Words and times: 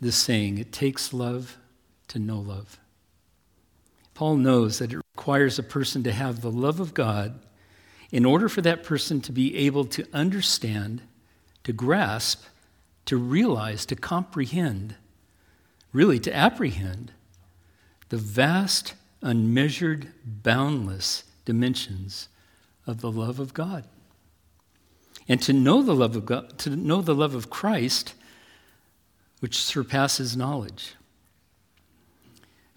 this 0.00 0.16
saying 0.16 0.58
it 0.58 0.72
takes 0.72 1.12
love 1.12 1.58
to 2.08 2.18
know 2.18 2.38
love. 2.38 2.78
Paul 4.14 4.36
knows 4.36 4.78
that 4.78 4.92
it 4.92 5.00
requires 5.16 5.58
a 5.58 5.62
person 5.62 6.02
to 6.02 6.12
have 6.12 6.40
the 6.40 6.50
love 6.50 6.80
of 6.80 6.94
God 6.94 7.40
in 8.10 8.24
order 8.24 8.48
for 8.48 8.60
that 8.62 8.82
person 8.82 9.20
to 9.20 9.32
be 9.32 9.56
able 9.56 9.84
to 9.84 10.06
understand, 10.12 11.02
to 11.64 11.72
grasp, 11.72 12.44
to 13.06 13.16
realize, 13.16 13.86
to 13.86 13.96
comprehend, 13.96 14.96
really 15.92 16.18
to 16.18 16.34
apprehend 16.34 17.12
the 18.08 18.16
vast, 18.16 18.94
unmeasured, 19.22 20.08
boundless 20.24 21.24
dimensions 21.44 22.28
of 22.86 23.00
the 23.00 23.10
love 23.10 23.38
of 23.38 23.54
God. 23.54 23.84
And 25.28 25.40
to 25.42 25.52
know 25.52 25.82
the 25.82 25.94
love 25.94 26.16
of 26.16 26.26
God, 26.26 26.58
to 26.58 26.70
know 26.70 27.00
the 27.00 27.14
love 27.14 27.34
of 27.34 27.50
Christ, 27.50 28.14
which 29.40 29.58
surpasses 29.58 30.36
knowledge. 30.36 30.94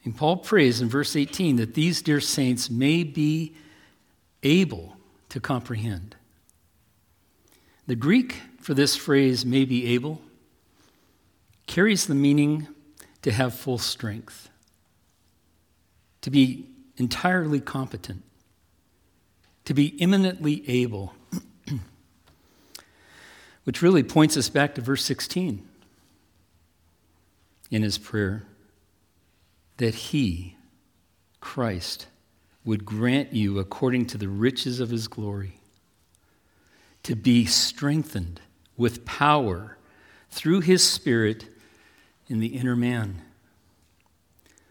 And 0.04 0.16
Paul 0.16 0.38
prays 0.38 0.82
in 0.82 0.90
verse 0.90 1.16
18 1.16 1.58
that 1.58 1.76
these 1.76 2.02
dear 2.02 2.20
saints 2.20 2.70
may 2.70 3.04
be 3.04 3.54
able 4.42 4.98
to 5.30 5.40
comprehend. 5.40 6.16
The 7.88 7.96
Greek 7.96 8.42
for 8.64 8.74
this 8.74 8.96
phrase, 8.96 9.46
may 9.46 9.66
be 9.66 9.94
able, 9.94 10.22
carries 11.68 12.08
the 12.08 12.16
meaning 12.16 12.68
to 13.22 13.32
have 13.32 13.54
full 13.54 13.78
strength, 13.78 14.50
to 16.22 16.30
be 16.30 16.66
entirely 16.96 17.60
competent, 17.60 18.24
to 19.66 19.74
be 19.74 20.02
eminently 20.02 20.64
able, 20.70 21.14
which 23.66 23.82
really 23.82 24.04
points 24.04 24.38
us 24.38 24.48
back 24.48 24.76
to 24.76 24.82
verse 24.82 25.04
16 25.04 25.68
in 27.74 27.82
his 27.82 27.98
prayer 27.98 28.44
that 29.78 29.96
he, 29.96 30.56
Christ, 31.42 32.06
would 32.64 32.86
grant 32.86 33.34
you 33.34 33.58
according 33.58 34.06
to 34.06 34.18
the 34.20 34.30
riches 34.30 34.80
of 34.80 34.92
his 34.92 35.08
glory 35.08 35.60
to 37.02 37.16
be 37.16 37.48
strengthened 37.48 38.40
with 38.78 39.06
power 39.06 39.76
through 40.30 40.62
his 40.62 40.88
Spirit 40.88 41.48
in 42.28 42.40
the 42.40 42.56
inner 42.56 42.76
man. 42.76 43.24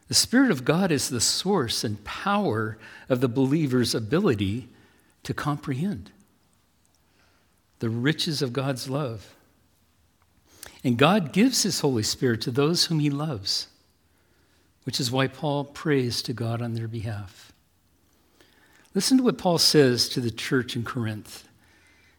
The 0.07 0.15
Spirit 0.15 0.53
of 0.53 0.65
God 0.65 0.93
is 0.93 1.09
the 1.09 1.21
source 1.21 1.83
and 1.83 2.05
power 2.05 2.79
of 3.09 3.21
the 3.21 3.29
believer's 3.29 3.97
ability 3.97 4.69
to 5.25 5.35
comprehend 5.35 6.13
the 7.81 7.91
riches 7.91 8.43
of 8.43 8.53
God's 8.53 8.89
love. 8.89 9.35
And 10.85 10.99
God 10.99 11.33
gives 11.33 11.63
His 11.63 11.81
Holy 11.81 12.03
Spirit 12.03 12.41
to 12.43 12.51
those 12.51 12.87
whom 12.87 12.99
He 12.99 13.11
loves, 13.11 13.69
which 14.85 14.99
is 14.99 15.11
why 15.11 15.29
Paul 15.29 15.65
prays 15.65 16.23
to 16.23 16.33
God 16.33 16.61
on 16.61 16.75
their 16.75 16.89
behalf. 16.89 17.53
Listen 18.95 19.17
to 19.19 19.25
what 19.25 19.39
Paul 19.39 19.59
says 19.59 20.09
to 20.11 20.21
the 20.21 20.31
church 20.31 20.77
in 20.77 20.85
Corinth 20.85 21.49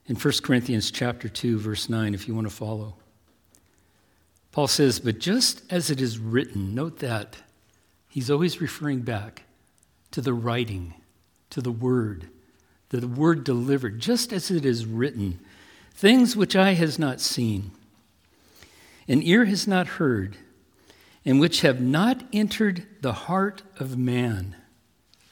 in 0.08 0.16
1 0.16 0.33
Corinthians 0.44 0.92
chapter 0.92 1.30
2 1.30 1.59
verse 1.59 1.88
9 1.88 2.14
if 2.14 2.28
you 2.28 2.36
want 2.36 2.47
to 2.47 2.53
follow. 2.53 2.95
Paul 4.52 4.67
says, 4.67 5.00
"But 5.00 5.20
just 5.20 5.64
as 5.70 5.89
it 5.89 6.02
is 6.02 6.17
written, 6.17 6.75
note 6.75 7.00
that 7.00 7.38
he's 8.08 8.30
always 8.30 8.61
referring 8.61 9.02
back 9.02 9.44
to 10.11 10.22
the 10.22 10.33
writing, 10.33 10.94
to 11.50 11.61
the 11.61 11.72
word, 11.72 12.30
the 12.89 13.08
word 13.08 13.44
delivered, 13.44 14.00
just 14.00 14.31
as 14.31 14.52
it 14.52 14.66
is 14.66 14.86
written, 14.86 15.39
things 15.95 16.36
which 16.36 16.55
eye 16.55 16.73
has 16.73 17.00
not 17.00 17.20
seen, 17.20 17.72
and 19.08 19.23
ear 19.23 19.46
has 19.46 19.68
not 19.68 19.88
heard, 19.88 20.38
and 21.26 21.40
which 21.40 21.62
have 21.62 21.82
not 21.82 22.23
entered 22.34 22.86
the 23.02 23.14
heart 23.14 23.64
of 23.78 23.98
man, 23.98 24.56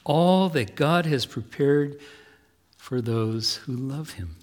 all 0.04 0.50
that 0.50 0.76
God 0.76 1.06
has 1.06 1.26
prepared 1.26 2.00
for 2.78 3.02
those 3.02 3.58
who 3.58 3.74
love 3.74 4.12
him." 4.12 4.38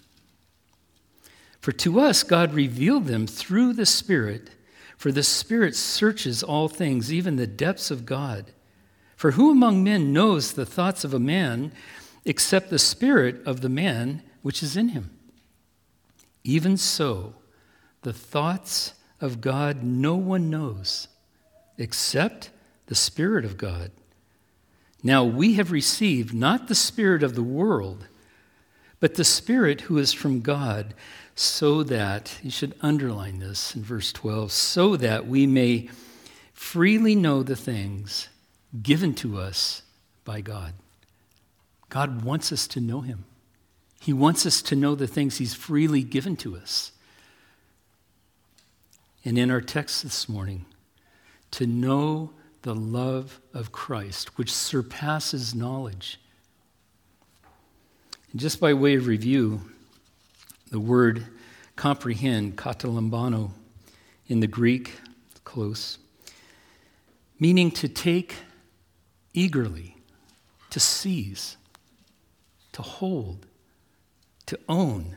For 1.60 1.72
to 1.72 2.00
us, 2.00 2.22
God 2.22 2.54
revealed 2.54 3.06
them 3.06 3.26
through 3.26 3.72
the 3.74 3.86
Spirit, 3.86 4.50
for 4.96 5.12
the 5.12 5.22
Spirit 5.22 5.76
searches 5.76 6.42
all 6.42 6.68
things, 6.68 7.12
even 7.12 7.36
the 7.36 7.46
depths 7.46 7.90
of 7.90 8.06
God. 8.06 8.52
For 9.16 9.32
who 9.32 9.50
among 9.50 9.82
men 9.82 10.12
knows 10.12 10.52
the 10.52 10.64
thoughts 10.64 11.02
of 11.04 11.12
a 11.12 11.18
man 11.18 11.72
except 12.24 12.70
the 12.70 12.78
Spirit 12.78 13.42
of 13.44 13.60
the 13.60 13.68
man 13.68 14.22
which 14.42 14.62
is 14.62 14.76
in 14.76 14.90
him? 14.90 15.10
Even 16.44 16.76
so, 16.76 17.34
the 18.02 18.12
thoughts 18.12 18.94
of 19.20 19.40
God 19.40 19.82
no 19.82 20.16
one 20.16 20.50
knows 20.50 21.08
except 21.76 22.50
the 22.86 22.94
Spirit 22.94 23.44
of 23.44 23.56
God. 23.56 23.90
Now 25.02 25.24
we 25.24 25.54
have 25.54 25.70
received 25.70 26.34
not 26.34 26.68
the 26.68 26.74
Spirit 26.74 27.22
of 27.22 27.34
the 27.34 27.42
world, 27.42 28.06
but 29.00 29.14
the 29.14 29.24
Spirit 29.24 29.82
who 29.82 29.98
is 29.98 30.12
from 30.12 30.40
God 30.40 30.94
so 31.34 31.84
that, 31.84 32.36
you 32.42 32.50
should 32.50 32.74
underline 32.80 33.38
this 33.38 33.76
in 33.76 33.84
verse 33.84 34.12
12, 34.12 34.50
so 34.50 34.96
that 34.96 35.28
we 35.28 35.46
may 35.46 35.88
freely 36.52 37.14
know 37.14 37.44
the 37.44 37.54
things 37.54 38.28
given 38.82 39.14
to 39.14 39.38
us 39.38 39.82
by 40.24 40.40
God. 40.40 40.72
God 41.88 42.24
wants 42.24 42.50
us 42.50 42.66
to 42.68 42.80
know 42.80 43.02
Him. 43.02 43.24
He 44.00 44.12
wants 44.12 44.46
us 44.46 44.60
to 44.62 44.74
know 44.74 44.96
the 44.96 45.06
things 45.06 45.38
He's 45.38 45.54
freely 45.54 46.02
given 46.02 46.36
to 46.38 46.56
us. 46.56 46.90
And 49.24 49.38
in 49.38 49.50
our 49.50 49.60
text 49.60 50.02
this 50.02 50.28
morning, 50.28 50.64
to 51.52 51.66
know 51.66 52.32
the 52.62 52.74
love 52.74 53.40
of 53.54 53.72
Christ, 53.72 54.38
which 54.38 54.52
surpasses 54.52 55.54
knowledge. 55.54 56.20
And 58.30 58.40
just 58.40 58.60
by 58.60 58.74
way 58.74 58.96
of 58.96 59.06
review, 59.06 59.60
the 60.70 60.80
word 60.80 61.26
comprehend, 61.76 62.56
katalambano, 62.56 63.50
in 64.26 64.40
the 64.40 64.46
Greek, 64.46 64.92
close, 65.44 65.98
meaning 67.40 67.70
to 67.70 67.88
take 67.88 68.34
eagerly, 69.32 69.96
to 70.70 70.78
seize, 70.78 71.56
to 72.72 72.82
hold, 72.82 73.46
to 74.46 74.58
own, 74.68 75.16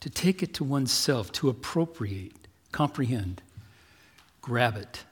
to 0.00 0.08
take 0.08 0.42
it 0.42 0.54
to 0.54 0.64
oneself, 0.64 1.32
to 1.32 1.48
appropriate, 1.48 2.37
comprehend, 2.72 3.42
grab 4.40 4.76
it. 4.76 5.04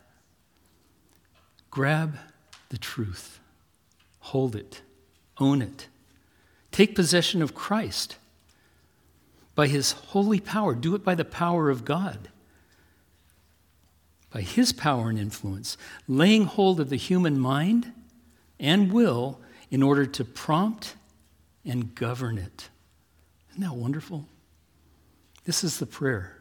Grab 1.71 2.17
the 2.71 2.79
truth, 2.79 3.39
hold 4.21 4.57
it, 4.57 4.81
own 5.39 5.61
it. 5.61 5.89
Take 6.73 6.95
possession 6.95 7.43
of 7.43 7.55
Christ 7.55 8.17
by 9.55 9.67
his 9.67 9.93
holy 9.93 10.41
power. 10.41 10.75
Do 10.75 10.95
it 10.95 11.05
by 11.05 11.15
the 11.15 11.25
power 11.25 11.69
of 11.69 11.85
God. 11.85 12.29
By 14.31 14.41
his 14.41 14.73
power 14.73 15.11
and 15.11 15.19
influence, 15.19 15.77
laying 16.09 16.45
hold 16.45 16.81
of 16.81 16.91
the 16.91 16.97
human 16.97 17.39
mind 17.39 17.93
and 18.59 18.93
will 18.93 19.41
in 19.71 19.83
order 19.83 20.07
to 20.07 20.25
prompt 20.25 20.95
and 21.65 21.95
govern 21.95 22.39
it. 22.39 22.69
Isn't 23.51 23.63
that 23.63 23.75
wonderful? 23.75 24.27
This 25.45 25.63
is 25.63 25.79
the 25.79 25.87
prayer. 25.87 26.36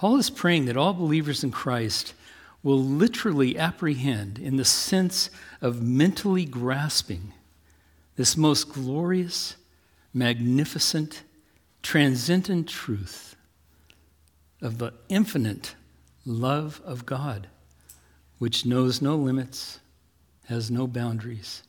Paul 0.00 0.16
is 0.16 0.30
praying 0.30 0.64
that 0.64 0.78
all 0.78 0.94
believers 0.94 1.44
in 1.44 1.50
Christ 1.50 2.14
will 2.62 2.82
literally 2.82 3.58
apprehend, 3.58 4.38
in 4.38 4.56
the 4.56 4.64
sense 4.64 5.28
of 5.60 5.82
mentally 5.82 6.46
grasping, 6.46 7.34
this 8.16 8.34
most 8.34 8.72
glorious, 8.72 9.56
magnificent, 10.14 11.22
transcendent 11.82 12.66
truth 12.66 13.36
of 14.62 14.78
the 14.78 14.94
infinite 15.10 15.74
love 16.24 16.80
of 16.82 17.04
God, 17.04 17.48
which 18.38 18.64
knows 18.64 19.02
no 19.02 19.16
limits, 19.16 19.80
has 20.46 20.70
no 20.70 20.86
boundaries. 20.86 21.62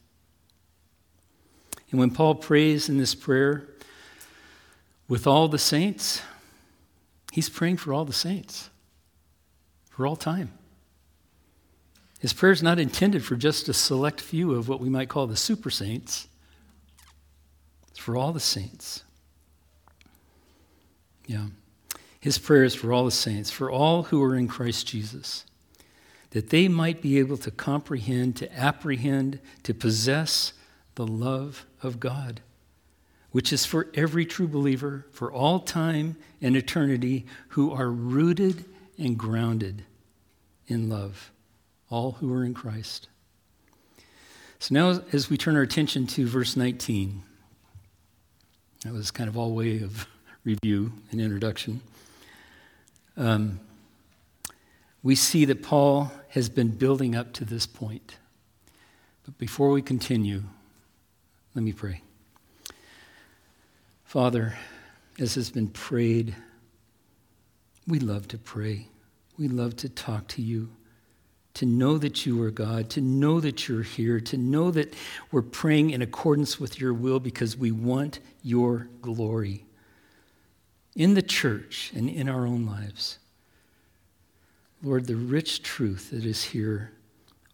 And 1.90 2.00
when 2.00 2.12
Paul 2.12 2.36
prays 2.36 2.88
in 2.88 2.98
this 2.98 3.14
prayer 3.14 3.68
with 5.10 5.28
all 5.28 5.50
the 5.50 5.60
saints, 5.60 6.22
he's 7.32 7.50
praying 7.50 7.78
for 7.78 7.94
all 7.94 8.06
the 8.06 8.14
saints, 8.14 8.70
for 9.90 10.06
all 10.06 10.16
time. 10.16 10.52
His 12.20 12.34
prayer 12.34 12.52
is 12.52 12.62
not 12.62 12.78
intended 12.78 13.26
for 13.26 13.36
just 13.36 13.68
a 13.68 13.74
select 13.74 14.22
few 14.22 14.54
of 14.54 14.70
what 14.70 14.80
we 14.80 14.90
might 14.90 15.10
call 15.10 15.26
the 15.26 15.36
super 15.36 15.72
saints. 15.72 16.28
It's 17.90 17.98
for 17.98 18.16
all 18.16 18.32
the 18.32 18.40
saints. 18.40 19.04
Yeah. 21.26 21.48
His 22.20 22.38
prayer 22.38 22.64
is 22.64 22.76
for 22.76 22.94
all 22.94 23.06
the 23.06 23.12
saints, 23.12 23.50
for 23.50 23.72
all 23.72 24.04
who 24.04 24.22
are 24.22 24.36
in 24.36 24.48
Christ 24.48 24.86
Jesus, 24.86 25.46
that 26.30 26.52
they 26.52 26.68
might 26.68 27.02
be 27.02 27.18
able 27.18 27.38
to 27.38 27.50
comprehend, 27.50 28.36
to 28.36 28.56
apprehend, 28.56 29.40
to 29.64 29.74
possess 29.74 30.54
the 30.94 31.08
love 31.08 31.66
of 31.82 32.00
God, 32.00 32.42
which 33.32 33.54
is 33.54 33.66
for 33.66 33.88
every 33.94 34.26
true 34.26 34.48
believer, 34.48 35.06
for 35.12 35.32
all 35.32 35.60
time 35.60 36.18
and 36.42 36.56
eternity, 36.56 37.26
who 37.50 37.72
are 37.72 37.90
rooted 37.90 38.66
and 38.98 39.18
grounded 39.18 39.84
in 40.68 40.90
love, 40.90 41.32
all 41.90 42.14
who 42.14 42.34
are 42.34 42.44
in 42.44 42.54
Christ. 42.54 43.08
So 44.60 44.74
now, 44.76 45.02
as 45.12 45.30
we 45.30 45.38
turn 45.38 45.56
our 45.56 45.62
attention 45.62 46.06
to 46.08 46.28
verse 46.28 46.56
19, 46.56 47.24
that 48.84 48.94
was 48.94 49.12
kind 49.12 49.28
of 49.28 49.38
all 49.38 49.54
way 49.54 49.82
of 49.82 50.08
review 50.44 50.92
and 51.12 51.22
introduction. 51.22 51.82
Um, 53.18 53.60
we 55.04 55.16
see 55.16 55.46
that 55.46 55.64
Paul 55.64 56.12
has 56.30 56.50
been 56.50 56.70
building 56.70 57.16
up 57.16 57.34
to 57.34 57.46
this 57.46 57.66
point. 57.66 58.18
But 59.24 59.38
before 59.38 59.72
we 59.72 59.82
continue, 59.82 60.44
let 61.56 61.64
me 61.64 61.74
pray. 61.74 62.02
Father, 64.12 64.58
as 65.20 65.36
has 65.36 65.50
been 65.50 65.70
prayed, 65.70 66.36
we 67.88 67.98
love 67.98 68.28
to 68.28 68.38
pray. 68.38 68.90
We 69.38 69.48
love 69.48 69.78
to 69.78 69.88
talk 69.88 70.28
to 70.28 70.42
you, 70.42 70.68
to 71.54 71.66
know 71.66 71.98
that 71.98 72.26
you 72.26 72.44
are 72.44 72.52
God, 72.52 72.90
to 72.90 73.00
know 73.00 73.40
that 73.40 73.70
you're 73.70 73.84
here, 73.84 74.20
to 74.20 74.36
know 74.36 74.70
that 74.72 74.94
we're 75.32 75.42
praying 75.42 75.92
in 75.92 76.02
accordance 76.02 76.60
with 76.60 76.78
your 76.78 76.94
will 76.94 77.22
because 77.22 77.56
we 77.56 77.72
want 77.72 78.20
your 78.44 78.90
glory 79.02 79.64
in 80.94 81.14
the 81.14 81.22
church 81.22 81.94
and 81.96 82.10
in 82.10 82.28
our 82.28 82.46
own 82.46 82.66
lives. 82.66 83.18
Lord, 84.84 85.08
the 85.08 85.16
rich 85.16 85.64
truth 85.64 86.10
that 86.12 86.26
is 86.26 86.44
here, 86.44 86.92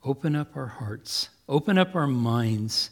open 0.03 0.35
up 0.35 0.57
our 0.57 0.65
hearts, 0.65 1.29
open 1.47 1.77
up 1.77 1.93
our 1.95 2.07
minds 2.07 2.89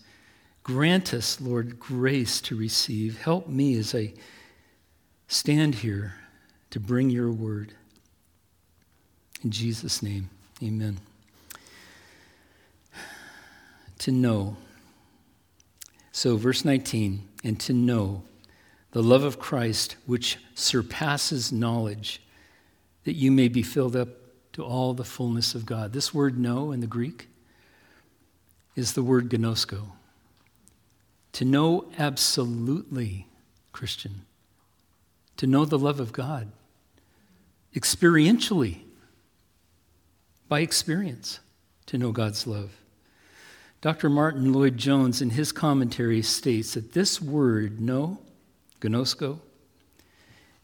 Grant 0.65 1.13
us, 1.13 1.39
Lord, 1.39 1.79
grace 1.79 2.41
to 2.41 2.55
receive. 2.55 3.21
Help 3.21 3.47
me 3.47 3.77
as 3.77 3.93
I 3.93 4.13
stand 5.27 5.75
here 5.75 6.15
to 6.71 6.79
bring 6.79 7.11
your 7.11 7.31
word. 7.31 7.73
In 9.43 9.51
Jesus' 9.51 10.01
name, 10.01 10.31
amen. 10.63 10.97
To 13.99 14.11
know. 14.11 14.57
So, 16.11 16.35
verse 16.35 16.65
19, 16.65 17.27
and 17.43 17.59
to 17.59 17.71
know 17.71 18.23
the 18.89 19.03
love 19.03 19.23
of 19.23 19.37
Christ, 19.37 19.97
which 20.07 20.39
surpasses 20.55 21.51
knowledge, 21.51 22.23
that 23.03 23.13
you 23.13 23.31
may 23.31 23.49
be 23.49 23.61
filled 23.61 23.95
up 23.95 24.09
to 24.53 24.63
all 24.65 24.95
the 24.95 25.03
fullness 25.03 25.53
of 25.53 25.67
God. 25.67 25.93
This 25.93 26.11
word 26.11 26.39
know 26.39 26.71
in 26.71 26.79
the 26.79 26.87
Greek 26.87 27.27
is 28.75 28.93
the 28.93 29.03
word 29.03 29.29
gnosko 29.29 29.91
to 31.35 31.43
know 31.43 31.83
absolutely, 31.99 33.27
Christian, 33.73 34.21
to 35.35 35.45
know 35.45 35.65
the 35.65 35.77
love 35.77 35.99
of 35.99 36.13
God 36.13 36.49
experientially, 37.75 38.77
by 40.47 40.61
experience, 40.61 41.41
to 41.87 41.97
know 41.97 42.13
God's 42.13 42.47
love. 42.47 42.71
Dr. 43.81 44.09
Martyn 44.09 44.53
Lloyd-Jones, 44.53 45.21
in 45.21 45.31
his 45.31 45.51
commentary, 45.51 46.21
states 46.21 46.73
that 46.75 46.93
this 46.93 47.21
word, 47.21 47.81
know, 47.81 48.19
gnosko, 48.79 49.39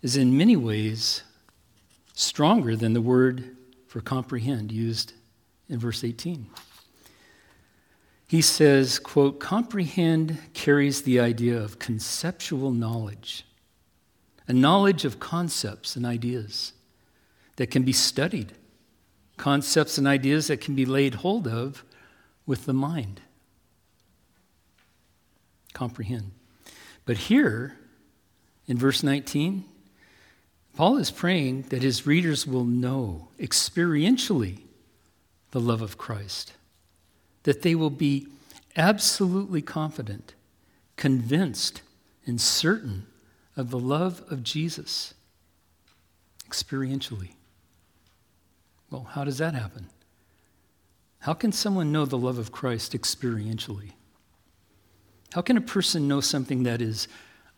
is 0.01 0.15
in 0.15 0.37
many 0.37 0.55
ways 0.55 1.23
stronger 2.13 2.77
than 2.77 2.93
the 2.93 3.01
word 3.01 3.57
for 3.87 3.99
comprehend 3.99 4.71
used 4.71 5.11
in 5.67 5.79
verse 5.79 6.05
18 6.05 6.47
he 8.31 8.41
says, 8.41 8.97
quote, 8.97 9.41
comprehend 9.41 10.37
carries 10.53 11.01
the 11.01 11.19
idea 11.19 11.61
of 11.61 11.79
conceptual 11.79 12.71
knowledge, 12.71 13.45
a 14.47 14.53
knowledge 14.53 15.03
of 15.03 15.19
concepts 15.19 15.97
and 15.97 16.05
ideas 16.05 16.71
that 17.57 17.69
can 17.69 17.83
be 17.83 17.91
studied, 17.91 18.53
concepts 19.35 19.97
and 19.97 20.07
ideas 20.07 20.47
that 20.47 20.61
can 20.61 20.75
be 20.75 20.85
laid 20.85 21.15
hold 21.15 21.45
of 21.45 21.83
with 22.45 22.65
the 22.65 22.71
mind. 22.71 23.19
Comprehend. 25.73 26.31
But 27.03 27.17
here, 27.17 27.75
in 28.65 28.77
verse 28.77 29.03
19, 29.03 29.65
Paul 30.73 30.95
is 30.95 31.11
praying 31.11 31.63
that 31.63 31.81
his 31.81 32.07
readers 32.07 32.47
will 32.47 32.63
know 32.63 33.27
experientially 33.37 34.59
the 35.49 35.59
love 35.59 35.81
of 35.81 35.97
Christ 35.97 36.53
that 37.43 37.61
they 37.61 37.75
will 37.75 37.89
be 37.89 38.27
absolutely 38.75 39.61
confident, 39.61 40.33
convinced, 40.95 41.81
and 42.25 42.39
certain 42.39 43.07
of 43.57 43.69
the 43.69 43.79
love 43.79 44.23
of 44.29 44.43
Jesus 44.43 45.13
experientially. 46.47 47.31
Well, 48.89 49.07
how 49.11 49.23
does 49.23 49.37
that 49.37 49.53
happen? 49.53 49.89
How 51.19 51.33
can 51.33 51.51
someone 51.51 51.91
know 51.91 52.05
the 52.05 52.17
love 52.17 52.37
of 52.37 52.51
Christ 52.51 52.93
experientially? 52.93 53.91
How 55.33 55.41
can 55.41 55.55
a 55.55 55.61
person 55.61 56.07
know 56.07 56.19
something 56.19 56.63
that 56.63 56.81
is 56.81 57.07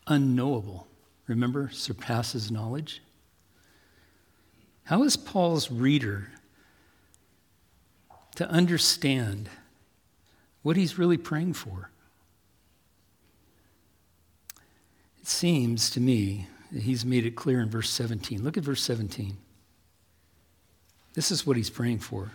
unknowable? 0.06 0.86
Remember, 1.26 1.70
surpasses 1.72 2.50
knowledge? 2.50 3.02
How 4.84 5.02
is 5.02 5.16
Paul's 5.16 5.70
reader 5.70 6.28
to 8.36 8.48
understand 8.48 9.48
what 10.64 10.76
he's 10.76 10.98
really 10.98 11.18
praying 11.18 11.52
for. 11.52 11.90
It 15.20 15.28
seems 15.28 15.90
to 15.90 16.00
me 16.00 16.48
that 16.72 16.82
he's 16.82 17.04
made 17.04 17.24
it 17.24 17.36
clear 17.36 17.60
in 17.60 17.70
verse 17.70 17.90
17. 17.90 18.42
Look 18.42 18.56
at 18.56 18.64
verse 18.64 18.82
17. 18.82 19.36
This 21.12 21.30
is 21.30 21.46
what 21.46 21.56
he's 21.56 21.70
praying 21.70 22.00
for 22.00 22.32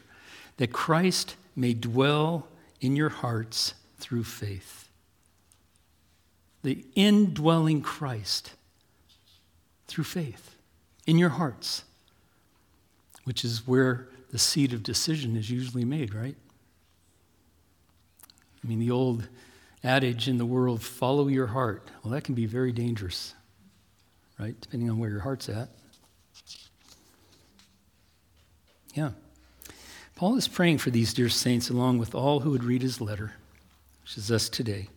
that 0.57 0.71
Christ 0.71 1.35
may 1.55 1.73
dwell 1.73 2.47
in 2.81 2.95
your 2.95 3.09
hearts 3.09 3.73
through 3.97 4.25
faith. 4.25 4.87
The 6.63 6.85
indwelling 6.95 7.81
Christ 7.81 8.51
through 9.87 10.03
faith 10.03 10.55
in 11.07 11.17
your 11.17 11.29
hearts, 11.29 11.83
which 13.23 13.43
is 13.43 13.65
where 13.65 14.07
the 14.31 14.37
seat 14.37 14.73
of 14.73 14.83
decision 14.83 15.35
is 15.35 15.49
usually 15.49 15.85
made, 15.85 16.13
right? 16.13 16.35
I 18.63 18.67
mean, 18.67 18.79
the 18.79 18.91
old 18.91 19.27
adage 19.83 20.27
in 20.27 20.37
the 20.37 20.45
world, 20.45 20.81
follow 20.81 21.27
your 21.27 21.47
heart. 21.47 21.87
Well, 22.03 22.11
that 22.13 22.23
can 22.23 22.35
be 22.35 22.45
very 22.45 22.71
dangerous, 22.71 23.33
right? 24.37 24.59
Depending 24.59 24.89
on 24.89 24.99
where 24.99 25.09
your 25.09 25.21
heart's 25.21 25.47
at. 25.49 25.69
Yeah. 28.93 29.11
Paul 30.15 30.35
is 30.35 30.49
praying 30.49 30.79
for 30.79 30.89
these 30.89 31.13
dear 31.13 31.29
saints, 31.29 31.69
along 31.69 31.99
with 31.99 32.13
all 32.13 32.41
who 32.41 32.51
would 32.51 32.65
read 32.65 32.81
his 32.81 32.99
letter, 32.99 33.33
which 34.01 34.17
is 34.17 34.29
us 34.29 34.49
today, 34.49 34.89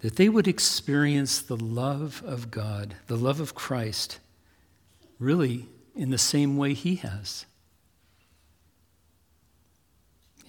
that 0.00 0.16
they 0.16 0.28
would 0.28 0.46
experience 0.46 1.40
the 1.40 1.56
love 1.56 2.22
of 2.26 2.50
God, 2.50 2.96
the 3.06 3.16
love 3.16 3.40
of 3.40 3.54
Christ, 3.54 4.18
really 5.18 5.66
in 5.96 6.10
the 6.10 6.18
same 6.18 6.56
way 6.58 6.74
he 6.74 6.96
has. 6.96 7.46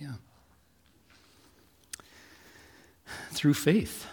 Yeah. 0.01 0.13
Through 3.31 3.53
faith. 3.53 4.07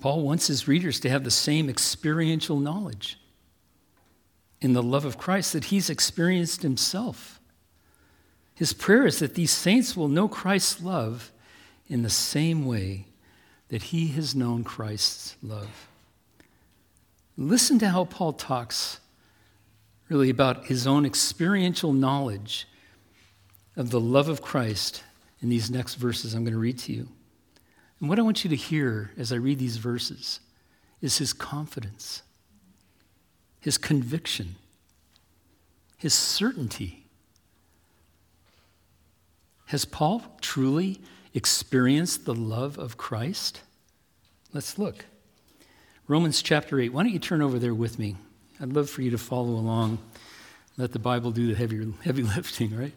Paul 0.00 0.22
wants 0.22 0.46
his 0.46 0.66
readers 0.66 0.98
to 1.00 1.10
have 1.10 1.24
the 1.24 1.30
same 1.30 1.68
experiential 1.68 2.58
knowledge 2.58 3.18
in 4.60 4.72
the 4.72 4.82
love 4.82 5.04
of 5.04 5.18
Christ 5.18 5.52
that 5.52 5.64
he's 5.64 5.90
experienced 5.90 6.62
himself. 6.62 7.38
His 8.54 8.72
prayer 8.72 9.06
is 9.06 9.18
that 9.18 9.34
these 9.34 9.50
saints 9.50 9.96
will 9.96 10.08
know 10.08 10.28
Christ's 10.28 10.82
love 10.82 11.32
in 11.88 12.02
the 12.02 12.10
same 12.10 12.64
way 12.66 13.06
that 13.68 13.84
he 13.84 14.08
has 14.08 14.34
known 14.34 14.64
Christ's 14.64 15.36
love. 15.42 15.88
Listen 17.36 17.78
to 17.78 17.88
how 17.88 18.04
Paul 18.04 18.32
talks 18.32 19.00
really 20.08 20.28
about 20.28 20.66
his 20.66 20.86
own 20.86 21.06
experiential 21.06 21.92
knowledge 21.92 22.66
of 23.76 23.90
the 23.90 24.00
love 24.00 24.28
of 24.28 24.42
Christ 24.42 25.02
in 25.42 25.48
these 25.48 25.70
next 25.70 25.94
verses 25.94 26.34
I'm 26.34 26.44
going 26.44 26.52
to 26.52 26.58
read 26.58 26.78
to 26.80 26.92
you. 26.92 27.08
And 28.00 28.08
what 28.08 28.18
I 28.18 28.22
want 28.22 28.44
you 28.44 28.50
to 28.50 28.56
hear 28.56 29.10
as 29.16 29.32
I 29.32 29.36
read 29.36 29.58
these 29.58 29.76
verses 29.76 30.40
is 31.00 31.18
his 31.18 31.32
confidence, 31.32 32.22
his 33.60 33.78
conviction, 33.78 34.56
his 35.96 36.14
certainty. 36.14 37.04
Has 39.66 39.84
Paul 39.84 40.22
truly 40.40 41.00
experienced 41.34 42.24
the 42.24 42.34
love 42.34 42.78
of 42.78 42.96
Christ? 42.96 43.60
Let's 44.52 44.78
look. 44.78 45.04
Romans 46.08 46.42
chapter 46.42 46.80
8. 46.80 46.92
Why 46.92 47.04
don't 47.04 47.12
you 47.12 47.18
turn 47.18 47.40
over 47.40 47.58
there 47.58 47.74
with 47.74 47.98
me? 47.98 48.16
I'd 48.60 48.72
love 48.72 48.90
for 48.90 49.02
you 49.02 49.10
to 49.10 49.18
follow 49.18 49.50
along. 49.50 49.98
Let 50.76 50.92
the 50.92 50.98
Bible 50.98 51.30
do 51.30 51.46
the 51.46 51.54
heavy, 51.54 51.92
heavy 52.02 52.22
lifting, 52.36 52.76
right? 52.76 52.92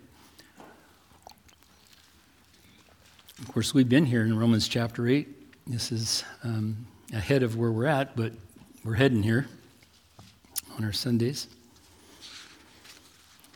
Of 3.44 3.52
course, 3.52 3.74
we've 3.74 3.90
been 3.90 4.06
here 4.06 4.24
in 4.24 4.40
Romans 4.40 4.70
chapter 4.70 5.06
8 5.06 5.28
This 5.68 5.92
is 5.92 6.24
um, 6.46 6.88
ahead 7.14 7.44
of 7.44 7.58
where 7.58 7.74
we're 7.74 7.86
at, 7.86 8.16
but 8.16 8.32
we're 8.86 8.94
heading 8.94 9.22
here 9.22 9.48
on 10.78 10.86
our 10.86 10.94
Sundays. 10.94 11.48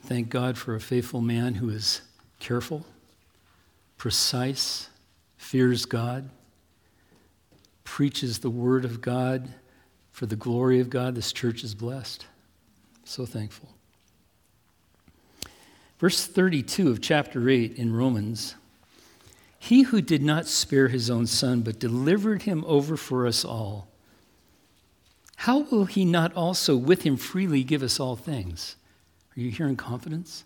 Thank 0.04 0.28
God 0.28 0.58
for 0.58 0.76
a 0.76 0.82
faithful 0.82 1.22
man 1.22 1.56
who 1.56 1.70
is 1.70 2.02
careful, 2.40 2.86
precise, 3.98 4.90
fears 5.38 5.86
God, 5.86 6.30
preaches 7.86 8.40
the 8.40 8.50
word 8.50 8.84
of 8.84 9.00
God 9.00 9.54
for 10.12 10.26
the 10.26 10.36
glory 10.36 10.82
of 10.82 10.90
God. 10.90 11.16
This 11.16 11.32
church 11.32 11.64
is 11.64 11.74
blessed. 11.74 12.26
So 13.06 13.26
thankful. 13.26 13.70
Verse 15.98 16.28
32 16.28 16.90
of 16.90 17.00
chapter 17.00 17.50
8 17.50 17.76
in 17.76 17.96
Romans 17.96 18.56
He 19.68 19.82
who 19.82 20.00
did 20.02 20.24
not 20.24 20.48
spare 20.48 20.88
his 20.88 21.10
own 21.10 21.28
son, 21.28 21.60
but 21.60 21.78
delivered 21.78 22.44
him 22.44 22.64
over 22.66 22.96
for 22.96 23.28
us 23.28 23.44
all, 23.44 23.90
how 25.36 25.60
will 25.60 25.84
he 25.84 26.06
not 26.06 26.34
also 26.36 26.78
with 26.78 27.02
him 27.02 27.18
freely 27.18 27.66
give 27.66 27.84
us 27.84 28.00
all 28.00 28.16
things? 28.16 28.78
Are 29.36 29.42
you 29.42 29.52
hearing 29.52 29.76
confidence? 29.76 30.46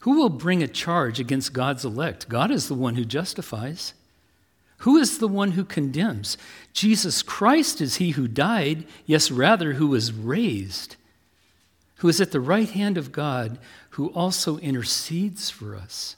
Who 0.00 0.18
will 0.18 0.28
bring 0.28 0.60
a 0.60 0.66
charge 0.66 1.20
against 1.20 1.52
God's 1.52 1.84
elect? 1.84 2.28
God 2.28 2.50
is 2.50 2.66
the 2.66 2.74
one 2.74 2.96
who 2.96 3.04
justifies. 3.04 3.94
Who 4.78 4.96
is 4.96 5.18
the 5.18 5.28
one 5.28 5.52
who 5.52 5.64
condemns? 5.64 6.36
Jesus 6.72 7.22
Christ 7.22 7.80
is 7.80 7.96
he 7.96 8.10
who 8.10 8.26
died, 8.26 8.86
yes, 9.06 9.30
rather, 9.30 9.74
who 9.74 9.86
was 9.86 10.12
raised, 10.12 10.96
who 11.98 12.08
is 12.08 12.20
at 12.20 12.32
the 12.32 12.40
right 12.40 12.70
hand 12.70 12.98
of 12.98 13.12
God, 13.12 13.60
who 13.90 14.08
also 14.08 14.58
intercedes 14.58 15.48
for 15.48 15.76
us. 15.76 16.16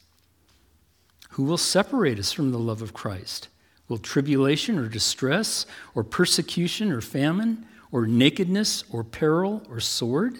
Who 1.32 1.44
will 1.44 1.58
separate 1.58 2.18
us 2.18 2.30
from 2.30 2.52
the 2.52 2.58
love 2.58 2.82
of 2.82 2.92
Christ? 2.92 3.48
Will 3.88 3.96
tribulation 3.96 4.78
or 4.78 4.86
distress 4.86 5.64
or 5.94 6.04
persecution 6.04 6.92
or 6.92 7.00
famine 7.00 7.66
or 7.90 8.06
nakedness 8.06 8.84
or 8.90 9.02
peril 9.02 9.62
or 9.70 9.80
sword? 9.80 10.38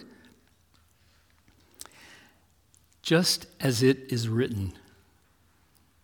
Just 3.01 3.47
as 3.59 3.81
it 3.81 4.11
is 4.11 4.29
written. 4.29 4.73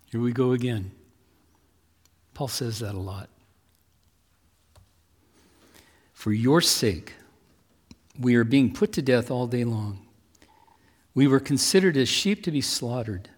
Here 0.08 0.20
we 0.20 0.32
go 0.32 0.54
again. 0.54 0.92
Paul 2.34 2.48
says 2.48 2.80
that 2.80 2.96
a 2.96 3.00
lot. 3.00 3.30
For 6.14 6.34
your 6.34 6.62
sake, 6.62 7.14
we 8.20 8.34
are 8.34 8.44
being 8.44 8.74
put 8.74 8.92
to 8.94 9.04
death 9.04 9.30
all 9.30 9.46
day 9.46 9.64
long. 9.64 10.06
We 11.14 11.28
were 11.28 11.40
considered 11.40 11.96
as 11.96 12.10
sheep 12.10 12.44
to 12.44 12.52
be 12.52 12.62
slaughtered. 12.62 13.30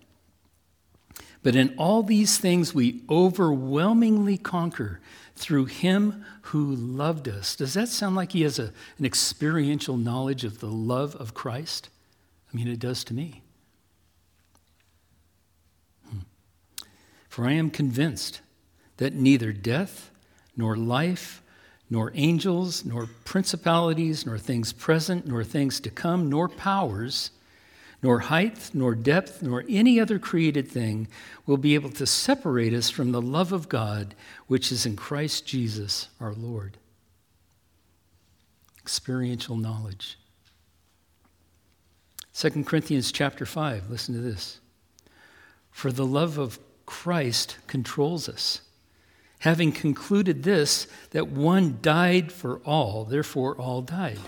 But 1.43 1.55
in 1.55 1.73
all 1.77 2.03
these 2.03 2.37
things, 2.37 2.73
we 2.73 3.01
overwhelmingly 3.09 4.37
conquer 4.37 4.99
through 5.35 5.65
him 5.65 6.23
who 6.43 6.75
loved 6.75 7.27
us. 7.27 7.55
Does 7.55 7.73
that 7.73 7.89
sound 7.89 8.15
like 8.15 8.33
he 8.33 8.43
has 8.43 8.59
a, 8.59 8.71
an 8.99 9.05
experiential 9.05 9.97
knowledge 9.97 10.43
of 10.43 10.59
the 10.59 10.67
love 10.67 11.15
of 11.15 11.33
Christ? 11.33 11.89
I 12.51 12.55
mean, 12.55 12.67
it 12.67 12.79
does 12.79 13.03
to 13.05 13.13
me. 13.13 13.41
Hmm. 16.07 16.19
For 17.27 17.45
I 17.47 17.53
am 17.53 17.71
convinced 17.71 18.41
that 18.97 19.15
neither 19.15 19.51
death, 19.51 20.11
nor 20.55 20.75
life, 20.75 21.41
nor 21.89 22.11
angels, 22.13 22.85
nor 22.85 23.09
principalities, 23.25 24.25
nor 24.25 24.37
things 24.37 24.73
present, 24.73 25.25
nor 25.25 25.43
things 25.43 25.79
to 25.79 25.89
come, 25.89 26.29
nor 26.29 26.47
powers, 26.47 27.31
nor 28.01 28.19
height, 28.19 28.71
nor 28.73 28.95
depth, 28.95 29.43
nor 29.43 29.63
any 29.69 29.99
other 29.99 30.17
created 30.17 30.67
thing 30.67 31.07
will 31.45 31.57
be 31.57 31.75
able 31.75 31.91
to 31.91 32.05
separate 32.05 32.73
us 32.73 32.89
from 32.89 33.11
the 33.11 33.21
love 33.21 33.51
of 33.51 33.69
God 33.69 34.15
which 34.47 34.71
is 34.71 34.85
in 34.85 34.95
Christ 34.95 35.45
Jesus 35.45 36.07
our 36.19 36.33
Lord. 36.33 36.77
Experiential 38.79 39.55
knowledge. 39.55 40.17
2 42.33 42.63
Corinthians 42.63 43.11
chapter 43.11 43.45
5, 43.45 43.89
listen 43.89 44.15
to 44.15 44.21
this. 44.21 44.59
For 45.69 45.91
the 45.91 46.05
love 46.05 46.37
of 46.37 46.59
Christ 46.85 47.57
controls 47.67 48.27
us 48.27 48.61
having 49.41 49.71
concluded 49.71 50.43
this, 50.43 50.85
that 51.11 51.27
one 51.27 51.79
died 51.81 52.31
for 52.31 52.59
all, 52.59 53.05
therefore 53.05 53.55
all 53.55 53.81
died. 53.81 54.19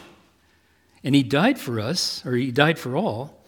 And 1.04 1.14
he 1.14 1.22
died 1.22 1.60
for 1.60 1.80
us, 1.80 2.26
or 2.26 2.36
he 2.36 2.52
died 2.52 2.80
for 2.80 2.98
all, 2.98 3.43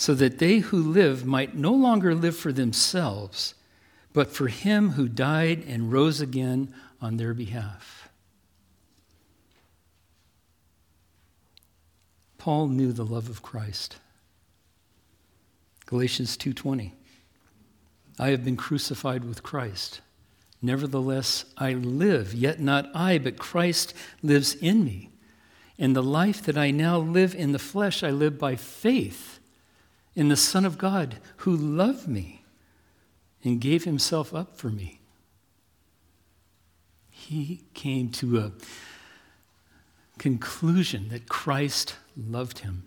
so 0.00 0.14
that 0.14 0.38
they 0.38 0.60
who 0.60 0.78
live 0.78 1.26
might 1.26 1.54
no 1.54 1.74
longer 1.74 2.14
live 2.14 2.34
for 2.34 2.54
themselves, 2.54 3.54
but 4.14 4.32
for 4.32 4.48
him 4.48 4.92
who 4.92 5.06
died 5.06 5.62
and 5.68 5.92
rose 5.92 6.22
again 6.22 6.74
on 7.02 7.18
their 7.18 7.34
behalf. 7.34 8.08
Paul 12.38 12.68
knew 12.68 12.92
the 12.92 13.04
love 13.04 13.28
of 13.28 13.42
Christ. 13.42 13.96
Galatians 15.84 16.34
2:20 16.38 16.94
I 18.18 18.30
have 18.30 18.42
been 18.42 18.56
crucified 18.56 19.26
with 19.26 19.42
Christ. 19.42 20.00
Nevertheless, 20.62 21.44
I 21.58 21.74
live, 21.74 22.32
yet 22.32 22.58
not 22.58 22.90
I, 22.96 23.18
but 23.18 23.36
Christ 23.36 23.92
lives 24.22 24.54
in 24.54 24.82
me. 24.82 25.10
And 25.78 25.94
the 25.94 26.02
life 26.02 26.42
that 26.44 26.56
I 26.56 26.70
now 26.70 26.98
live 26.98 27.34
in 27.34 27.52
the 27.52 27.58
flesh, 27.58 28.02
I 28.02 28.10
live 28.10 28.38
by 28.38 28.56
faith 28.56 29.39
in 30.14 30.28
the 30.28 30.36
Son 30.36 30.64
of 30.64 30.78
God 30.78 31.18
who 31.38 31.56
loved 31.56 32.08
me 32.08 32.44
and 33.44 33.60
gave 33.60 33.84
himself 33.84 34.34
up 34.34 34.56
for 34.56 34.68
me. 34.68 35.00
He 37.10 37.62
came 37.74 38.10
to 38.12 38.38
a 38.38 38.52
conclusion 40.18 41.08
that 41.10 41.28
Christ 41.28 41.96
loved 42.16 42.60
him. 42.60 42.84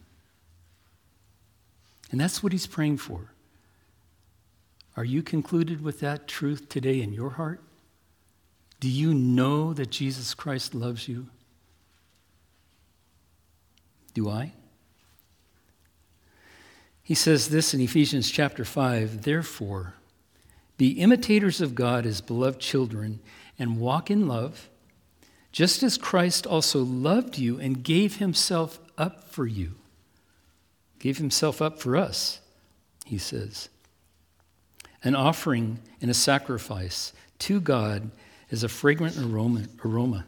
And 2.11 2.21
that's 2.21 2.43
what 2.43 2.51
he's 2.51 2.67
praying 2.67 2.97
for. 2.97 3.31
Are 4.95 5.05
you 5.05 5.23
concluded 5.23 5.81
with 5.81 5.99
that 6.01 6.27
truth 6.27 6.69
today 6.69 7.01
in 7.01 7.13
your 7.13 7.31
heart? 7.31 7.61
Do 8.79 8.89
you 8.89 9.13
know 9.13 9.73
that 9.73 9.89
Jesus 9.89 10.33
Christ 10.33 10.75
loves 10.75 11.07
you? 11.07 11.27
Do 14.13 14.29
I? 14.29 14.53
He 17.03 17.15
says 17.15 17.49
this 17.49 17.73
in 17.73 17.81
Ephesians 17.81 18.31
chapter 18.31 18.63
5 18.63 19.23
Therefore, 19.23 19.93
be 20.77 20.91
imitators 20.91 21.61
of 21.61 21.75
God 21.75 22.05
as 22.05 22.21
beloved 22.21 22.59
children 22.59 23.19
and 23.59 23.79
walk 23.79 24.09
in 24.09 24.27
love, 24.27 24.69
just 25.51 25.83
as 25.83 25.97
Christ 25.97 26.47
also 26.47 26.79
loved 26.83 27.37
you 27.37 27.59
and 27.59 27.83
gave 27.83 28.17
himself 28.17 28.79
up 28.97 29.29
for 29.29 29.45
you. 29.45 29.75
Gave 30.99 31.17
himself 31.17 31.61
up 31.61 31.79
for 31.79 31.97
us, 31.97 32.39
he 33.05 33.17
says 33.17 33.69
an 35.03 35.15
offering 35.15 35.79
and 36.01 36.09
a 36.09 36.13
sacrifice 36.13 37.11
to 37.37 37.59
God 37.59 38.09
as 38.51 38.63
a 38.63 38.69
fragrant 38.69 39.17
aroma. 39.17 39.63
aroma. 39.83 40.25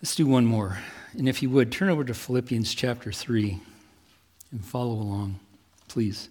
Let's 0.00 0.14
do 0.14 0.26
one 0.26 0.46
more. 0.46 0.78
And 1.16 1.28
if 1.28 1.42
you 1.42 1.48
would, 1.50 1.72
turn 1.72 1.88
over 1.88 2.04
to 2.04 2.12
Philippians 2.12 2.74
chapter 2.74 3.10
3 3.10 3.58
and 4.52 4.64
follow 4.64 4.92
along, 4.92 5.40
please. 5.88 6.28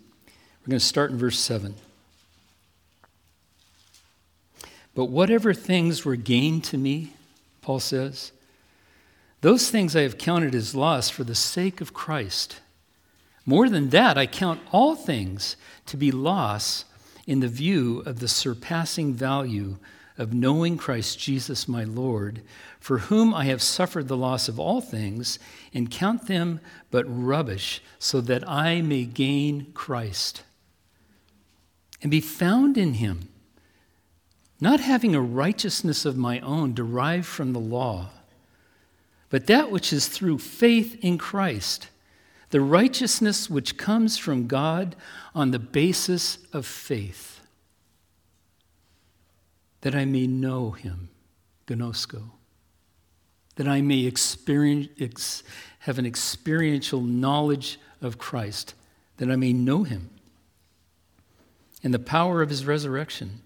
We're 0.61 0.71
going 0.71 0.79
to 0.79 0.85
start 0.85 1.09
in 1.09 1.17
verse 1.17 1.39
7. 1.39 1.73
But 4.93 5.05
whatever 5.05 5.53
things 5.53 6.05
were 6.05 6.15
gained 6.15 6.63
to 6.65 6.77
me, 6.77 7.13
Paul 7.61 7.79
says, 7.79 8.31
those 9.41 9.69
things 9.69 9.95
I 9.95 10.01
have 10.01 10.17
counted 10.17 10.55
as 10.55 10.75
loss 10.75 11.09
for 11.09 11.23
the 11.23 11.35
sake 11.35 11.81
of 11.81 11.93
Christ. 11.93 12.61
More 13.45 13.69
than 13.69 13.89
that, 13.89 14.17
I 14.17 14.25
count 14.25 14.61
all 14.71 14.95
things 14.95 15.55
to 15.87 15.97
be 15.97 16.11
loss 16.11 16.85
in 17.27 17.39
the 17.39 17.47
view 17.47 18.01
of 18.05 18.19
the 18.19 18.27
surpassing 18.27 19.13
value 19.13 19.77
of 20.17 20.33
knowing 20.33 20.77
Christ 20.77 21.19
Jesus 21.19 21.67
my 21.67 21.83
Lord, 21.83 22.41
for 22.79 22.99
whom 22.99 23.33
I 23.33 23.45
have 23.45 23.61
suffered 23.61 24.07
the 24.07 24.17
loss 24.17 24.47
of 24.47 24.59
all 24.59 24.81
things, 24.81 25.39
and 25.73 25.91
count 25.91 26.27
them 26.27 26.59
but 26.91 27.05
rubbish, 27.07 27.81
so 27.99 28.21
that 28.21 28.47
I 28.47 28.81
may 28.81 29.05
gain 29.05 29.71
Christ 29.73 30.43
and 32.01 32.11
be 32.11 32.21
found 32.21 32.77
in 32.77 32.95
him, 32.95 33.29
not 34.61 34.79
having 34.79 35.15
a 35.15 35.21
righteousness 35.21 36.05
of 36.05 36.17
my 36.17 36.39
own 36.41 36.73
derived 36.73 37.25
from 37.25 37.53
the 37.53 37.59
law, 37.59 38.09
but 39.29 39.47
that 39.47 39.71
which 39.71 39.91
is 39.91 40.07
through 40.07 40.37
faith 40.37 40.97
in 41.01 41.17
Christ 41.17 41.89
the 42.55 42.61
righteousness 42.61 43.49
which 43.49 43.77
comes 43.77 44.17
from 44.17 44.47
God 44.47 44.95
on 45.33 45.51
the 45.51 45.59
basis 45.59 46.37
of 46.53 46.65
faith, 46.65 47.34
that 49.85 49.93
I 49.93 50.03
may 50.03 50.25
know 50.25 50.71
him, 50.71 51.09
gnosko, 51.67 52.31
that 53.55 53.67
I 53.67 53.81
may 53.81 54.05
experience, 54.05 55.43
have 55.77 55.99
an 55.99 56.07
experiential 56.07 57.01
knowledge 57.01 57.79
of 58.01 58.17
Christ, 58.17 58.73
that 59.17 59.29
I 59.29 59.35
may 59.35 59.53
know 59.53 59.83
him, 59.83 60.09
and 61.83 61.93
the 61.93 61.99
power 61.99 62.41
of 62.41 62.49
his 62.49 62.65
resurrection, 62.65 63.43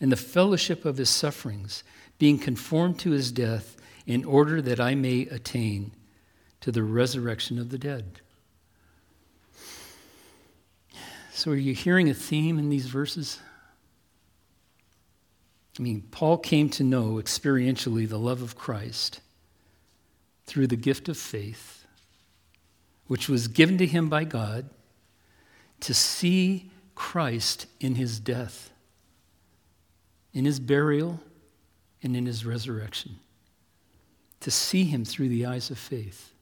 and 0.00 0.12
the 0.12 0.16
fellowship 0.16 0.84
of 0.84 0.98
his 0.98 1.10
sufferings, 1.10 1.82
being 2.16 2.38
conformed 2.38 3.00
to 3.00 3.10
his 3.10 3.32
death, 3.32 3.76
in 4.06 4.24
order 4.24 4.62
that 4.62 4.78
I 4.78 4.94
may 4.94 5.22
attain 5.22 5.90
to 6.60 6.70
the 6.70 6.84
resurrection 6.84 7.58
of 7.58 7.70
the 7.70 7.78
dead. 7.78 8.20
So, 11.32 11.50
are 11.50 11.56
you 11.56 11.74
hearing 11.74 12.08
a 12.08 12.14
theme 12.14 12.56
in 12.56 12.68
these 12.68 12.86
verses? 12.86 13.40
I 15.78 15.82
mean, 15.82 16.02
Paul 16.10 16.38
came 16.38 16.70
to 16.70 16.84
know 16.84 17.14
experientially 17.14 18.08
the 18.08 18.18
love 18.18 18.40
of 18.40 18.56
Christ 18.56 19.20
through 20.44 20.68
the 20.68 20.76
gift 20.76 21.08
of 21.08 21.18
faith, 21.18 21.86
which 23.06 23.28
was 23.28 23.48
given 23.48 23.76
to 23.78 23.86
him 23.86 24.08
by 24.08 24.24
God 24.24 24.70
to 25.80 25.92
see 25.92 26.70
Christ 26.94 27.66
in 27.78 27.96
his 27.96 28.18
death, 28.18 28.70
in 30.32 30.44
his 30.44 30.58
burial, 30.60 31.20
and 32.02 32.16
in 32.16 32.26
his 32.26 32.46
resurrection. 32.46 33.18
To 34.40 34.50
see 34.50 34.84
him 34.84 35.04
through 35.04 35.28
the 35.28 35.44
eyes 35.44 35.70
of 35.70 35.78
faith. 35.78 36.32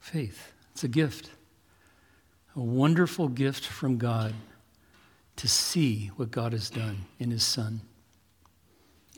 Faith, 0.00 0.52
it's 0.72 0.84
a 0.84 0.88
gift, 0.88 1.30
a 2.56 2.60
wonderful 2.60 3.28
gift 3.28 3.66
from 3.66 3.98
God 3.98 4.34
to 5.36 5.48
see 5.48 6.10
what 6.16 6.30
God 6.30 6.52
has 6.52 6.70
done 6.70 7.06
in 7.18 7.30
his 7.30 7.42
Son. 7.42 7.80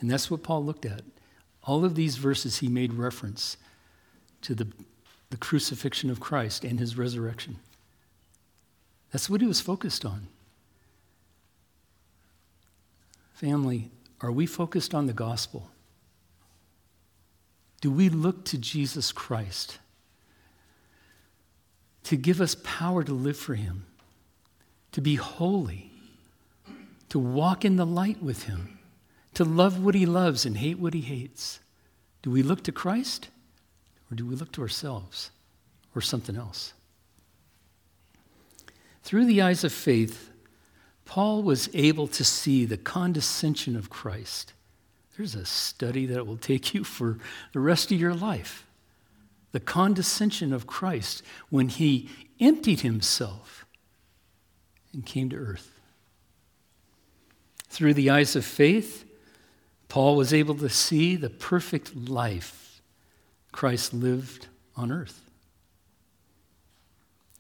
And 0.01 0.11
that's 0.11 0.31
what 0.31 0.43
Paul 0.43 0.65
looked 0.65 0.87
at. 0.87 1.03
All 1.65 1.85
of 1.85 1.95
these 1.95 2.17
verses, 2.17 2.59
he 2.59 2.69
made 2.69 2.93
reference 2.93 3.57
to 4.43 4.55
the, 4.55 4.69
the 5.31 5.37
crucifixion 5.37 6.11
of 6.11 6.21
Christ 6.21 6.65
and 6.65 6.79
his 6.79 6.97
resurrection. 6.97 7.59
That's 9.13 9.29
what 9.29 9.41
he 9.41 9.47
was 9.47 9.61
focused 9.61 10.05
on. 10.05 10.29
Family, 13.35 13.91
are 14.21 14.33
we 14.33 14.47
focused 14.47 14.95
on 14.95 15.07
the 15.07 15.13
gospel? 15.13 15.71
Do 17.81 17.91
we 17.91 18.09
look 18.09 18.45
to 18.47 18.59
Jesus 18.59 19.13
Christ 19.13 19.79
to 22.05 22.17
give 22.17 22.41
us 22.41 22.57
power 22.63 23.03
to 23.03 23.13
live 23.13 23.37
for 23.37 23.55
him, 23.55 23.85
to 24.93 25.01
be 25.01 25.17
holy, 25.17 25.91
to 27.09 27.19
walk 27.19 27.65
in 27.65 27.77
the 27.77 27.87
light 27.87 28.23
with 28.23 28.45
him, 28.45 28.79
to 29.35 29.45
love 29.45 29.83
what 29.83 29.95
he 29.95 30.07
loves 30.07 30.45
and 30.45 30.57
hate 30.57 30.79
what 30.79 30.95
he 30.95 31.01
hates? 31.01 31.61
Do 32.23 32.31
we 32.31 32.43
look 32.43 32.65
to 32.65 32.73
Christ 32.73 33.29
or 34.11 34.15
do 34.15 34.27
we 34.27 34.35
look 34.35 34.53
to 34.53 34.63
ourselves 34.63 35.31
or 35.95 36.01
something 36.01 36.37
else? 36.37 36.73
Through 39.03 39.27
the 39.27 39.43
eyes 39.43 39.63
of 39.63 39.73
faith, 39.73 40.31
Paul 41.05 41.45
was 41.45 41.69
able 41.73 42.09
to 42.09 42.25
see 42.25 42.65
the 42.65 42.77
condescension 42.77 43.77
of 43.77 43.89
Christ. 43.89 44.53
There's 45.17 45.37
a 45.37 45.47
study 45.47 46.07
that 46.07 46.27
will 46.27 46.37
take 46.37 46.75
you 46.75 46.83
for 46.83 47.19
the 47.53 47.61
rest 47.61 47.93
of 47.93 48.01
your 48.01 48.15
life. 48.15 48.67
The 49.53 49.61
condescension 49.61 50.53
of 50.53 50.67
Christ 50.67 51.23
when 51.49 51.69
he 51.69 52.11
emptied 52.41 52.81
himself 52.81 53.65
and 54.93 55.07
came 55.07 55.31
to 55.31 55.37
earth. 55.37 55.76
Through 57.77 57.93
the 57.93 58.09
eyes 58.09 58.35
of 58.35 58.47
faith, 58.47 59.05
Paul 59.89 60.17
was 60.17 60.33
able 60.33 60.55
to 60.55 60.69
see 60.71 61.15
the 61.15 61.29
perfect 61.29 61.95
life 61.95 62.81
Christ 63.53 63.93
lived 63.93 64.47
on 64.77 64.91
earth. 64.91 65.21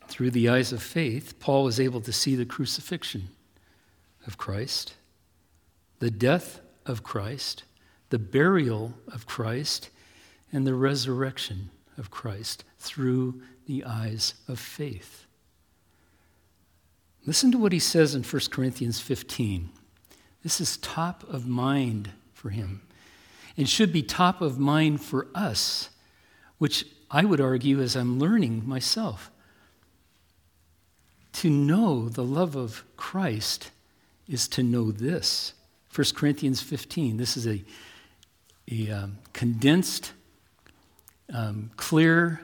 Through 0.08 0.32
the 0.32 0.50
eyes 0.50 0.72
of 0.72 0.82
faith, 0.82 1.40
Paul 1.40 1.64
was 1.64 1.80
able 1.80 2.02
to 2.02 2.12
see 2.12 2.36
the 2.36 2.44
crucifixion 2.44 3.30
of 4.26 4.36
Christ, 4.36 4.96
the 6.00 6.10
death 6.10 6.60
of 6.84 7.02
Christ, 7.02 7.62
the 8.10 8.18
burial 8.18 8.92
of 9.08 9.24
Christ, 9.24 9.88
and 10.52 10.66
the 10.66 10.74
resurrection 10.74 11.70
of 11.96 12.10
Christ 12.10 12.62
through 12.78 13.40
the 13.64 13.84
eyes 13.84 14.34
of 14.48 14.58
faith. 14.58 15.24
Listen 17.24 17.50
to 17.52 17.58
what 17.58 17.72
he 17.72 17.78
says 17.78 18.14
in 18.14 18.22
1 18.22 18.42
Corinthians 18.50 19.00
15. 19.00 19.70
This 20.46 20.60
is 20.60 20.76
top 20.76 21.24
of 21.28 21.44
mind 21.44 22.12
for 22.32 22.50
him 22.50 22.80
and 23.56 23.68
should 23.68 23.92
be 23.92 24.00
top 24.00 24.40
of 24.40 24.60
mind 24.60 25.00
for 25.00 25.26
us, 25.34 25.90
which 26.58 26.86
I 27.10 27.24
would 27.24 27.40
argue 27.40 27.80
as 27.80 27.96
I'm 27.96 28.20
learning 28.20 28.62
myself. 28.64 29.32
To 31.32 31.50
know 31.50 32.08
the 32.08 32.22
love 32.22 32.54
of 32.54 32.84
Christ 32.96 33.72
is 34.28 34.46
to 34.50 34.62
know 34.62 34.92
this. 34.92 35.52
1 35.92 36.06
Corinthians 36.14 36.62
15, 36.62 37.16
this 37.16 37.36
is 37.36 37.48
a, 37.48 37.64
a 38.70 38.88
um, 38.92 39.18
condensed, 39.32 40.12
um, 41.34 41.72
clear 41.76 42.40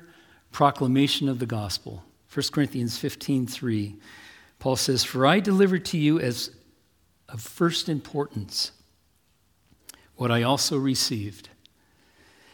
proclamation 0.51 1.29
of 1.29 1.38
the 1.38 1.47
gospel. 1.47 2.03
1 2.35 2.47
Corinthians 2.51 2.99
15, 2.99 3.47
3. 3.47 3.95
Paul 4.59 4.75
says, 4.75 5.05
For 5.05 5.25
I 5.25 5.38
delivered 5.38 5.85
to 5.85 5.99
you 5.99 6.19
as 6.19 6.51
of 7.33 7.40
first 7.40 7.88
importance 7.88 8.73
what 10.16 10.31
I 10.31 10.42
also 10.42 10.77
received 10.77 11.49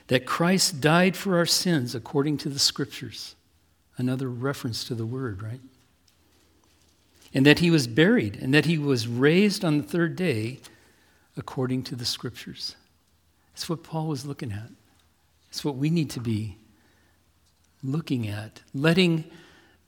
that 0.07 0.25
Christ 0.25 0.81
died 0.81 1.17
for 1.17 1.37
our 1.37 1.45
sins 1.45 1.95
according 1.95 2.39
to 2.39 2.49
the 2.49 2.59
scriptures. 2.59 3.35
Another 3.99 4.31
reference 4.31 4.85
to 4.85 4.95
the 4.95 5.05
word, 5.05 5.43
right? 5.43 5.61
and 7.35 7.45
that 7.45 7.59
he 7.59 7.71
was 7.71 7.87
buried, 7.87 8.37
and 8.41 8.55
that 8.55 8.65
he 8.65 8.79
was 8.79 9.07
raised 9.07 9.65
on 9.65 9.79
the 9.79 9.85
third 9.85 10.17
day 10.17 10.59
according 11.37 11.83
to 11.85 11.95
the 11.95 12.05
scriptures. 12.05 12.75
That's 13.53 13.69
what 13.69 13.83
Paul 13.83 14.07
was 14.07 14.25
looking 14.25 14.53
at. 14.53 14.71
It's 15.51 15.65
what 15.65 15.77
we 15.77 15.91
need 15.91 16.11
to 16.11 16.21
be 16.21 16.57
looking 17.83 18.27
at, 18.27 18.63
letting 18.75 19.25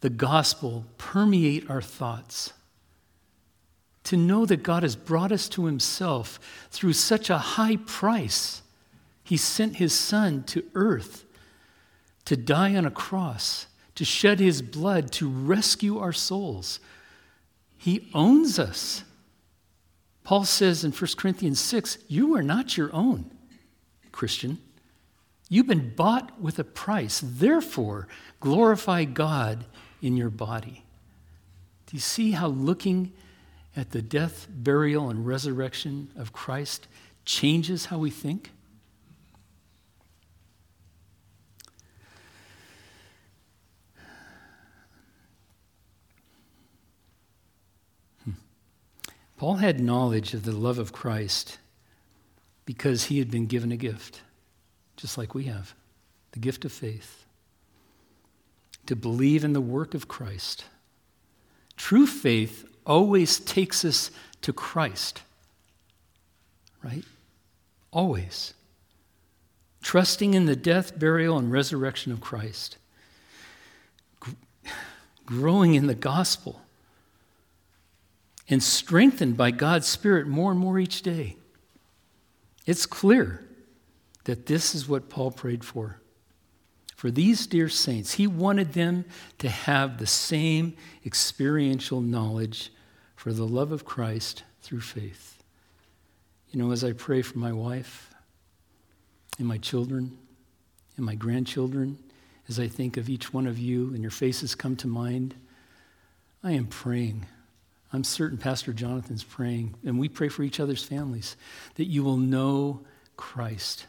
the 0.01 0.11
gospel 0.11 0.85
permeate 0.99 1.69
our 1.69 1.83
thoughts. 1.83 2.53
To 4.05 4.17
know 4.17 4.47
that 4.47 4.63
God 4.63 4.83
has 4.83 4.97
brought 4.97 5.33
us 5.33 5.49
to 5.51 5.67
himself 5.67 6.41
through 6.71 6.95
such 6.95 7.31
a 7.31 7.39
high 7.39 7.77
price. 7.77 8.63
He 9.23 9.37
sent 9.37 9.77
his 9.77 9.93
son 9.93 10.43
to 10.45 10.65
earth 10.75 11.25
to 12.25 12.37
die 12.37 12.75
on 12.77 12.87
a 12.87 12.91
cross, 12.91 13.67
to 13.95 14.05
shed 14.05 14.41
his 14.41 14.63
blood, 14.63 15.11
to 15.13 15.29
rescue 15.29 15.99
our 15.99 16.13
souls 16.13 16.81
he 17.81 18.11
owns 18.13 18.59
us. 18.59 19.05
Paul 20.23 20.45
says 20.45 20.85
in 20.85 20.93
1 20.93 21.11
Corinthians 21.17 21.59
6 21.61 21.97
You 22.09 22.37
are 22.37 22.43
not 22.43 22.77
your 22.77 22.95
own, 22.95 23.31
Christian. 24.13 24.59
You've 25.49 25.67
been 25.67 25.95
bought 25.95 26.39
with 26.39 26.59
a 26.59 26.65
price. 26.65 27.23
Therefore, 27.25 28.07
glorify 28.39 29.05
God 29.05 29.65
in 30.03 30.15
your 30.15 30.29
body. 30.29 30.85
Do 31.87 31.97
you 31.97 32.01
see 32.01 32.33
how 32.33 32.49
looking 32.49 33.15
at 33.77 33.91
the 33.91 34.03
death, 34.03 34.47
burial, 34.51 35.09
and 35.11 35.27
resurrection 35.27 36.11
of 36.17 36.33
Christ 36.33 36.89
changes 37.25 37.87
how 37.87 37.99
we 37.99 38.11
think? 38.11 38.51
Hmm. 48.25 48.33
Paul 49.37 49.57
had 49.57 49.81
knowledge 49.81 50.35
of 50.35 50.45
the 50.45 50.53
love 50.53 50.79
of 50.79 50.93
Christ 50.93 51.59
because 52.65 53.05
he 53.05 53.19
had 53.19 53.31
been 53.31 53.47
given 53.47 53.73
a 53.73 53.77
gift, 53.77 54.23
just 54.97 55.17
like 55.17 55.35
we 55.35 55.45
have 55.45 55.75
the 56.33 56.39
gift 56.39 56.65
of 56.65 56.73
faith, 56.73 57.25
to 58.87 58.95
believe 58.95 59.45
in 59.45 59.53
the 59.53 59.61
work 59.61 59.95
of 59.95 60.09
Christ. 60.09 60.65
True 61.77 62.07
faith 62.07 62.70
always 62.91 63.39
takes 63.39 63.85
us 63.85 64.11
to 64.43 64.53
Christ, 64.53 65.23
right? 66.83 67.05
Always. 67.93 68.53
Trusting 69.81 70.35
in 70.35 70.47
the 70.47 70.57
death, 70.57 70.99
burial, 70.99 71.39
and 71.39 71.53
resurrection 71.53 72.11
of 72.11 72.21
Christ. 72.21 72.77
Growing 75.25 75.75
in 75.75 75.87
the 75.87 75.95
gospel 75.95 76.61
and 78.49 78.61
strengthened 78.61 79.37
by 79.37 79.53
God's 79.53 79.87
Spirit 79.87 80.27
more 80.27 80.51
and 80.51 80.59
more 80.59 80.81
each 80.81 81.03
day. 81.03 81.37
It's 82.67 82.87
clear 82.87 83.47
that 84.25 84.47
this 84.47 84.75
is 84.75 84.89
what 84.89 85.09
Paul 85.09 85.31
prayed 85.31 85.65
for. 85.65 86.01
For 86.97 87.13
these 87.13 87.47
dear 87.47 87.69
saints, 87.69 88.15
he 88.15 88.27
wanted 88.27 88.73
them 88.73 89.05
to 89.39 89.49
have 89.49 89.99
the 89.99 90.07
same 90.07 90.77
experiential 91.07 92.01
knowledge 92.01 92.73
for 93.21 93.35
the 93.35 93.47
love 93.47 93.71
of 93.71 93.85
Christ 93.85 94.45
through 94.63 94.81
faith. 94.81 95.43
You 96.49 96.59
know, 96.59 96.73
as 96.73 96.83
I 96.83 96.95
pray 96.95 97.21
for 97.21 97.37
my 97.37 97.53
wife 97.53 98.15
and 99.39 99.47
my 99.47 99.59
children 99.59 100.17
and 100.97 101.05
my 101.05 101.17
grandchildren, 101.17 101.99
as 102.49 102.59
I 102.59 102.67
think 102.67 102.97
of 102.97 103.11
each 103.11 103.31
one 103.31 103.47
of 103.47 103.59
you 103.59 103.89
and 103.89 104.01
your 104.01 104.11
faces 104.11 104.55
come 104.55 104.75
to 104.77 104.87
mind, 104.87 105.35
I 106.43 106.53
am 106.53 106.67
praying. 106.67 107.27
I'm 107.93 108.05
certain 108.05 108.39
Pastor 108.39 108.73
Jonathan's 108.73 109.23
praying, 109.23 109.75
and 109.85 109.99
we 109.99 110.09
pray 110.09 110.31
for 110.31 110.43
each 110.43 110.59
other's 110.59 110.83
families, 110.83 111.37
that 111.75 111.89
you 111.89 112.03
will 112.03 112.17
know 112.17 112.87
Christ. 113.19 113.85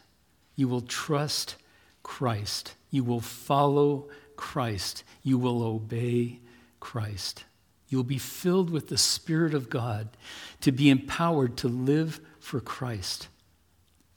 You 0.56 0.68
will 0.68 0.82
trust 0.82 1.56
Christ. 2.02 2.74
You 2.90 3.02
will 3.02 3.22
follow 3.22 4.10
Christ. 4.36 5.04
You 5.22 5.38
will 5.38 5.62
obey 5.62 6.40
Christ. 6.80 7.44
You'll 7.92 8.04
be 8.04 8.16
filled 8.16 8.70
with 8.70 8.88
the 8.88 8.96
Spirit 8.96 9.52
of 9.52 9.68
God 9.68 10.08
to 10.62 10.72
be 10.72 10.88
empowered 10.88 11.58
to 11.58 11.68
live 11.68 12.20
for 12.40 12.58
Christ. 12.58 13.28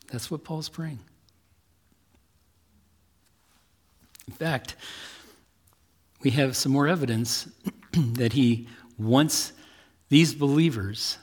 That's 0.10 0.32
what 0.32 0.46
Paul's 0.46 0.70
praying. 0.70 1.00
In 4.30 4.34
fact, 4.34 4.78
we 6.22 6.30
have 6.32 6.56
some 6.56 6.72
more 6.72 6.88
evidence 6.88 7.50
that 7.92 8.32
he 8.32 8.70
wants 8.98 9.52
these 10.08 10.34
believers 10.34 11.18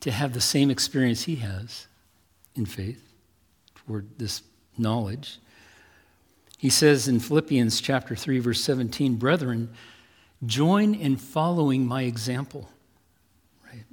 to 0.00 0.10
have 0.10 0.32
the 0.32 0.40
same 0.40 0.68
experience 0.68 1.22
he 1.22 1.36
has 1.36 1.86
in 2.56 2.66
faith 2.66 3.12
toward 3.86 4.18
this 4.18 4.42
knowledge. 4.76 5.38
He 6.56 6.70
says 6.70 7.06
in 7.06 7.20
Philippians 7.20 7.80
chapter 7.80 8.16
3 8.16 8.40
verse 8.40 8.60
17, 8.60 9.14
"Brethren, 9.14 9.72
join 10.46 10.94
in 10.94 11.16
following 11.16 11.86
my 11.86 12.02
example." 12.02 12.68
Right? 13.64 13.84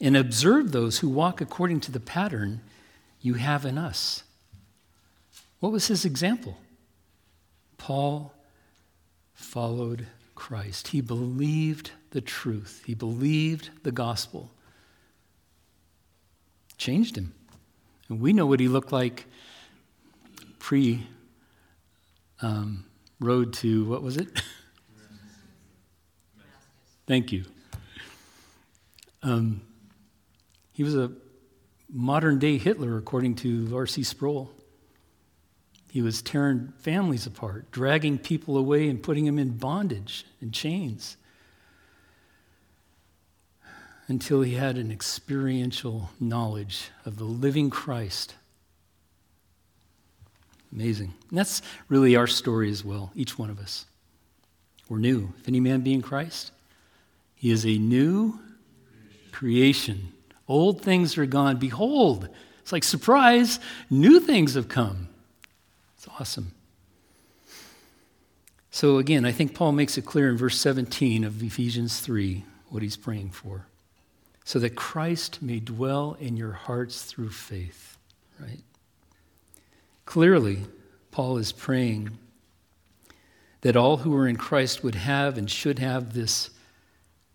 And 0.00 0.16
observe 0.16 0.72
those 0.72 0.98
who 0.98 1.08
walk 1.08 1.40
according 1.40 1.80
to 1.80 1.92
the 1.92 2.00
pattern 2.00 2.60
you 3.20 3.34
have 3.34 3.64
in 3.64 3.78
us. 3.78 4.24
What 5.60 5.72
was 5.72 5.86
his 5.86 6.04
example? 6.04 6.58
Paul 7.78 8.34
followed 9.32 10.06
Christ. 10.34 10.88
He 10.88 11.00
believed 11.00 11.92
the 12.10 12.20
truth, 12.20 12.82
he 12.84 12.94
believed 12.94 13.70
the 13.84 13.92
gospel. 13.92 14.50
Changed 16.78 17.16
him. 17.16 17.32
And 18.08 18.20
we 18.20 18.32
know 18.32 18.44
what 18.44 18.58
he 18.60 18.68
looked 18.68 18.92
like 18.92 19.26
pre 20.58 21.06
um, 22.40 22.84
road 23.20 23.52
to, 23.54 23.84
what 23.84 24.02
was 24.02 24.16
it? 24.16 24.42
Thank 27.12 27.30
you. 27.30 27.44
Um, 29.22 29.60
he 30.72 30.82
was 30.82 30.96
a 30.96 31.12
modern 31.92 32.38
day 32.38 32.56
Hitler, 32.56 32.96
according 32.96 33.34
to 33.34 33.70
R.C. 33.76 34.02
Sproul. 34.02 34.50
He 35.90 36.00
was 36.00 36.22
tearing 36.22 36.72
families 36.78 37.26
apart, 37.26 37.70
dragging 37.70 38.16
people 38.16 38.56
away 38.56 38.88
and 38.88 39.02
putting 39.02 39.26
them 39.26 39.38
in 39.38 39.58
bondage 39.58 40.24
and 40.40 40.54
chains 40.54 41.18
until 44.08 44.40
he 44.40 44.54
had 44.54 44.78
an 44.78 44.90
experiential 44.90 46.08
knowledge 46.18 46.88
of 47.04 47.18
the 47.18 47.24
living 47.24 47.68
Christ. 47.68 48.36
Amazing. 50.72 51.12
And 51.28 51.38
that's 51.38 51.60
really 51.90 52.16
our 52.16 52.26
story 52.26 52.70
as 52.70 52.82
well, 52.82 53.12
each 53.14 53.38
one 53.38 53.50
of 53.50 53.58
us. 53.58 53.84
We're 54.88 54.96
new. 54.96 55.34
If 55.38 55.46
any 55.46 55.60
man 55.60 55.82
be 55.82 55.92
in 55.92 56.00
Christ, 56.00 56.52
he 57.42 57.50
is 57.50 57.66
a 57.66 57.76
new 57.76 58.38
creation. 59.32 60.12
Old 60.46 60.80
things 60.80 61.18
are 61.18 61.26
gone. 61.26 61.56
Behold, 61.56 62.28
it's 62.60 62.70
like 62.70 62.84
surprise, 62.84 63.58
new 63.90 64.20
things 64.20 64.54
have 64.54 64.68
come. 64.68 65.08
It's 65.96 66.06
awesome. 66.20 66.52
So, 68.70 68.98
again, 68.98 69.24
I 69.24 69.32
think 69.32 69.56
Paul 69.56 69.72
makes 69.72 69.98
it 69.98 70.06
clear 70.06 70.30
in 70.30 70.36
verse 70.36 70.56
17 70.60 71.24
of 71.24 71.42
Ephesians 71.42 71.98
3 71.98 72.44
what 72.68 72.80
he's 72.80 72.96
praying 72.96 73.30
for. 73.30 73.66
So 74.44 74.60
that 74.60 74.76
Christ 74.76 75.42
may 75.42 75.58
dwell 75.58 76.16
in 76.20 76.36
your 76.36 76.52
hearts 76.52 77.02
through 77.02 77.30
faith, 77.30 77.98
right? 78.38 78.62
Clearly, 80.06 80.60
Paul 81.10 81.38
is 81.38 81.50
praying 81.50 82.18
that 83.62 83.74
all 83.74 83.96
who 83.96 84.14
are 84.14 84.28
in 84.28 84.36
Christ 84.36 84.84
would 84.84 84.94
have 84.94 85.36
and 85.36 85.50
should 85.50 85.80
have 85.80 86.14
this 86.14 86.50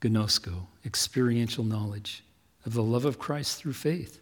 gnosko, 0.02 0.68
experiential 0.86 1.64
knowledge 1.64 2.24
of 2.66 2.74
the 2.74 2.84
love 2.84 3.06
of 3.06 3.20
Christ 3.20 3.58
through 3.58 3.74
faith. 3.74 4.20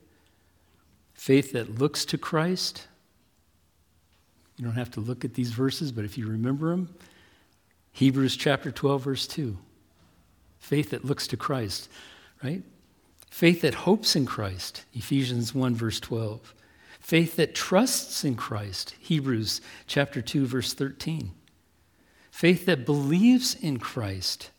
Faith 1.14 1.54
that 1.54 1.80
looks 1.80 2.06
to 2.06 2.18
Christ, 2.18 2.88
you 4.58 4.66
don't 4.66 4.76
have 4.76 4.92
to 4.92 5.00
look 5.00 5.26
at 5.26 5.34
these 5.34 5.52
verses, 5.52 5.92
but 5.92 6.06
if 6.06 6.18
you 6.18 6.28
remember 6.28 6.70
them, 6.70 6.94
Hebrews 7.92 8.36
chapter 8.36 8.72
12, 8.72 9.04
verse 9.04 9.28
2. 9.28 9.58
Faith 10.60 10.90
that 10.92 11.06
looks 11.06 11.28
to 11.28 11.38
Christ, 11.38 11.90
right? 12.44 12.62
Faith 13.30 13.62
that 13.62 13.74
hopes 13.74 14.16
in 14.16 14.26
Christ, 14.26 14.86
Ephesians 14.94 15.54
1, 15.54 15.76
verse 15.76 16.00
12. 16.00 16.54
Faith 17.00 17.36
that 17.36 17.54
trusts 17.54 18.24
in 18.24 18.36
Christ, 18.36 18.96
Hebrews 19.00 19.62
chapter 19.88 20.22
2, 20.22 20.46
verse 20.46 20.74
13. 20.74 21.32
Faith 22.32 22.66
that 22.66 22.86
believes 22.86 23.56
in 23.56 23.78
Christ, 23.78 24.52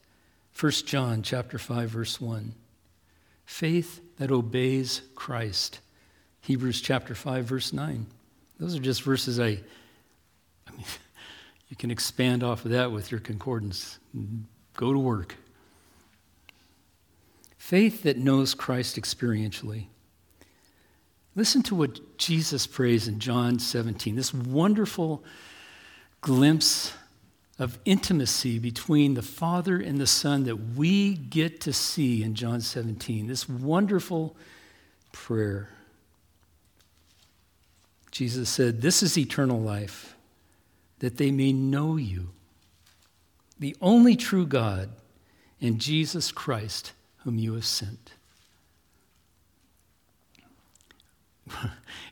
1 0.58 0.72
John 0.86 1.22
chapter 1.22 1.58
5, 1.58 1.90
verse 1.90 2.20
1. 2.20 2.54
Faith 3.44 4.00
that 4.16 4.30
obeys 4.30 5.02
Christ, 5.14 5.80
Hebrews 6.40 6.80
chapter 6.80 7.14
5, 7.14 7.44
verse 7.44 7.72
9. 7.74 8.06
Those 8.58 8.74
are 8.74 8.80
just 8.80 9.02
verses 9.02 9.38
I 9.38 9.60
I 10.66 10.72
mean, 10.72 10.84
you 11.68 11.76
can 11.76 11.90
expand 11.90 12.42
off 12.42 12.64
of 12.64 12.70
that 12.70 12.90
with 12.90 13.10
your 13.10 13.20
concordance. 13.20 13.98
Go 14.74 14.92
to 14.92 14.98
work. 14.98 15.36
Faith 17.58 18.04
that 18.04 18.16
knows 18.16 18.54
Christ 18.54 18.96
experientially. 18.96 19.86
Listen 21.34 21.62
to 21.64 21.74
what 21.74 22.16
Jesus 22.16 22.66
prays 22.66 23.08
in 23.08 23.18
John 23.18 23.58
17, 23.58 24.16
this 24.16 24.32
wonderful 24.32 25.22
glimpse 26.22 26.94
of 27.58 27.78
intimacy 27.84 28.58
between 28.58 29.14
the 29.14 29.22
Father 29.22 29.78
and 29.78 29.98
the 29.98 30.06
Son 30.06 30.44
that 30.44 30.74
we 30.76 31.14
get 31.14 31.60
to 31.62 31.72
see 31.72 32.22
in 32.22 32.34
John 32.34 32.60
17. 32.60 33.26
This 33.26 33.48
wonderful 33.48 34.36
prayer. 35.12 35.70
Jesus 38.10 38.50
said, 38.50 38.82
This 38.82 39.02
is 39.02 39.16
eternal 39.16 39.60
life 39.60 40.14
that 40.98 41.16
they 41.16 41.30
may 41.30 41.52
know 41.52 41.96
you, 41.96 42.30
the 43.58 43.76
only 43.80 44.16
true 44.16 44.46
God, 44.46 44.90
and 45.60 45.78
Jesus 45.78 46.32
Christ, 46.32 46.92
whom 47.18 47.38
you 47.38 47.54
have 47.54 47.64
sent. 47.64 48.12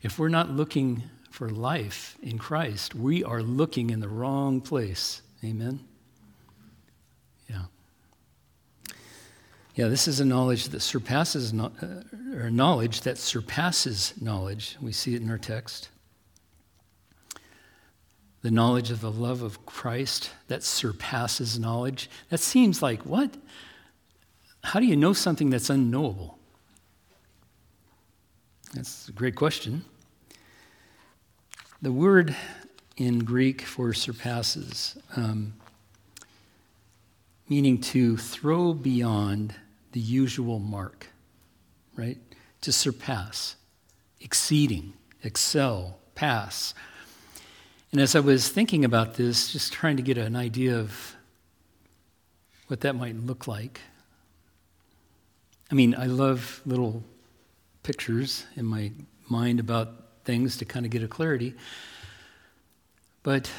if 0.03 0.19
we're 0.19 0.29
not 0.29 0.51
looking 0.51 1.03
for 1.31 1.51
life 1.51 2.17
in 2.23 2.39
Christ, 2.39 2.95
we 2.95 3.25
are 3.25 3.43
looking 3.43 3.91
in 3.91 4.01
the 4.01 4.09
wrong 4.09 4.61
place. 4.61 5.23
Amen? 5.45 5.81
Yeah. 7.51 7.65
Yeah, 9.75 9.89
this 9.89 10.09
is 10.09 10.21
a 10.21 10.25
knowledge 10.25 10.69
that 10.69 10.81
surpasses, 10.81 11.53
uh, 11.53 12.03
or 12.35 12.51
knowledge 12.51 13.03
that 13.03 13.19
surpasses 13.19 14.15
knowledge. 14.21 14.77
We 14.81 14.93
see 14.93 15.15
it 15.15 15.23
in 15.23 15.31
our 15.31 15.39
text 15.39 15.91
the 18.45 18.51
knowledge 18.51 18.91
of 18.91 19.01
the 19.01 19.11
love 19.11 19.41
of 19.41 19.65
Christ 19.65 20.31
that 20.49 20.63
surpasses 20.63 21.59
knowledge. 21.59 22.11
That 22.29 22.41
seems 22.41 22.83
like 22.83 23.01
what? 23.07 23.35
How 24.63 24.81
do 24.81 24.87
you 24.87 24.97
know 24.97 25.15
something 25.15 25.49
that's 25.49 25.71
unknowable? 25.71 26.37
That's 28.75 29.09
a 29.09 29.13
great 29.13 29.35
question. 29.35 29.83
The 31.81 31.91
word 31.91 32.37
in 32.97 33.21
Greek 33.21 33.63
for 33.63 33.93
surpasses, 33.93 34.97
um, 35.17 35.55
meaning 37.49 37.81
to 37.81 38.17
throw 38.17 38.73
beyond 38.73 39.55
the 39.93 40.01
usual 40.01 40.59
mark, 40.59 41.09
right? 41.97 42.19
To 42.63 42.73
surpass, 42.73 43.57
exceeding, 44.21 44.95
excel, 45.23 45.99
pass 46.15 46.75
and 47.95 48.01
as 48.01 48.17
I 48.17 48.21
was 48.21 48.49
thinking 48.49 48.85
about 48.85 49.15
this, 49.15 49.53
just 49.53 49.73
trying 49.73 49.99
to 49.99 50.03
get 50.03 50.19
an 50.19 50.35
idea 50.35 50.77
of 50.77 51.15
what 52.67 52.81
that 52.81 52.97
might 52.97 53.15
look 53.15 53.47
like, 53.47 53.81
I 55.71 55.77
mean, 55.77 55.95
I 55.97 56.07
love 56.07 56.61
little 56.67 57.05
pictures 57.85 58.47
in 58.57 58.65
my 58.65 58.91
mind 59.29 59.61
about 59.61 59.91
things 60.25 60.57
to 60.57 60.65
kind 60.65 60.85
of 60.85 60.91
get 60.91 61.05
a 61.05 61.07
clarity. 61.07 61.55
But 63.25 63.51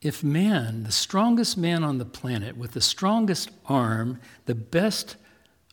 if 0.00 0.22
man, 0.22 0.84
the 0.84 0.92
strongest 0.92 1.58
man 1.58 1.84
on 1.84 1.98
the 1.98 2.04
planet, 2.06 2.56
with 2.56 2.70
the 2.70 2.80
strongest 2.80 3.50
arm, 3.66 4.20
the 4.46 4.54
best 4.54 5.16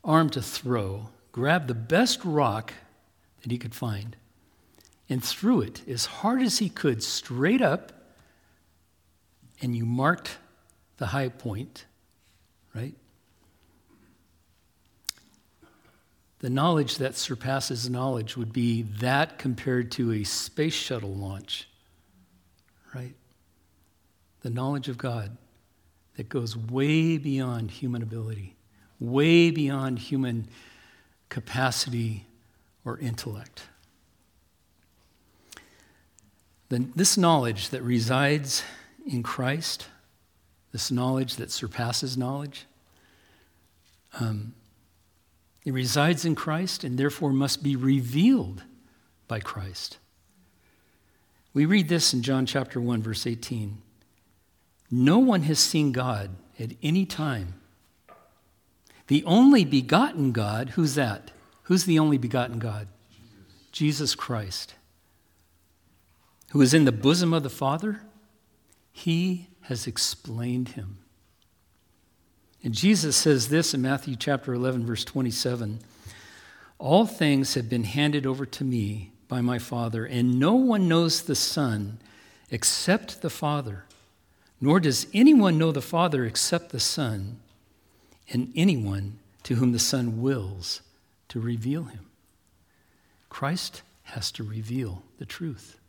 arm 0.03 0.31
to 0.31 0.41
throw, 0.41 1.09
grabbed 1.31 1.67
the 1.67 1.75
best 1.75 2.25
rock 2.25 2.73
that 3.43 3.51
he 3.51 3.59
could 3.59 3.75
find, 3.75 4.17
and 5.07 5.23
threw 5.23 5.61
it 5.61 5.87
as 5.87 6.05
hard 6.05 6.41
as 6.41 6.57
he 6.57 6.67
could 6.67 7.03
straight 7.03 7.61
up, 7.61 7.91
and 9.61 9.77
you 9.77 9.85
marked 9.85 10.39
the 10.97 11.07
high 11.07 11.29
point, 11.29 11.85
right? 12.73 12.95
The 16.39 16.49
knowledge 16.49 16.97
that 16.97 17.15
surpasses 17.15 17.87
knowledge 17.91 18.35
would 18.35 18.51
be 18.51 18.81
that 18.81 19.37
compared 19.37 19.91
to 19.91 20.13
a 20.13 20.23
space 20.23 20.73
shuttle 20.73 21.13
launch, 21.13 21.69
right? 22.95 23.13
The 24.41 24.49
knowledge 24.49 24.87
of 24.87 24.97
God 24.97 25.37
that 26.15 26.29
goes 26.29 26.55
way 26.55 27.17
beyond 27.17 27.71
human 27.71 28.01
ability, 28.01 28.55
way 28.99 29.51
beyond 29.51 29.99
human 29.99 30.47
capacity 31.29 32.25
or 32.85 32.97
intellect. 32.99 33.63
Then 36.69 36.93
this 36.95 37.17
knowledge 37.17 37.69
that 37.69 37.81
resides 37.81 38.63
in 39.05 39.23
Christ, 39.23 39.87
this 40.71 40.89
knowledge 40.89 41.35
that 41.35 41.51
surpasses 41.51 42.17
knowledge, 42.17 42.65
um, 44.19 44.53
it 45.65 45.73
resides 45.73 46.25
in 46.25 46.35
Christ 46.35 46.83
and 46.83 46.97
therefore 46.97 47.33
must 47.33 47.61
be 47.61 47.75
revealed 47.75 48.63
by 49.27 49.39
Christ. 49.39 49.97
We 51.55 51.65
read 51.65 51.89
this 51.89 52.13
in 52.13 52.21
John 52.21 52.45
chapter 52.45 52.79
1, 52.79 53.01
verse 53.01 53.25
18. 53.25 53.81
No 54.91 55.17
one 55.17 55.41
has 55.43 55.57
seen 55.57 55.91
God 55.91 56.29
at 56.59 56.73
any 56.83 57.07
time. 57.07 57.55
The 59.07 59.23
only 59.25 59.65
begotten 59.65 60.31
God, 60.31 60.69
who's 60.71 60.93
that? 60.93 61.31
Who's 61.63 61.85
the 61.85 61.97
only 61.97 62.19
begotten 62.19 62.59
God? 62.59 62.87
Jesus, 63.71 64.11
Jesus 64.11 64.15
Christ 64.15 64.75
who 66.55 66.61
is 66.61 66.73
in 66.73 66.85
the 66.85 66.91
bosom 66.93 67.33
of 67.33 67.43
the 67.43 67.49
Father, 67.49 67.99
he 68.93 69.49
has 69.63 69.87
explained 69.87 70.69
him. 70.69 70.99
And 72.63 72.73
Jesus 72.73 73.17
says 73.17 73.49
this 73.49 73.73
in 73.73 73.81
Matthew 73.81 74.15
chapter 74.15 74.53
11, 74.53 74.85
verse 74.85 75.03
27 75.03 75.79
All 76.79 77.05
things 77.05 77.55
have 77.55 77.67
been 77.67 77.83
handed 77.83 78.25
over 78.25 78.45
to 78.45 78.63
me 78.63 79.11
by 79.27 79.41
my 79.41 79.59
Father, 79.59 80.05
and 80.05 80.39
no 80.39 80.53
one 80.53 80.87
knows 80.87 81.23
the 81.23 81.35
Son 81.35 81.99
except 82.49 83.21
the 83.21 83.29
Father, 83.29 83.85
nor 84.61 84.79
does 84.79 85.07
anyone 85.13 85.57
know 85.57 85.71
the 85.71 85.81
Father 85.81 86.25
except 86.25 86.69
the 86.69 86.79
Son, 86.79 87.39
and 88.29 88.51
anyone 88.55 89.19
to 89.43 89.55
whom 89.55 89.71
the 89.71 89.79
Son 89.79 90.21
wills 90.21 90.81
to 91.29 91.39
reveal 91.39 91.83
him. 91.85 92.05
Christ 93.29 93.81
has 94.03 94.31
to 94.31 94.43
reveal 94.43 95.03
the 95.17 95.25
truth 95.25 95.79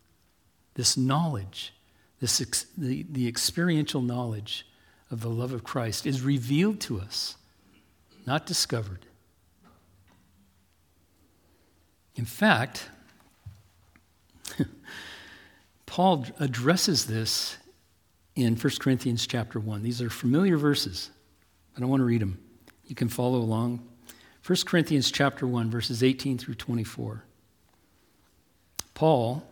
this 0.75 0.97
knowledge, 0.97 1.73
this 2.21 2.41
ex- 2.41 2.67
the, 2.77 3.07
the 3.11 3.27
experiential 3.27 4.03
knowledge 4.03 4.67
of 5.11 5.23
the 5.23 5.31
love 5.31 5.53
of 5.53 5.65
Christ 5.65 6.07
is 6.07 6.21
revealed 6.21 6.81
to 6.81 7.01
us, 7.01 7.37
not 8.27 8.45
discovered. 8.45 9.07
In 12.15 12.27
fact, 12.27 12.91
Paul 15.87 16.27
addresses 16.39 17.07
this 17.07 17.57
in 18.35 18.57
1 18.57 18.73
Corinthians 18.81 19.27
chapter 19.27 19.59
1. 19.59 19.83
These 19.83 20.03
are 20.03 20.11
familiar 20.11 20.57
verses, 20.57 21.11
I 21.85 21.87
want 21.87 22.01
to 22.01 22.05
read 22.05 22.23
them. 22.23 22.39
You 22.87 22.95
can 22.95 23.09
follow 23.09 23.39
along. 23.39 23.87
1 24.47 24.59
Corinthians 24.67 25.11
chapter 25.11 25.47
1 25.47 25.71
verses 25.71 26.03
18 26.03 26.39
through 26.39 26.55
24. 26.55 27.25
Paul 28.95 29.43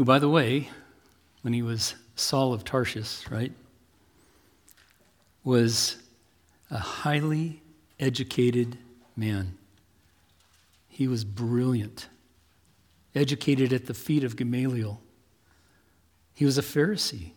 who, 0.00 0.04
by 0.06 0.18
the 0.18 0.30
way, 0.30 0.70
when 1.42 1.52
he 1.52 1.60
was 1.60 1.94
Saul 2.16 2.54
of 2.54 2.64
Tarsus, 2.64 3.30
right, 3.30 3.52
was 5.44 5.98
a 6.70 6.78
highly 6.78 7.60
educated 7.98 8.78
man. 9.14 9.58
He 10.88 11.06
was 11.06 11.24
brilliant, 11.24 12.08
educated 13.14 13.72
at 13.72 13.86
the 13.86 13.94
feet 13.94 14.24
of 14.24 14.36
Gamaliel. 14.36 15.00
He 16.34 16.44
was 16.44 16.58
a 16.58 16.62
Pharisee. 16.62 17.32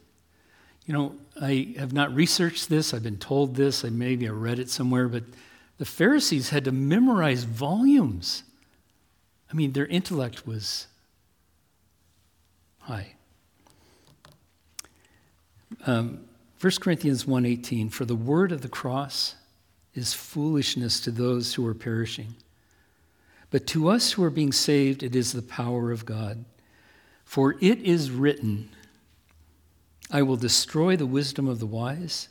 You 0.86 0.94
know, 0.94 1.16
I 1.42 1.76
have 1.78 1.94
not 1.94 2.14
researched 2.14 2.70
this, 2.70 2.94
I've 2.94 3.04
been 3.04 3.18
told 3.18 3.56
this, 3.56 3.86
I 3.86 3.90
maybe 3.90 4.28
I 4.28 4.32
read 4.32 4.60
it 4.60 4.70
somewhere, 4.70 5.08
but 5.08 5.24
the 5.78 5.86
Pharisees 5.86 6.50
had 6.50 6.66
to 6.66 6.72
memorize 6.72 7.46
volumes. 7.46 8.44
I 9.52 9.56
mean, 9.56 9.74
their 9.74 9.86
intellect 9.86 10.46
was 10.46 10.88
high. 12.80 13.14
Um, 15.86 16.26
1 16.60 16.72
Corinthians 16.80 17.26
1:18 17.26 17.90
For 17.90 18.06
the 18.06 18.16
word 18.16 18.52
of 18.52 18.62
the 18.62 18.70
cross 18.70 19.36
is 19.94 20.14
foolishness 20.14 21.00
to 21.02 21.12
those 21.12 21.54
who 21.54 21.66
are 21.68 21.74
perishing. 21.74 22.36
But 23.54 23.68
to 23.68 23.88
us 23.88 24.14
who 24.14 24.24
are 24.24 24.32
being 24.32 24.52
saved 24.52 25.04
it 25.04 25.16
is 25.16 25.32
the 25.32 25.44
power 25.44 25.92
of 25.92 26.08
God. 26.08 26.44
For 27.24 27.54
it 27.62 27.80
is 27.82 28.10
written, 28.10 28.70
I 30.10 30.24
will 30.24 30.38
destroy 30.38 30.96
the 30.96 31.06
wisdom 31.06 31.48
of 31.48 31.60
the 31.60 31.68
wise, 31.68 32.30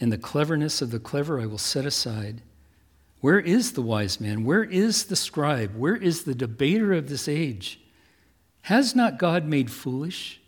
and 0.00 0.10
the 0.10 0.16
cleverness 0.16 0.80
of 0.80 0.90
the 0.90 1.00
clever 1.00 1.38
I 1.38 1.44
will 1.44 1.58
set 1.58 1.84
aside. 1.84 2.40
Where 3.20 3.38
is 3.38 3.72
the 3.72 3.82
wise 3.82 4.22
man? 4.22 4.42
Where 4.42 4.64
is 4.64 5.04
the 5.04 5.16
scribe? 5.16 5.76
Where 5.76 5.96
is 5.96 6.22
the 6.22 6.34
debater 6.34 6.94
of 6.94 7.10
this 7.10 7.28
age? 7.28 7.78
Has 8.62 8.96
not 8.96 9.18
God 9.18 9.44
made 9.44 9.70
foolish 9.70 10.40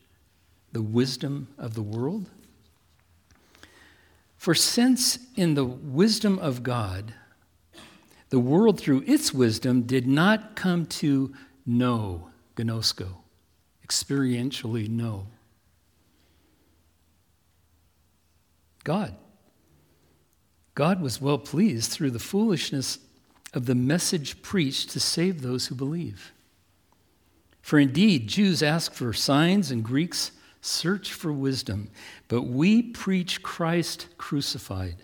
the 0.72 0.80
wisdom 0.80 1.48
of 1.58 1.74
the 1.74 1.82
world? 1.82 2.30
For 4.38 4.54
since 4.54 5.18
in 5.36 5.52
the 5.52 5.66
wisdom 5.66 6.38
of 6.38 6.62
God, 6.62 7.12
the 8.30 8.40
world 8.40 8.80
through 8.80 9.04
its 9.06 9.34
wisdom 9.34 9.82
did 9.82 10.06
not 10.06 10.56
come 10.56 10.86
to 10.86 11.32
know, 11.66 12.30
gnosko, 12.56 13.08
experientially 13.86 14.88
know. 14.88 15.26
God. 18.84 19.14
God 20.74 21.02
was 21.02 21.20
well 21.20 21.38
pleased 21.38 21.90
through 21.90 22.12
the 22.12 22.18
foolishness 22.18 22.98
of 23.52 23.66
the 23.66 23.74
message 23.74 24.40
preached 24.42 24.90
to 24.90 25.00
save 25.00 25.42
those 25.42 25.66
who 25.66 25.74
believe. 25.74 26.32
For 27.60 27.78
indeed, 27.78 28.28
Jews 28.28 28.62
ask 28.62 28.94
for 28.94 29.12
signs 29.12 29.70
and 29.70 29.84
Greeks 29.84 30.32
search 30.62 31.12
for 31.12 31.32
wisdom, 31.32 31.90
but 32.28 32.42
we 32.42 32.82
preach 32.82 33.42
Christ 33.42 34.06
crucified. 34.18 34.96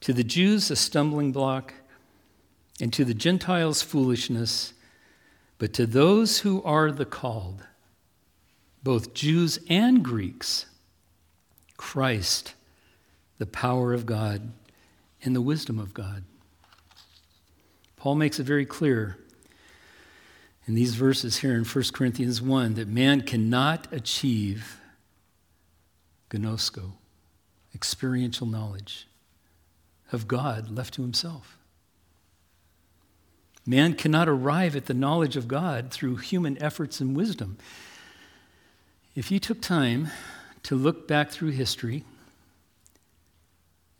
To 0.00 0.12
the 0.12 0.24
Jews, 0.24 0.70
a 0.70 0.76
stumbling 0.76 1.32
block, 1.32 1.74
and 2.80 2.92
to 2.92 3.04
the 3.04 3.14
Gentiles, 3.14 3.82
foolishness, 3.82 4.72
but 5.58 5.72
to 5.74 5.86
those 5.86 6.40
who 6.40 6.62
are 6.62 6.90
the 6.90 7.04
called, 7.04 7.66
both 8.82 9.12
Jews 9.12 9.58
and 9.68 10.02
Greeks, 10.02 10.66
Christ, 11.76 12.54
the 13.38 13.46
power 13.46 13.92
of 13.92 14.06
God 14.06 14.52
and 15.22 15.36
the 15.36 15.42
wisdom 15.42 15.78
of 15.78 15.92
God. 15.92 16.24
Paul 17.96 18.14
makes 18.14 18.40
it 18.40 18.44
very 18.44 18.64
clear 18.64 19.18
in 20.66 20.74
these 20.74 20.94
verses 20.94 21.38
here 21.38 21.54
in 21.54 21.64
1 21.64 21.84
Corinthians 21.92 22.40
1 22.40 22.74
that 22.74 22.88
man 22.88 23.22
cannot 23.22 23.92
achieve 23.92 24.80
gnosko, 26.30 26.92
experiential 27.74 28.46
knowledge 28.46 29.06
of 30.12 30.28
God 30.28 30.70
left 30.70 30.94
to 30.94 31.02
himself. 31.02 31.58
Man 33.66 33.94
cannot 33.94 34.28
arrive 34.28 34.74
at 34.74 34.86
the 34.86 34.94
knowledge 34.94 35.36
of 35.36 35.46
God 35.46 35.90
through 35.90 36.16
human 36.16 36.60
efforts 36.62 37.00
and 37.00 37.16
wisdom. 37.16 37.58
If 39.14 39.30
you 39.30 39.38
took 39.38 39.60
time 39.60 40.08
to 40.62 40.74
look 40.74 41.06
back 41.06 41.30
through 41.30 41.50
history, 41.50 42.04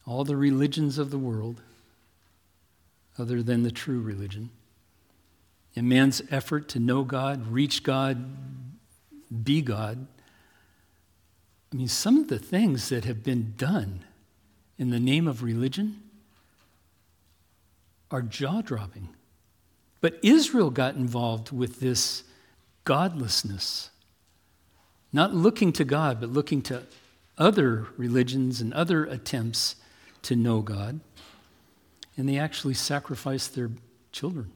all 0.06 0.24
the 0.24 0.36
religions 0.36 0.98
of 0.98 1.10
the 1.10 1.18
world, 1.18 1.60
other 3.18 3.42
than 3.42 3.62
the 3.62 3.70
true 3.70 4.00
religion, 4.00 4.50
in 5.74 5.88
man's 5.88 6.22
effort 6.30 6.68
to 6.70 6.80
know 6.80 7.04
God, 7.04 7.46
reach 7.48 7.82
God, 7.82 8.24
be 9.44 9.62
God. 9.62 10.06
I 11.72 11.76
mean, 11.76 11.88
some 11.88 12.18
of 12.18 12.28
the 12.28 12.38
things 12.38 12.88
that 12.88 13.04
have 13.04 13.22
been 13.22 13.54
done 13.56 14.04
in 14.78 14.90
the 14.90 14.98
name 14.98 15.28
of 15.28 15.42
religion 15.42 16.02
are 18.10 18.22
jaw 18.22 18.62
dropping. 18.62 19.10
But 20.00 20.18
Israel 20.22 20.70
got 20.70 20.94
involved 20.96 21.52
with 21.52 21.80
this 21.80 22.24
godlessness, 22.84 23.90
not 25.12 25.34
looking 25.34 25.72
to 25.74 25.84
God, 25.84 26.20
but 26.20 26.30
looking 26.30 26.62
to 26.62 26.84
other 27.36 27.88
religions 27.96 28.60
and 28.60 28.72
other 28.72 29.04
attempts 29.04 29.76
to 30.22 30.36
know 30.36 30.60
God. 30.60 31.00
And 32.16 32.28
they 32.28 32.38
actually 32.38 32.74
sacrificed 32.74 33.54
their 33.54 33.70
children. 34.12 34.52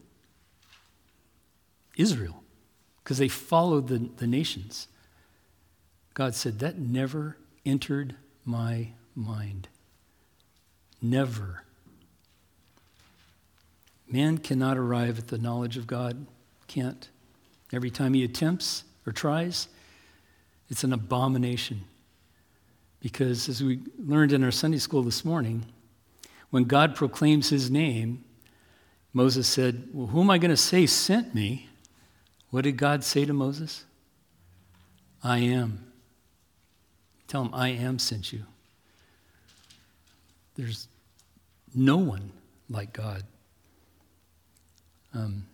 Israel 1.97 2.43
because 3.05 3.19
they 3.19 3.29
followed 3.29 3.89
the, 3.89 4.09
the 4.17 4.27
nations. 4.27 4.89
God 6.15 6.35
said, 6.35 6.59
That 6.59 6.79
never 6.79 7.37
entered 7.67 8.17
my 8.45 8.89
mind. 9.15 9.69
Never. 11.03 11.65
Man 14.09 14.39
cannot 14.39 14.77
arrive 14.77 15.19
at 15.19 15.29
the 15.29 15.39
knowledge 15.39 15.77
of 15.77 15.87
God. 15.87 16.27
Can't. 16.67 17.09
Every 17.73 17.91
time 17.91 18.15
he 18.15 18.25
attempts 18.25 18.85
or 19.07 19.13
tries, 19.13 19.69
it's 20.69 20.85
an 20.85 20.93
abomination. 20.93 21.85
Because 23.01 23.49
as 23.49 23.63
we 23.63 23.81
learned 23.99 24.33
in 24.33 24.45
our 24.45 24.51
Sunday 24.51 24.79
school 24.79 25.03
this 25.03 25.25
morning, 25.25 25.67
when 26.51 26.65
God 26.65 26.95
proclaims 26.95 27.51
his 27.51 27.71
name, 27.71 28.25
Moses 29.13 29.47
said, 29.47 29.89
Well, 29.93 30.07
who 30.07 30.21
am 30.21 30.31
I 30.31 30.39
going 30.39 30.51
to 30.51 30.57
say 30.57 30.87
sent 30.87 31.35
me? 31.35 31.69
What 32.51 32.65
did 32.65 32.77
God 32.77 33.05
say 33.05 33.25
to 33.25 33.33
Moses? 33.33 33.85
I 35.23 35.39
am. 35.39 35.93
Tell 37.29 37.43
him, 37.43 37.55
I 37.55 37.69
am 37.69 37.99
sent 37.99 38.33
you. 38.33 38.45
There's 40.55 40.89
no 41.75 41.97
one 41.97 42.31
like 42.71 42.93
God. 42.93 43.25
Um, 45.17 45.47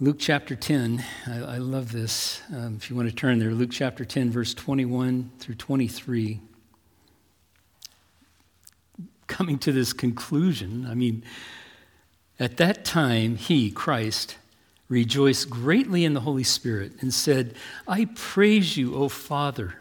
Luke 0.00 0.16
chapter 0.18 0.54
10, 0.54 1.02
I, 1.26 1.38
I 1.38 1.56
love 1.56 1.90
this. 1.90 2.42
Um, 2.54 2.76
if 2.76 2.90
you 2.90 2.96
want 2.96 3.08
to 3.08 3.14
turn 3.14 3.38
there, 3.38 3.52
Luke 3.52 3.70
chapter 3.72 4.04
10, 4.04 4.30
verse 4.30 4.52
21 4.52 5.30
through 5.38 5.54
23. 5.54 6.40
Coming 9.28 9.58
to 9.60 9.72
this 9.72 9.94
conclusion, 9.94 10.86
I 10.86 10.92
mean, 10.92 11.24
at 12.38 12.58
that 12.58 12.84
time, 12.84 13.36
he, 13.36 13.70
Christ, 13.70 14.36
rejoiced 14.90 15.48
greatly 15.48 16.04
in 16.04 16.12
the 16.12 16.20
Holy 16.20 16.44
Spirit 16.44 16.92
and 17.00 17.14
said, 17.14 17.54
I 17.88 18.10
praise 18.14 18.76
you, 18.76 18.94
O 18.94 19.08
Father, 19.08 19.76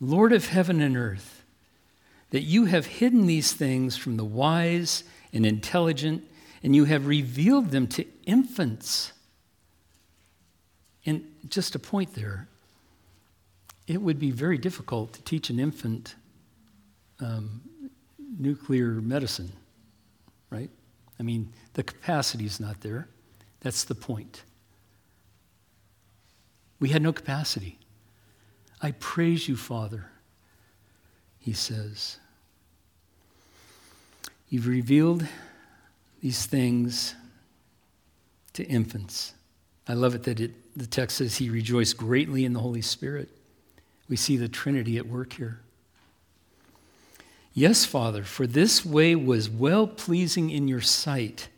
Lord 0.00 0.32
of 0.32 0.50
heaven 0.50 0.80
and 0.80 0.96
earth, 0.96 1.42
that 2.30 2.42
you 2.42 2.66
have 2.66 2.86
hidden 2.86 3.26
these 3.26 3.52
things 3.52 3.96
from 3.96 4.16
the 4.16 4.24
wise 4.24 5.02
and 5.32 5.46
intelligent 5.46 6.24
and 6.62 6.76
you 6.76 6.84
have 6.84 7.06
revealed 7.06 7.70
them 7.70 7.86
to 7.88 8.04
infants. 8.24 9.12
And 11.04 11.24
just 11.48 11.74
a 11.74 11.78
point 11.78 12.14
there, 12.14 12.48
it 13.86 14.00
would 14.00 14.18
be 14.18 14.30
very 14.30 14.58
difficult 14.58 15.12
to 15.14 15.22
teach 15.22 15.50
an 15.50 15.58
infant 15.58 16.14
um, 17.20 17.62
nuclear 18.38 18.92
medicine, 19.00 19.52
right? 20.50 20.70
I 21.18 21.22
mean, 21.22 21.52
the 21.74 21.82
capacity 21.82 22.44
is 22.44 22.60
not 22.60 22.80
there. 22.80 23.08
That's 23.60 23.84
the 23.84 23.94
point. 23.94 24.42
We 26.78 26.90
had 26.90 27.02
no 27.02 27.12
capacity. 27.12 27.78
I 28.80 28.92
praise 28.92 29.48
you, 29.48 29.56
Father, 29.56 30.06
he 31.38 31.52
says. 31.52 32.18
You've 34.52 34.66
revealed 34.66 35.26
these 36.20 36.44
things 36.44 37.14
to 38.52 38.62
infants. 38.62 39.32
I 39.88 39.94
love 39.94 40.14
it 40.14 40.24
that 40.24 40.40
it, 40.40 40.76
the 40.76 40.84
text 40.84 41.16
says 41.16 41.36
he 41.36 41.48
rejoiced 41.48 41.96
greatly 41.96 42.44
in 42.44 42.52
the 42.52 42.60
Holy 42.60 42.82
Spirit. 42.82 43.30
We 44.10 44.16
see 44.16 44.36
the 44.36 44.50
Trinity 44.50 44.98
at 44.98 45.06
work 45.06 45.32
here. 45.32 45.60
Yes, 47.54 47.86
Father, 47.86 48.24
for 48.24 48.46
this 48.46 48.84
way 48.84 49.14
was 49.14 49.48
well 49.48 49.86
pleasing 49.86 50.50
in 50.50 50.68
your 50.68 50.82
sight. 50.82 51.48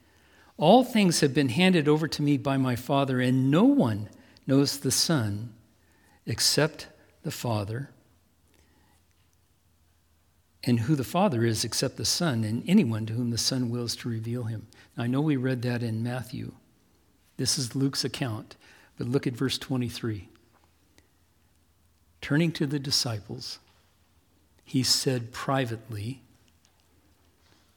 All 0.57 0.85
things 0.85 1.18
have 1.18 1.35
been 1.35 1.48
handed 1.48 1.88
over 1.88 2.07
to 2.07 2.22
me 2.22 2.37
by 2.37 2.59
my 2.59 2.76
Father, 2.76 3.20
and 3.20 3.50
no 3.50 3.64
one 3.64 4.09
knows 4.46 4.78
the 4.78 4.92
Son 4.92 5.52
except 6.26 6.87
the 7.24 7.33
Father, 7.33 7.90
and 10.66 10.81
who 10.81 10.96
the 10.96 11.05
Father 11.05 11.44
is 11.44 11.64
except 11.64 11.96
the 11.96 12.05
Son, 12.05 12.42
and 12.44 12.64
anyone 12.66 13.07
to 13.07 13.12
whom 13.12 13.31
the 13.31 13.38
Son 13.38 13.70
wills 13.70 13.94
to 13.96 14.09
reveal 14.09 14.44
him. 14.44 14.66
Now, 14.96 15.05
I 15.05 15.07
know 15.07 15.20
we 15.20 15.37
read 15.37 15.62
that 15.62 15.83
in 15.83 16.03
Matthew. 16.03 16.53
This 17.37 17.59
is 17.59 17.77
Luke's 17.77 18.05
account, 18.05 18.57
but 18.96 19.09
look 19.09 19.27
at 19.27 19.35
verse 19.35 19.59
23. 19.59 20.29
Turning 22.20 22.53
to 22.53 22.66
the 22.66 22.79
disciples, 22.79 23.59
he 24.64 24.83
said 24.83 25.33
privately, 25.33 26.22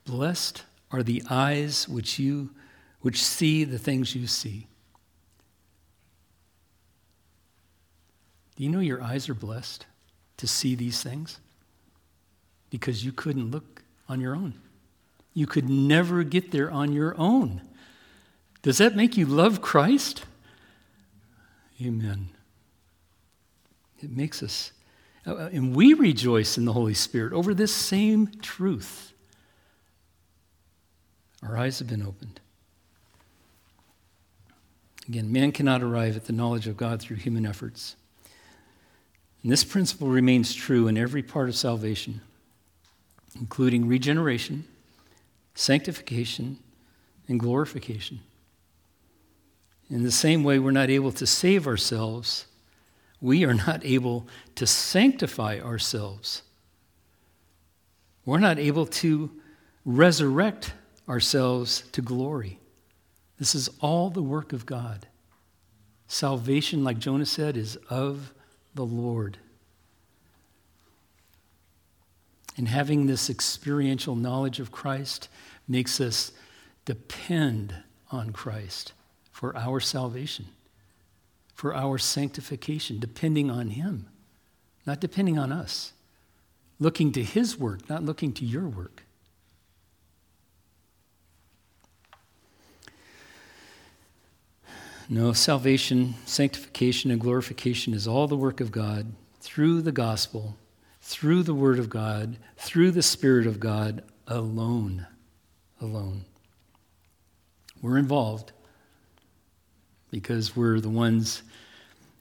Blessed 0.05 0.63
are 0.89 1.03
the 1.03 1.21
eyes 1.29 1.87
which 1.89 2.17
you 2.17 2.51
which 3.01 3.23
see 3.23 3.63
the 3.63 3.77
things 3.77 4.15
you 4.15 4.25
see. 4.25 4.67
Do 8.55 8.63
you 8.63 8.69
know 8.69 8.79
your 8.79 9.03
eyes 9.03 9.29
are 9.29 9.35
blessed 9.35 9.85
to 10.37 10.47
see 10.47 10.73
these 10.75 11.03
things? 11.03 11.39
Because 12.69 13.05
you 13.05 13.11
couldn't 13.11 13.51
look 13.51 13.83
on 14.09 14.19
your 14.19 14.35
own. 14.35 14.53
You 15.33 15.45
could 15.45 15.69
never 15.69 16.23
get 16.23 16.51
there 16.51 16.71
on 16.71 16.93
your 16.93 17.15
own. 17.17 17.61
Does 18.61 18.79
that 18.79 18.95
make 18.95 19.17
you 19.17 19.25
love 19.25 19.61
Christ? 19.61 20.23
Amen. 21.81 22.29
It 24.01 24.11
makes 24.11 24.41
us. 24.41 24.71
Uh, 25.25 25.49
and 25.51 25.75
we 25.75 25.93
rejoice 25.93 26.57
in 26.57 26.65
the 26.65 26.73
Holy 26.73 26.93
Spirit 26.93 27.33
over 27.33 27.53
this 27.53 27.73
same 27.73 28.27
truth. 28.41 29.13
Our 31.43 31.57
eyes 31.57 31.79
have 31.79 31.87
been 31.87 32.01
opened. 32.01 32.39
Again, 35.07 35.31
man 35.31 35.51
cannot 35.51 35.83
arrive 35.83 36.15
at 36.15 36.25
the 36.25 36.33
knowledge 36.33 36.67
of 36.67 36.75
God 36.75 37.01
through 37.01 37.17
human 37.17 37.45
efforts. 37.45 37.95
And 39.43 39.51
this 39.51 39.63
principle 39.63 40.07
remains 40.07 40.53
true 40.53 40.87
in 40.87 40.97
every 40.97 41.23
part 41.23 41.47
of 41.47 41.55
salvation 41.55 42.21
including 43.39 43.87
regeneration, 43.87 44.65
sanctification, 45.55 46.57
and 47.27 47.39
glorification. 47.39 48.19
In 49.89 50.03
the 50.03 50.11
same 50.11 50.43
way, 50.43 50.59
we're 50.59 50.71
not 50.71 50.89
able 50.89 51.11
to 51.13 51.25
save 51.25 51.67
ourselves, 51.67 52.45
we 53.21 53.45
are 53.45 53.53
not 53.53 53.83
able 53.83 54.27
to 54.55 54.67
sanctify 54.67 55.59
ourselves. 55.59 56.43
We're 58.25 58.39
not 58.39 58.59
able 58.59 58.85
to 58.85 59.31
resurrect 59.85 60.73
ourselves 61.07 61.83
to 61.93 62.01
glory. 62.01 62.59
This 63.39 63.55
is 63.55 63.69
all 63.79 64.09
the 64.09 64.21
work 64.21 64.51
of 64.51 64.65
God. 64.65 65.07
Salvation, 66.07 66.83
like 66.83 66.99
Jonah 66.99 67.25
said, 67.25 67.55
is 67.55 67.77
of 67.89 68.33
the 68.75 68.85
Lord. 68.85 69.37
And 72.57 72.67
having 72.67 73.05
this 73.05 73.29
experiential 73.29 74.15
knowledge 74.15 74.59
of 74.59 74.71
Christ 74.71 75.29
makes 75.67 76.01
us 76.01 76.31
depend 76.85 77.75
on 78.11 78.31
Christ 78.31 78.93
for 79.31 79.55
our 79.55 79.79
salvation, 79.79 80.47
for 81.53 81.75
our 81.75 81.99
sanctification, 81.99 82.99
depending 82.99 83.51
on 83.51 83.69
Him, 83.69 84.07
not 84.87 84.99
depending 84.99 85.37
on 85.37 85.51
us. 85.51 85.93
Looking 86.79 87.11
to 87.13 87.23
His 87.23 87.57
work, 87.57 87.87
not 87.89 88.03
looking 88.03 88.33
to 88.33 88.45
your 88.45 88.67
work. 88.67 89.03
No, 95.09 95.31
salvation, 95.31 96.15
sanctification, 96.25 97.11
and 97.11 97.21
glorification 97.21 97.93
is 97.93 98.07
all 98.07 98.27
the 98.27 98.35
work 98.35 98.59
of 98.59 98.71
God 98.71 99.13
through 99.39 99.81
the 99.81 99.91
gospel 99.91 100.57
through 101.07 101.41
the 101.41 101.53
Word 101.53 101.79
of 101.79 101.89
God, 101.89 102.35
through 102.57 102.91
the 102.91 103.01
Spirit 103.01 103.47
of 103.47 103.61
God 103.61 104.03
alone. 104.27 105.07
Alone. 105.79 106.25
We're 107.81 107.97
involved 107.97 108.51
because 110.11 110.53
we're 110.53 110.81
the 110.81 110.89
ones 110.89 111.43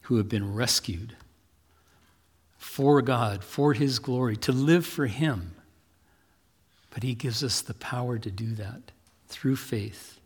who 0.03 0.19
have 0.19 0.29
been 0.29 0.55
rescued 0.55 1.17
for 2.59 3.03
God, 3.03 3.43
for 3.43 3.73
His 3.73 3.99
glory, 3.99 4.37
to 4.37 4.53
live 4.53 4.87
for 4.87 5.07
Him. 5.07 5.57
But 6.91 7.03
He 7.03 7.15
gives 7.15 7.43
us 7.43 7.63
the 7.63 7.75
power 7.75 8.19
to 8.19 8.31
do 8.31 8.55
that 8.55 8.93
through 9.27 9.57
faith. 9.57 10.21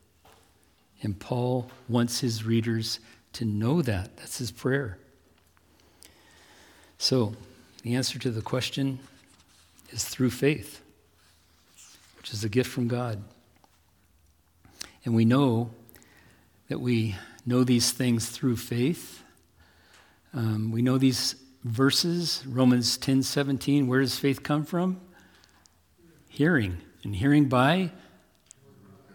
And 1.00 1.18
Paul 1.18 1.70
wants 1.88 2.20
his 2.20 2.44
readers 2.44 3.00
to 3.32 3.46
know 3.46 3.80
that. 3.80 4.18
That's 4.18 4.36
his 4.36 4.50
prayer. 4.50 4.98
So, 6.98 7.34
the 7.82 7.94
answer 7.94 8.18
to 8.18 8.30
the 8.30 8.42
question 8.42 8.98
is 9.90 10.04
through 10.04 10.30
faith, 10.30 10.82
which 12.18 12.32
is 12.32 12.44
a 12.44 12.48
gift 12.48 12.70
from 12.70 12.88
God. 12.88 13.22
And 15.04 15.14
we 15.14 15.24
know 15.24 15.70
that 16.68 16.80
we 16.80 17.16
know 17.46 17.64
these 17.64 17.90
things 17.90 18.28
through 18.28 18.56
faith. 18.56 19.22
Um, 20.34 20.70
we 20.70 20.82
know 20.82 20.98
these 20.98 21.36
verses, 21.64 22.44
Romans 22.46 22.96
10 22.98 23.22
17. 23.22 23.86
Where 23.86 24.00
does 24.00 24.18
faith 24.18 24.42
come 24.42 24.64
from? 24.64 25.00
Hearing. 26.28 26.78
And 27.02 27.16
hearing 27.16 27.48
by 27.48 27.90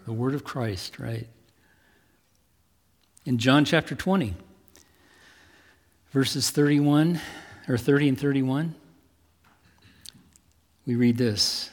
the 0.05 0.13
word 0.13 0.34
of 0.34 0.43
Christ, 0.43 0.99
right? 0.99 1.28
In 3.26 3.38
John 3.38 3.63
chapter 3.63 3.95
20, 3.95 4.36
verses 6.11 6.49
31 6.49 7.20
or 7.68 7.78
30 7.78 8.09
and 8.09 8.20
31. 8.20 8.76
we 10.86 10.95
read 10.95 11.18
this 11.18 11.72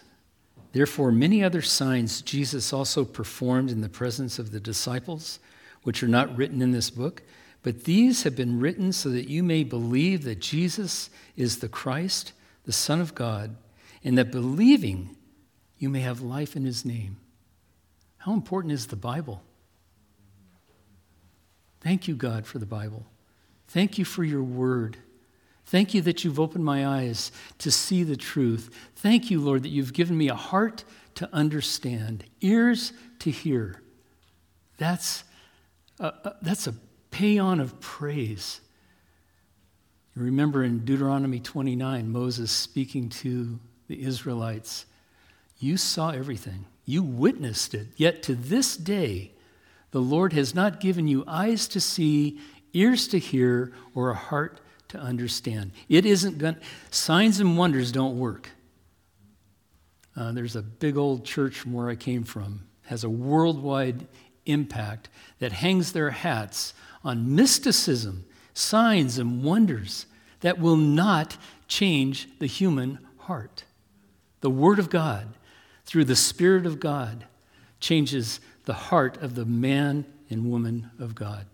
Therefore, 0.72 1.12
many 1.12 1.44
other 1.44 1.60
signs 1.60 2.22
Jesus 2.22 2.72
also 2.72 3.04
performed 3.04 3.70
in 3.70 3.82
the 3.82 3.88
presence 3.88 4.38
of 4.38 4.52
the 4.52 4.60
disciples, 4.60 5.38
which 5.82 6.02
are 6.02 6.08
not 6.08 6.34
written 6.36 6.62
in 6.62 6.72
this 6.72 6.90
book, 6.90 7.22
but 7.62 7.84
these 7.84 8.22
have 8.22 8.34
been 8.34 8.58
written 8.58 8.92
so 8.92 9.10
that 9.10 9.28
you 9.28 9.42
may 9.42 9.64
believe 9.64 10.24
that 10.24 10.40
Jesus 10.40 11.10
is 11.36 11.58
the 11.58 11.68
Christ, 11.68 12.32
the 12.64 12.72
Son 12.72 13.00
of 13.00 13.14
God, 13.14 13.56
and 14.02 14.16
that 14.16 14.32
believing 14.32 15.16
you 15.78 15.88
may 15.88 16.00
have 16.00 16.20
life 16.20 16.56
in 16.56 16.64
his 16.64 16.84
name. 16.84 17.18
How 18.18 18.32
important 18.32 18.72
is 18.72 18.86
the 18.86 18.96
Bible? 18.96 19.42
Thank 21.80 22.08
you, 22.08 22.14
God, 22.14 22.46
for 22.46 22.58
the 22.58 22.66
Bible. 22.66 23.04
Thank 23.68 23.98
you 23.98 24.04
for 24.04 24.24
your 24.24 24.42
word. 24.42 24.96
Thank 25.66 25.94
you 25.94 26.02
that 26.02 26.24
you've 26.24 26.40
opened 26.40 26.64
my 26.64 26.86
eyes 26.86 27.32
to 27.58 27.70
see 27.70 28.02
the 28.02 28.16
truth. 28.16 28.70
Thank 28.96 29.30
you, 29.30 29.40
Lord, 29.40 29.62
that 29.62 29.70
you've 29.70 29.92
given 29.92 30.18
me 30.18 30.28
a 30.28 30.34
heart 30.34 30.84
to 31.14 31.28
understand, 31.32 32.24
ears 32.40 32.92
to 33.20 33.30
hear. 33.30 33.82
That's 34.78 35.24
a, 35.98 36.34
that's 36.42 36.66
a 36.66 36.74
paean 37.10 37.60
of 37.60 37.80
praise. 37.80 38.60
You 40.16 40.22
remember 40.22 40.62
in 40.62 40.84
Deuteronomy 40.84 41.40
29, 41.40 42.10
Moses 42.10 42.50
speaking 42.50 43.08
to 43.08 43.58
the 43.88 44.02
Israelites, 44.02 44.86
You 45.58 45.76
saw 45.76 46.10
everything, 46.10 46.66
you 46.84 47.02
witnessed 47.02 47.74
it, 47.74 47.88
yet 47.96 48.22
to 48.24 48.34
this 48.34 48.76
day, 48.76 49.32
the 49.90 50.00
Lord 50.00 50.32
has 50.32 50.54
not 50.54 50.80
given 50.80 51.06
you 51.06 51.24
eyes 51.26 51.68
to 51.68 51.80
see, 51.80 52.40
ears 52.72 53.06
to 53.08 53.18
hear, 53.18 53.72
or 53.94 54.10
a 54.10 54.14
heart 54.14 54.60
to 54.92 54.98
understand. 54.98 55.72
It 55.88 56.06
isn't 56.06 56.38
going 56.38 56.56
signs 56.90 57.40
and 57.40 57.56
wonders 57.58 57.92
don't 57.92 58.18
work. 58.18 58.50
Uh, 60.14 60.32
there's 60.32 60.56
a 60.56 60.62
big 60.62 60.96
old 60.96 61.24
church 61.24 61.58
from 61.58 61.72
where 61.72 61.88
I 61.88 61.96
came 61.96 62.24
from, 62.24 62.66
has 62.82 63.02
a 63.02 63.10
worldwide 63.10 64.06
impact 64.44 65.08
that 65.38 65.52
hangs 65.52 65.92
their 65.92 66.10
hats 66.10 66.74
on 67.02 67.34
mysticism, 67.34 68.24
signs 68.52 69.18
and 69.18 69.42
wonders 69.42 70.06
that 70.40 70.58
will 70.58 70.76
not 70.76 71.38
change 71.68 72.28
the 72.38 72.46
human 72.46 72.98
heart. 73.18 73.64
The 74.42 74.50
Word 74.50 74.78
of 74.78 74.90
God, 74.90 75.28
through 75.86 76.04
the 76.04 76.16
Spirit 76.16 76.66
of 76.66 76.80
God, 76.80 77.24
changes 77.80 78.40
the 78.64 78.74
heart 78.74 79.16
of 79.22 79.34
the 79.34 79.46
man 79.46 80.04
and 80.28 80.50
woman 80.50 80.90
of 80.98 81.14
God. 81.14 81.46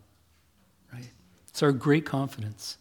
Right? 0.93 1.11
It's 1.49 1.63
our 1.63 1.73
great 1.73 2.05
confidence. 2.05 2.79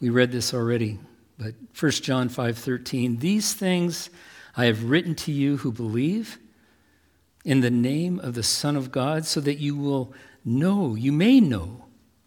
We 0.00 0.10
read 0.10 0.32
this 0.32 0.52
already, 0.52 0.98
but 1.38 1.54
1 1.72 2.02
John 2.02 2.28
5:13, 2.28 3.18
"These 3.18 3.54
things 3.54 4.10
I 4.56 4.66
have 4.66 4.84
written 4.84 5.14
to 5.16 5.32
you 5.32 5.58
who 5.58 5.72
believe 5.72 6.38
in 7.44 7.60
the 7.60 7.70
name 7.70 8.18
of 8.20 8.34
the 8.34 8.42
Son 8.42 8.76
of 8.76 8.90
God, 8.90 9.24
so 9.24 9.40
that 9.40 9.58
you 9.58 9.76
will 9.76 10.12
know, 10.44 10.94
you 10.94 11.12
may 11.12 11.40
know 11.40 11.86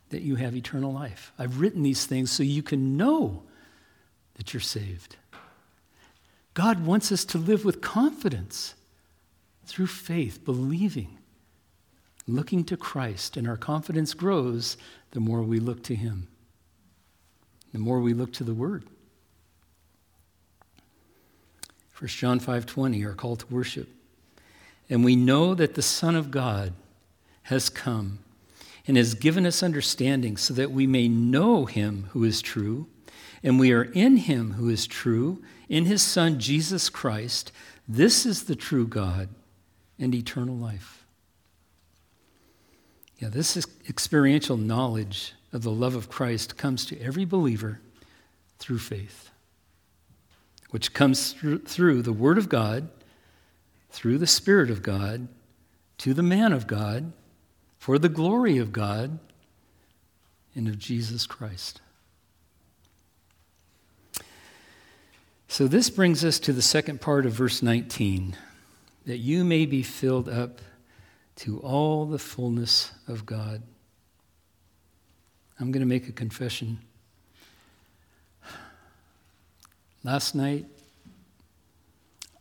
that 0.09 0.21
you 0.21 0.35
have 0.35 0.55
eternal 0.55 0.93
life. 0.93 1.33
I've 1.37 1.59
written 1.59 1.83
these 1.83 2.05
things 2.05 2.31
so 2.31 2.41
you 2.41 2.63
can 2.63 2.95
know 2.97 3.43
that 4.35 4.53
you're 4.53 4.61
saved. 4.61 5.17
God 6.53 6.85
wants 6.85 7.11
us 7.11 7.25
to 7.25 7.37
live 7.37 7.65
with 7.65 7.81
confidence 7.81 8.75
through 9.65 9.87
faith, 9.87 10.43
believing, 10.43 11.19
looking 12.27 12.63
to 12.65 12.77
Christ, 12.77 13.37
and 13.37 13.47
our 13.47 13.57
confidence 13.57 14.13
grows 14.13 14.77
the 15.11 15.19
more 15.19 15.43
we 15.43 15.59
look 15.59 15.83
to 15.83 15.95
Him 15.95 16.27
the 17.71 17.79
more 17.79 17.99
we 17.99 18.13
look 18.13 18.33
to 18.33 18.43
the 18.43 18.53
Word. 18.53 18.83
1 21.93 22.07
John 22.07 22.39
5:20, 22.39 23.05
our 23.05 23.13
call 23.13 23.35
to 23.35 23.45
worship. 23.47 23.89
And 24.89 25.03
we 25.03 25.15
know 25.15 25.53
that 25.53 25.75
the 25.75 25.81
Son 25.81 26.15
of 26.15 26.31
God 26.31 26.73
has 27.43 27.69
come 27.69 28.19
and 28.87 28.97
has 28.97 29.13
given 29.13 29.45
us 29.45 29.61
understanding 29.61 30.37
so 30.37 30.53
that 30.53 30.71
we 30.71 30.87
may 30.87 31.07
know 31.07 31.65
him 31.65 32.07
who 32.11 32.23
is 32.23 32.41
true, 32.41 32.87
and 33.43 33.59
we 33.59 33.71
are 33.71 33.83
in 33.83 34.17
him 34.17 34.53
who 34.53 34.69
is 34.69 34.87
true, 34.87 35.43
in 35.67 35.85
his 35.85 36.01
Son 36.01 36.39
Jesus 36.39 36.89
Christ. 36.89 37.51
This 37.87 38.25
is 38.25 38.43
the 38.43 38.55
true 38.55 38.87
God 38.87 39.29
and 39.99 40.15
eternal 40.15 40.55
life. 40.55 41.05
Yeah, 43.19 43.29
this 43.29 43.57
is 43.57 43.67
experiential 43.87 44.57
knowledge 44.57 45.33
of 45.51 45.63
the 45.63 45.71
love 45.71 45.95
of 45.95 46.09
Christ 46.09 46.57
comes 46.57 46.85
to 46.85 46.99
every 47.01 47.25
believer 47.25 47.79
through 48.59 48.79
faith, 48.79 49.31
which 50.69 50.93
comes 50.93 51.33
through, 51.33 52.01
the 52.01 52.13
Word 52.13 52.37
of 52.37 52.49
God, 52.49 52.89
through 53.89 54.17
the 54.17 54.27
Spirit 54.27 54.69
of 54.69 54.83
God, 54.83 55.27
to 55.99 56.13
the 56.13 56.23
man 56.23 56.53
of 56.53 56.67
God, 56.67 57.13
for 57.77 57.97
the 57.97 58.09
glory 58.09 58.57
of 58.57 58.71
God 58.71 59.19
and 60.55 60.67
of 60.67 60.77
Jesus 60.77 61.25
Christ. 61.25 61.81
So, 65.47 65.67
this 65.67 65.89
brings 65.89 66.23
us 66.23 66.37
to 66.39 66.53
the 66.53 66.61
second 66.61 67.01
part 67.01 67.25
of 67.25 67.31
verse 67.31 67.63
19 67.63 68.37
that 69.05 69.17
you 69.17 69.43
may 69.43 69.65
be 69.65 69.81
filled 69.81 70.29
up 70.29 70.61
to 71.37 71.59
all 71.61 72.05
the 72.05 72.19
fullness 72.19 72.91
of 73.07 73.25
God. 73.25 73.63
I'm 75.59 75.71
going 75.71 75.81
to 75.81 75.87
make 75.87 76.07
a 76.07 76.13
confession. 76.13 76.79
Last 80.05 80.33
night, 80.33 80.65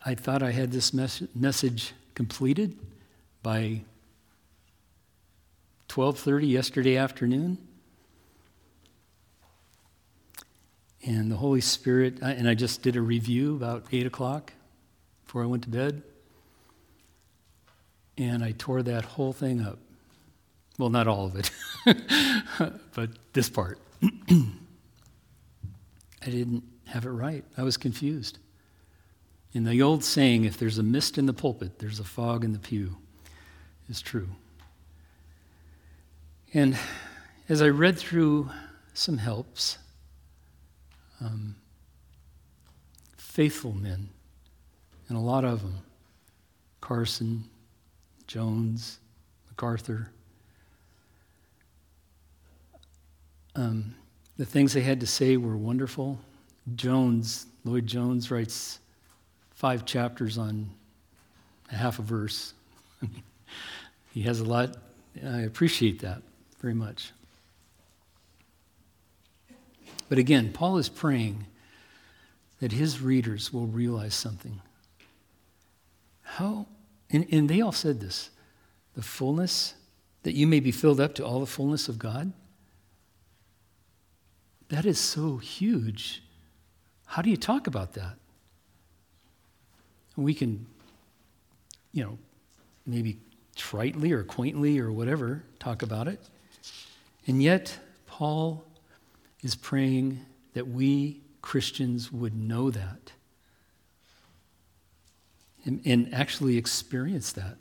I 0.05 0.15
thought 0.15 0.43
I 0.43 0.53
had 0.53 0.71
this 0.71 0.95
mes- 0.95 1.25
message 1.35 1.93
completed 2.15 2.79
by 3.43 3.81
12:30 5.89 6.49
yesterday 6.49 6.97
afternoon. 6.97 7.59
And 11.05 11.31
the 11.31 11.37
Holy 11.37 11.61
Spirit, 11.61 12.19
and 12.21 12.49
I 12.49 12.55
just 12.55 12.83
did 12.83 12.95
a 12.95 13.03
review 13.03 13.57
about 13.57 13.87
8 13.91 14.07
o'clock 14.07 14.53
before 15.25 15.43
I 15.43 15.47
went 15.47 15.65
to 15.65 15.71
bed. 15.71 16.03
And 18.17 18.45
I 18.45 18.53
tore 18.53 18.83
that 18.83 19.05
whole 19.05 19.33
thing 19.33 19.61
up. 19.61 19.79
Well, 20.79 20.91
not 20.91 21.09
all 21.09 21.27
of 21.27 21.35
it, 21.37 21.51
but 22.95 23.11
this 23.33 23.51
part. 23.51 23.79
I 24.31 24.47
didn't 26.25 26.63
have 26.87 27.05
it 27.05 27.11
right. 27.11 27.45
I 27.57 27.65
was 27.65 27.77
confused. 27.77 28.39
In 29.53 29.65
the 29.65 29.83
old 29.83 30.05
saying, 30.05 30.45
if 30.45 30.57
there's 30.57 30.79
a 30.79 30.83
mist 30.83 31.19
in 31.19 31.27
the 31.27 31.33
pulpit, 31.33 31.81
there's 31.81 31.99
a 31.99 32.05
fog 32.05 32.45
in 32.45 32.53
the 32.53 32.59
pew, 32.59 32.97
is 33.89 34.01
true. 34.01 34.29
And 36.55 36.79
as 37.49 37.61
I 37.61 37.69
read 37.69 37.99
through 37.99 38.51
some 38.95 39.19
helps, 39.19 39.79
um, 41.21 41.57
faithful 43.17 43.73
men, 43.73 44.11
and 45.09 45.19
a 45.19 45.21
lot 45.21 45.45
of 45.45 45.63
them 45.63 45.79
Carson, 46.81 47.45
Jones, 48.27 48.99
MacArthur, 49.49 50.11
Um, 53.59 53.97
the 54.37 54.45
things 54.45 54.73
they 54.73 54.83
had 54.83 55.01
to 55.01 55.07
say 55.07 55.37
were 55.37 55.57
wonderful. 55.57 56.21
Jones, 56.77 57.47
Lloyd 57.65 57.89
Jones, 57.89 58.31
writes 58.31 58.79
five 59.51 59.85
chapters 59.85 60.39
on 60.39 60.71
a 61.73 61.75
half 61.75 61.99
a 61.99 62.03
verse. 62.03 62.55
he 64.15 64.23
has 64.23 64.39
a 64.39 64.45
lot. 64.45 64.77
I 65.27 65.41
appreciate 65.41 65.99
that 66.03 66.23
very 66.61 66.73
much. 66.73 67.11
But 70.09 70.19
again, 70.19 70.53
Paul 70.53 70.79
is 70.79 70.89
praying 70.89 71.45
that 72.61 72.71
his 72.71 73.01
readers 73.01 73.53
will 73.53 73.67
realize 73.67 74.15
something. 74.15 74.61
How, 76.23 76.67
and, 77.11 77.27
and 77.33 77.49
they 77.49 77.61
all 77.61 77.73
said 77.73 77.99
this 77.99 78.31
the 78.95 79.03
fullness, 79.03 79.75
that 80.23 80.35
you 80.35 80.47
may 80.47 80.61
be 80.61 80.71
filled 80.71 81.01
up 81.01 81.17
to 81.17 81.27
all 81.27 81.41
the 81.41 81.47
fullness 81.47 81.89
of 81.89 81.99
God. 81.99 82.33
That 84.69 84.85
is 84.85 84.99
so 84.99 85.39
huge. 85.39 86.23
How 87.07 87.23
do 87.23 87.31
you 87.31 87.37
talk 87.37 87.67
about 87.67 87.95
that? 87.95 88.17
We 90.17 90.35
can, 90.35 90.67
you 91.93 92.05
know, 92.05 92.19
maybe 92.85 93.19
tritely 93.57 94.13
or 94.13 94.25
quaintly 94.25 94.79
or 94.79 94.93
whatever 94.93 95.43
talk 95.59 95.83
about 95.83 96.09
it. 96.09 96.21
And 97.27 97.43
yet, 97.43 97.79
Paul 98.07 98.65
is 99.43 99.55
praying 99.55 100.21
that 100.55 100.67
we 100.69 101.21
Christians 101.41 102.13
would 102.13 102.35
know 102.35 102.71
that 102.71 103.13
and, 105.65 105.81
and, 105.85 106.13
actually 106.13 106.57
experience 106.57 107.33
that 107.33 107.57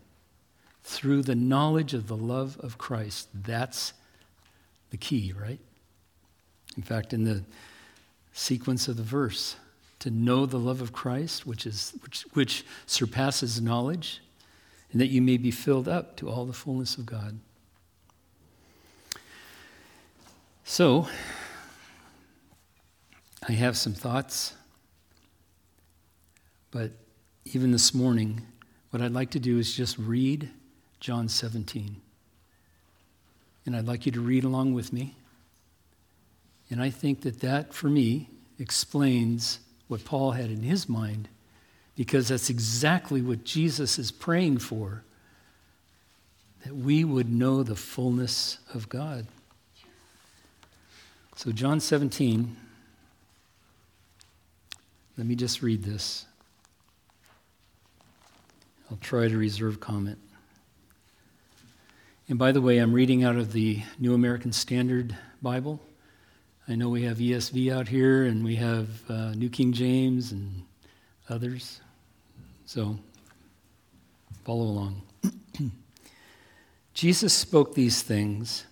through 0.83 1.21
the 1.21 1.35
knowledge 1.35 1.93
of 1.93 2.07
the 2.07 2.17
love 2.17 2.57
of 2.59 2.77
Christ. 2.77 3.27
That's 3.33 3.93
the 4.89 4.97
key, 4.97 5.33
right? 5.39 5.59
In 6.77 6.83
fact, 6.83 7.11
in 7.11 7.23
the 7.23 7.43
sequence 8.31 8.87
of 8.87 8.95
the 8.95 9.03
verse 9.03 9.57
to 9.99 10.11
know 10.11 10.45
the 10.45 10.59
love 10.59 10.79
of 10.79 10.93
Christ, 10.93 11.47
which, 11.47 11.65
is, 11.65 11.93
which, 12.03 12.21
which 12.33 12.65
surpasses 12.85 13.59
knowledge, 13.59 14.21
and 14.91 15.01
that 15.01 15.07
you 15.07 15.21
may 15.21 15.37
be 15.37 15.51
filled 15.51 15.87
up 15.87 16.15
to 16.17 16.29
all 16.29 16.45
the 16.45 16.53
fullness 16.53 16.97
of 16.97 17.05
God. 17.05 17.39
So, 20.63 21.07
I 23.47 23.53
have 23.53 23.75
some 23.75 23.93
thoughts, 23.93 24.53
but 26.69 26.91
even 27.45 27.71
this 27.71 27.93
morning, 27.93 28.41
what 28.91 29.01
I'd 29.01 29.13
like 29.13 29.31
to 29.31 29.39
do 29.39 29.57
is 29.57 29.73
just 29.73 29.97
read 29.97 30.49
John 30.99 31.27
17. 31.27 32.01
And 33.65 33.75
I'd 33.75 33.87
like 33.87 34.05
you 34.05 34.11
to 34.11 34.21
read 34.21 34.43
along 34.43 34.73
with 34.73 34.93
me. 34.93 35.15
And 36.69 36.81
I 36.81 36.89
think 36.89 37.21
that 37.21 37.39
that, 37.39 37.73
for 37.73 37.87
me, 37.87 38.29
explains 38.59 39.59
what 39.87 40.03
Paul 40.03 40.31
had 40.31 40.49
in 40.49 40.63
his 40.63 40.89
mind, 40.89 41.29
because 41.95 42.27
that's 42.27 42.49
exactly 42.49 43.21
what 43.21 43.43
Jesus 43.43 43.97
is 43.97 44.11
praying 44.11 44.59
for 44.59 45.03
that 46.65 46.75
we 46.75 47.03
would 47.03 47.31
know 47.31 47.63
the 47.63 47.75
fullness 47.75 48.59
of 48.73 48.89
God. 48.89 49.27
So, 51.35 51.51
John 51.51 51.79
17, 51.79 52.57
let 55.17 55.27
me 55.27 55.35
just 55.35 55.61
read 55.61 55.83
this. 55.83 56.25
I'll 58.89 58.97
try 58.97 59.27
to 59.27 59.37
reserve 59.37 59.79
comment. 59.79 60.17
And 62.27 62.37
by 62.37 62.51
the 62.51 62.59
way, 62.59 62.79
I'm 62.79 62.91
reading 62.91 63.23
out 63.23 63.37
of 63.37 63.53
the 63.53 63.83
New 63.99 64.13
American 64.13 64.51
Standard 64.51 65.15
Bible. 65.41 65.79
I 66.69 66.75
know 66.75 66.89
we 66.89 67.03
have 67.03 67.19
ESV 67.19 67.71
out 67.71 67.87
here, 67.87 68.25
and 68.25 68.43
we 68.43 68.55
have 68.55 68.89
uh, 69.09 69.31
New 69.31 69.47
King 69.47 69.71
James 69.71 70.33
and 70.33 70.63
others. 71.29 71.79
So 72.65 72.99
follow 74.43 74.65
along. 74.65 75.01
Jesus 76.93 77.33
spoke 77.33 77.73
these 77.73 78.01
things, 78.01 78.65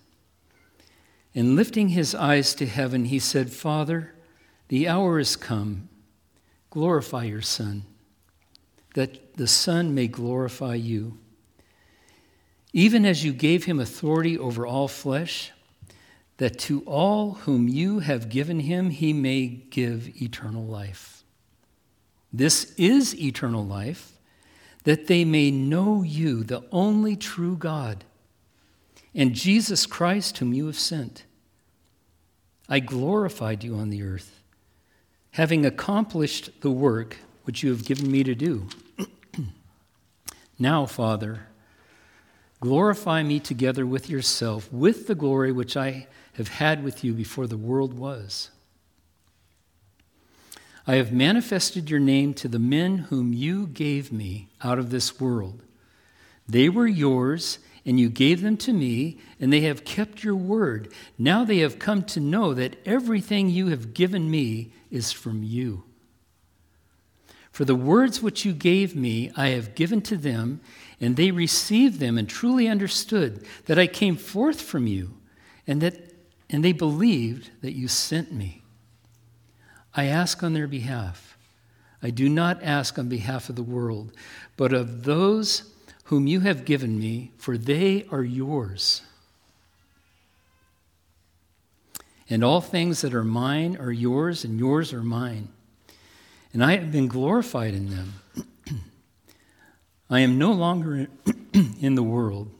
and 1.34 1.56
lifting 1.56 1.88
his 1.88 2.14
eyes 2.14 2.54
to 2.56 2.66
heaven, 2.66 3.06
he 3.06 3.18
said, 3.18 3.54
Father, 3.54 4.14
the 4.68 4.90
hour 4.90 5.18
is 5.18 5.38
come. 5.38 5.88
Glorify 6.72 7.24
your 7.24 7.42
Son, 7.42 7.86
that 8.96 9.36
the 9.36 9.48
Son 9.48 9.96
may 9.96 10.08
glorify 10.08 10.76
you. 10.76 11.18
Even 12.74 13.06
as 13.06 13.24
you 13.24 13.32
gave 13.32 13.64
him 13.64 13.80
authority 13.80 14.38
over 14.38 14.68
all 14.68 14.90
flesh, 14.90 15.54
that 16.38 16.60
to 16.60 16.82
all 16.82 17.32
whom 17.32 17.68
you 17.68 18.00
have 18.00 18.30
given 18.30 18.62
him, 18.62 18.90
he 18.90 19.14
may 19.14 19.48
give 19.48 20.22
eternal 20.22 20.66
life. 20.66 21.24
This 22.34 22.74
is 22.78 23.18
eternal 23.20 23.66
life, 23.66 24.20
that 24.84 25.08
they 25.08 25.24
may 25.24 25.50
know 25.52 26.04
you, 26.04 26.44
the 26.44 26.64
only 26.72 27.16
true 27.16 27.56
God, 27.56 28.04
and 29.14 29.34
Jesus 29.34 29.86
Christ, 29.86 30.38
whom 30.40 30.54
you 30.54 30.66
have 30.66 30.78
sent. 30.78 31.24
I 32.68 32.80
glorified 32.80 33.64
you 33.64 33.76
on 33.76 33.90
the 33.90 34.04
earth, 34.04 34.42
having 35.32 35.66
accomplished 35.66 36.50
the 36.62 36.72
work 36.72 37.18
which 37.44 37.64
you 37.64 37.70
have 37.70 37.86
given 37.86 38.12
me 38.12 38.24
to 38.24 38.36
do. 38.36 38.68
now, 40.60 40.86
Father, 40.86 41.48
glorify 42.60 43.24
me 43.24 43.40
together 43.40 43.86
with 43.86 44.10
yourself, 44.10 44.72
with 44.74 45.08
the 45.08 45.16
glory 45.16 45.54
which 45.54 45.78
I 45.78 46.08
have 46.38 46.50
had 46.50 46.84
with 46.84 47.04
you 47.04 47.14
before 47.14 47.48
the 47.48 47.58
world 47.58 47.94
was. 47.94 48.50
I 50.88 50.96
have 50.96 51.12
manifested 51.12 51.90
your 51.90 52.00
name 52.00 52.34
to 52.36 52.48
the 52.48 52.60
men 52.60 52.98
whom 52.98 53.34
you 53.34 53.68
gave 53.68 54.12
me 54.12 54.50
out 54.64 54.78
of 54.78 54.92
this 54.92 55.20
world. 55.20 55.64
They 56.48 56.70
were 56.70 56.88
yours, 56.88 57.58
and 57.86 58.00
you 58.00 58.10
gave 58.10 58.42
them 58.42 58.58
to 58.58 58.74
me, 58.74 59.18
and 59.40 59.52
they 59.52 59.62
have 59.62 59.84
kept 59.84 60.24
your 60.24 60.36
word. 60.36 60.92
Now 61.18 61.44
they 61.44 61.60
have 61.60 61.80
come 61.80 62.04
to 62.04 62.20
know 62.20 62.54
that 62.54 62.76
everything 62.86 63.50
you 63.50 63.68
have 63.68 63.94
given 63.94 64.30
me 64.30 64.74
is 64.92 65.12
from 65.12 65.42
you. 65.42 65.84
For 67.52 67.66
the 67.66 67.74
words 67.74 68.22
which 68.22 68.46
you 68.46 68.54
gave 68.54 68.96
me, 68.96 69.32
I 69.36 69.50
have 69.50 69.76
given 69.76 70.02
to 70.04 70.18
them, 70.18 70.60
and 71.00 71.16
they 71.16 71.32
received 71.32 72.00
them 72.00 72.18
and 72.18 72.28
truly 72.28 72.68
understood 72.68 73.46
that 73.66 73.80
I 73.80 73.88
came 73.88 74.18
forth 74.18 74.62
from 74.62 74.88
you, 74.88 75.16
and 75.66 75.82
that 75.82 76.05
and 76.50 76.64
they 76.64 76.72
believed 76.72 77.50
that 77.62 77.74
you 77.74 77.88
sent 77.88 78.32
me. 78.32 78.62
I 79.94 80.06
ask 80.06 80.44
on 80.44 80.54
their 80.54 80.68
behalf. 80.68 81.38
I 82.04 82.10
do 82.10 82.30
not 82.30 82.62
ask 82.62 83.00
on 83.00 83.10
behalf 83.10 83.50
of 83.50 83.56
the 83.56 83.64
world, 83.64 84.12
but 84.58 84.74
of 84.74 85.04
those 85.04 85.72
whom 86.06 86.28
you 86.28 86.42
have 86.42 86.66
given 86.66 87.00
me, 87.00 87.32
for 87.38 87.58
they 87.58 88.06
are 88.12 88.24
yours. 88.24 89.02
And 92.30 92.44
all 92.44 92.62
things 92.62 93.02
that 93.02 93.14
are 93.14 93.24
mine 93.24 93.78
are 93.78 93.92
yours, 93.92 94.44
and 94.44 94.60
yours 94.60 94.94
are 94.94 95.04
mine. 95.04 95.48
And 96.54 96.64
I 96.64 96.78
have 96.78 96.92
been 96.92 97.08
glorified 97.08 97.74
in 97.74 97.90
them. 97.90 98.14
I 100.10 100.20
am 100.20 100.38
no 100.38 100.52
longer 100.52 101.08
in 101.82 101.96
the 101.96 102.04
world, 102.04 102.52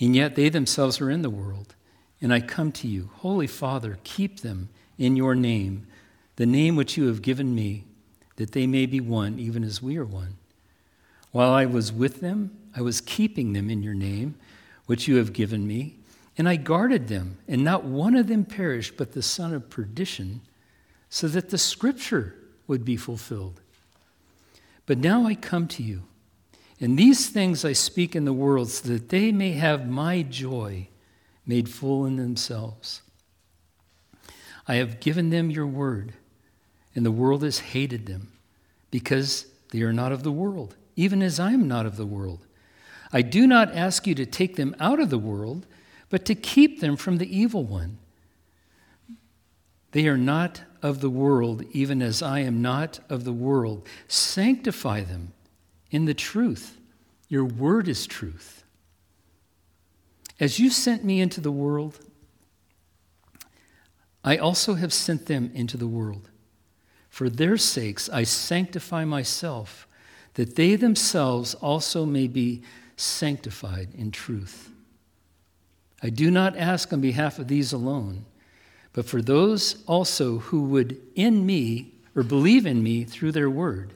and 0.00 0.16
yet 0.16 0.34
they 0.34 0.48
themselves 0.48 1.00
are 1.00 1.10
in 1.10 1.22
the 1.22 1.30
world 1.30 1.74
and 2.22 2.32
I 2.32 2.40
come 2.40 2.70
to 2.72 2.88
you. 2.88 3.10
Holy 3.16 3.48
Father, 3.48 3.98
keep 4.04 4.40
them 4.40 4.68
in 4.96 5.16
your 5.16 5.34
name, 5.34 5.88
the 6.36 6.46
name 6.46 6.76
which 6.76 6.96
you 6.96 7.08
have 7.08 7.20
given 7.20 7.54
me, 7.54 7.84
that 8.36 8.52
they 8.52 8.66
may 8.66 8.86
be 8.86 9.00
one, 9.00 9.40
even 9.40 9.64
as 9.64 9.82
we 9.82 9.98
are 9.98 10.04
one. 10.04 10.36
While 11.32 11.50
I 11.50 11.66
was 11.66 11.92
with 11.92 12.20
them, 12.20 12.56
I 12.76 12.80
was 12.80 13.00
keeping 13.00 13.52
them 13.52 13.68
in 13.68 13.82
your 13.82 13.94
name, 13.94 14.36
which 14.86 15.08
you 15.08 15.16
have 15.16 15.32
given 15.32 15.66
me, 15.66 15.96
and 16.38 16.48
I 16.48 16.56
guarded 16.56 17.08
them, 17.08 17.38
and 17.48 17.64
not 17.64 17.84
one 17.84 18.14
of 18.14 18.28
them 18.28 18.44
perished, 18.44 18.96
but 18.96 19.12
the 19.12 19.22
son 19.22 19.52
of 19.52 19.68
perdition, 19.68 20.40
so 21.10 21.26
that 21.28 21.50
the 21.50 21.58
scripture 21.58 22.36
would 22.66 22.84
be 22.84 22.96
fulfilled. 22.96 23.60
But 24.86 24.98
now 24.98 25.26
I 25.26 25.34
come 25.34 25.66
to 25.68 25.82
you, 25.82 26.04
and 26.80 26.98
these 26.98 27.28
things 27.28 27.64
I 27.64 27.72
speak 27.72 28.14
in 28.14 28.24
the 28.24 28.32
world, 28.32 28.70
so 28.70 28.88
that 28.90 29.08
they 29.08 29.32
may 29.32 29.52
have 29.52 29.88
my 29.88 30.22
joy 30.22 30.88
made 31.46 31.68
full 31.68 32.06
in 32.06 32.16
themselves. 32.16 33.02
I 34.68 34.76
have 34.76 35.00
given 35.00 35.30
them 35.30 35.50
your 35.50 35.66
word, 35.66 36.14
and 36.94 37.04
the 37.04 37.10
world 37.10 37.42
has 37.42 37.58
hated 37.58 38.06
them 38.06 38.32
because 38.90 39.46
they 39.70 39.82
are 39.82 39.92
not 39.92 40.12
of 40.12 40.22
the 40.22 40.32
world, 40.32 40.76
even 40.94 41.22
as 41.22 41.40
I 41.40 41.52
am 41.52 41.66
not 41.66 41.86
of 41.86 41.96
the 41.96 42.06
world. 42.06 42.46
I 43.12 43.22
do 43.22 43.46
not 43.46 43.74
ask 43.74 44.06
you 44.06 44.14
to 44.14 44.26
take 44.26 44.56
them 44.56 44.76
out 44.78 45.00
of 45.00 45.10
the 45.10 45.18
world, 45.18 45.66
but 46.10 46.24
to 46.26 46.34
keep 46.34 46.80
them 46.80 46.96
from 46.96 47.18
the 47.18 47.36
evil 47.36 47.64
one. 47.64 47.98
They 49.92 50.06
are 50.08 50.16
not 50.16 50.62
of 50.80 51.00
the 51.00 51.10
world, 51.10 51.64
even 51.72 52.00
as 52.02 52.22
I 52.22 52.40
am 52.40 52.62
not 52.62 53.00
of 53.08 53.24
the 53.24 53.32
world. 53.32 53.86
Sanctify 54.08 55.02
them 55.02 55.32
in 55.90 56.06
the 56.06 56.14
truth. 56.14 56.78
Your 57.28 57.44
word 57.44 57.88
is 57.88 58.06
truth. 58.06 58.64
As 60.42 60.58
you 60.58 60.70
sent 60.70 61.04
me 61.04 61.20
into 61.20 61.40
the 61.40 61.52
world, 61.52 62.00
I 64.24 64.36
also 64.38 64.74
have 64.74 64.92
sent 64.92 65.26
them 65.26 65.52
into 65.54 65.76
the 65.76 65.86
world. 65.86 66.30
For 67.10 67.30
their 67.30 67.56
sakes 67.56 68.08
I 68.08 68.24
sanctify 68.24 69.04
myself, 69.04 69.86
that 70.34 70.56
they 70.56 70.74
themselves 70.74 71.54
also 71.54 72.04
may 72.04 72.26
be 72.26 72.62
sanctified 72.96 73.90
in 73.94 74.10
truth. 74.10 74.68
I 76.02 76.10
do 76.10 76.28
not 76.28 76.56
ask 76.56 76.92
on 76.92 77.00
behalf 77.00 77.38
of 77.38 77.46
these 77.46 77.72
alone, 77.72 78.24
but 78.92 79.06
for 79.06 79.22
those 79.22 79.84
also 79.86 80.38
who 80.38 80.64
would 80.64 81.00
in 81.14 81.46
me 81.46 81.92
or 82.16 82.24
believe 82.24 82.66
in 82.66 82.82
me 82.82 83.04
through 83.04 83.30
their 83.30 83.48
word, 83.48 83.92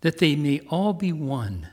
that 0.00 0.18
they 0.18 0.34
may 0.34 0.58
all 0.68 0.92
be 0.92 1.12
one 1.12 1.68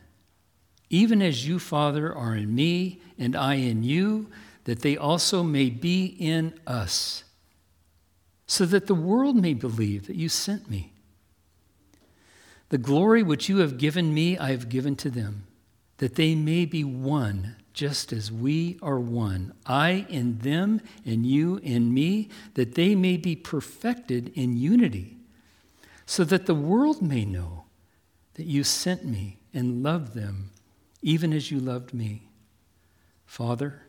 even 0.94 1.24
as 1.24 1.48
you, 1.48 1.58
Father, 1.58 2.16
are 2.16 2.36
in 2.36 2.54
me 2.54 3.02
and 3.18 3.36
I 3.36 3.56
in 3.56 3.82
you, 3.82 4.28
that 4.66 4.84
they 4.84 4.96
also 4.96 5.42
may 5.42 5.72
be 5.72 6.06
in 6.20 6.54
us, 6.68 7.24
so 8.46 8.64
that 8.68 8.86
the 8.86 8.94
world 8.94 9.36
may 9.36 9.56
believe 9.56 10.06
that 10.06 10.16
you 10.16 10.30
sent 10.30 10.70
me. 10.70 10.94
The 12.70 12.78
glory 12.78 13.24
which 13.24 13.50
you 13.50 13.58
have 13.58 13.80
given 13.80 14.14
me, 14.14 14.38
I 14.38 14.52
have 14.52 14.70
given 14.70 14.96
to 14.98 15.10
them, 15.10 15.48
that 15.98 16.14
they 16.14 16.36
may 16.36 16.64
be 16.64 16.84
one, 16.84 17.56
just 17.74 18.14
as 18.14 18.32
we 18.32 18.78
are 18.84 19.00
one. 19.00 19.52
I 19.66 20.06
in 20.10 20.38
them, 20.40 20.80
and 21.04 21.26
you 21.26 21.58
in 21.64 21.92
me, 21.92 22.30
that 22.54 22.76
they 22.76 22.94
may 22.94 23.18
be 23.18 23.36
perfected 23.36 24.32
in 24.36 24.58
unity, 24.58 25.18
so 26.06 26.24
that 26.26 26.46
the 26.46 26.54
world 26.54 27.02
may 27.02 27.26
know 27.26 27.64
that 28.36 28.46
you 28.46 28.64
sent 28.64 29.06
me 29.06 29.40
and 29.56 29.82
loved 29.82 30.14
them 30.14 30.52
even 31.04 31.34
as 31.34 31.52
you 31.52 31.60
loved 31.60 31.94
me. 31.94 32.24
Father, 33.26 33.82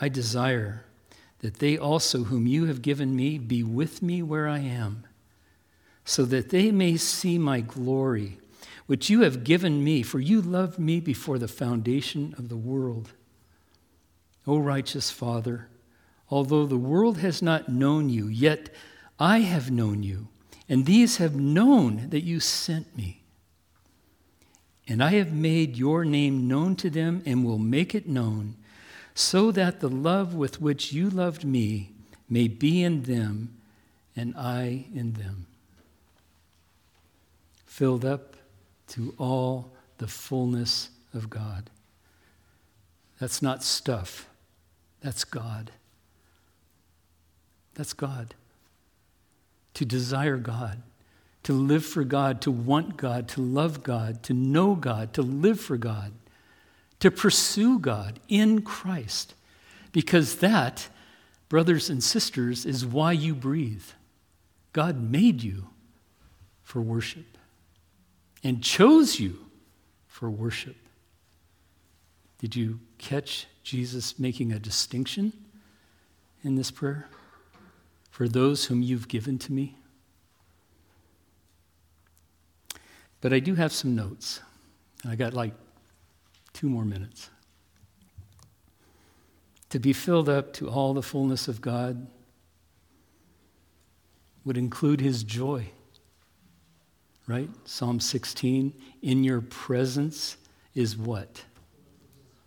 I 0.00 0.08
desire 0.08 0.84
that 1.40 1.58
they 1.58 1.78
also, 1.78 2.24
whom 2.24 2.46
you 2.46 2.66
have 2.66 2.82
given 2.82 3.16
me, 3.16 3.38
be 3.38 3.62
with 3.62 4.02
me 4.02 4.22
where 4.22 4.46
I 4.46 4.58
am, 4.58 5.04
so 6.04 6.24
that 6.26 6.50
they 6.50 6.70
may 6.70 6.98
see 6.98 7.38
my 7.38 7.60
glory, 7.60 8.38
which 8.86 9.08
you 9.08 9.22
have 9.22 9.42
given 9.42 9.82
me, 9.82 10.02
for 10.02 10.20
you 10.20 10.42
loved 10.42 10.78
me 10.78 11.00
before 11.00 11.38
the 11.38 11.48
foundation 11.48 12.34
of 12.36 12.50
the 12.50 12.56
world. 12.56 13.12
O 14.46 14.58
righteous 14.58 15.10
Father, 15.10 15.68
although 16.28 16.66
the 16.66 16.76
world 16.76 17.18
has 17.18 17.40
not 17.40 17.70
known 17.70 18.10
you, 18.10 18.26
yet 18.28 18.68
I 19.18 19.38
have 19.40 19.70
known 19.70 20.02
you, 20.02 20.28
and 20.68 20.84
these 20.84 21.16
have 21.16 21.36
known 21.36 22.10
that 22.10 22.22
you 22.22 22.38
sent 22.38 22.96
me. 22.96 23.19
And 24.90 25.04
I 25.04 25.10
have 25.10 25.32
made 25.32 25.76
your 25.76 26.04
name 26.04 26.48
known 26.48 26.74
to 26.76 26.90
them 26.90 27.22
and 27.24 27.44
will 27.44 27.58
make 27.58 27.94
it 27.94 28.08
known 28.08 28.56
so 29.14 29.52
that 29.52 29.78
the 29.78 29.88
love 29.88 30.34
with 30.34 30.60
which 30.60 30.92
you 30.92 31.08
loved 31.08 31.44
me 31.44 31.92
may 32.28 32.48
be 32.48 32.82
in 32.82 33.04
them 33.04 33.54
and 34.16 34.34
I 34.36 34.86
in 34.92 35.12
them. 35.12 35.46
Filled 37.66 38.04
up 38.04 38.34
to 38.88 39.14
all 39.16 39.70
the 39.98 40.08
fullness 40.08 40.90
of 41.14 41.30
God. 41.30 41.70
That's 43.20 43.40
not 43.40 43.62
stuff, 43.62 44.28
that's 45.00 45.22
God. 45.22 45.70
That's 47.74 47.92
God. 47.92 48.34
To 49.74 49.84
desire 49.84 50.36
God, 50.36 50.82
to 51.42 51.52
live 51.52 51.84
for 51.84 52.04
God, 52.04 52.40
to 52.42 52.50
want 52.50 52.96
God, 52.96 53.28
to 53.28 53.40
love 53.40 53.82
God, 53.82 54.22
to 54.24 54.34
know 54.34 54.74
God, 54.74 55.14
to 55.14 55.22
live 55.22 55.60
for 55.60 55.76
God 55.76 56.12
to 57.00 57.10
pursue 57.10 57.78
God 57.78 58.20
in 58.28 58.62
Christ. 58.62 59.34
Because 59.92 60.36
that, 60.36 60.88
brothers 61.48 61.90
and 61.90 62.02
sisters, 62.02 62.64
is 62.64 62.86
why 62.86 63.12
you 63.12 63.34
breathe. 63.34 63.84
God 64.72 65.02
made 65.02 65.42
you 65.42 65.68
for 66.62 66.80
worship 66.80 67.36
and 68.44 68.62
chose 68.62 69.18
you 69.18 69.38
for 70.06 70.30
worship. 70.30 70.76
Did 72.38 72.54
you 72.54 72.78
catch 72.98 73.46
Jesus 73.64 74.18
making 74.18 74.52
a 74.52 74.58
distinction 74.58 75.32
in 76.44 76.54
this 76.54 76.70
prayer? 76.70 77.08
For 78.10 78.28
those 78.28 78.66
whom 78.66 78.82
you've 78.82 79.08
given 79.08 79.38
to 79.40 79.52
me? 79.52 79.76
But 83.20 83.32
I 83.32 83.38
do 83.38 83.54
have 83.54 83.72
some 83.72 83.94
notes. 83.94 84.40
I 85.06 85.16
got 85.16 85.34
like 85.34 85.54
Two 86.52 86.68
more 86.68 86.84
minutes. 86.84 87.30
To 89.70 89.78
be 89.78 89.92
filled 89.92 90.28
up 90.28 90.52
to 90.54 90.68
all 90.68 90.94
the 90.94 91.02
fullness 91.02 91.48
of 91.48 91.60
God 91.60 92.08
would 94.44 94.56
include 94.56 95.00
his 95.00 95.22
joy. 95.22 95.66
Right? 97.26 97.48
Psalm 97.64 98.00
16 98.00 98.72
In 99.02 99.22
your 99.22 99.40
presence 99.40 100.36
is 100.74 100.96
what? 100.96 101.44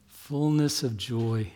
Fullness 0.07 0.83
of 0.83 0.97
joy. 0.97 1.51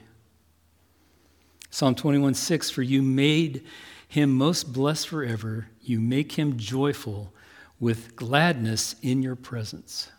Psalm 1.70 1.95
21 1.95 2.34
6 2.34 2.70
For 2.70 2.82
you 2.82 3.03
made 3.03 3.65
him 4.07 4.32
most 4.32 4.72
blessed 4.72 5.09
forever, 5.09 5.68
you 5.82 5.99
make 5.99 6.34
him 6.34 6.57
joyful 6.57 7.34
with 7.80 8.15
gladness 8.15 8.95
in 9.01 9.21
your 9.21 9.36
presence. 9.36 10.09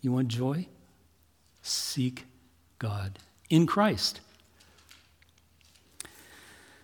You 0.00 0.12
want 0.12 0.28
joy? 0.28 0.66
seek 1.60 2.24
God 2.78 3.18
in 3.50 3.66
Christ. 3.66 4.20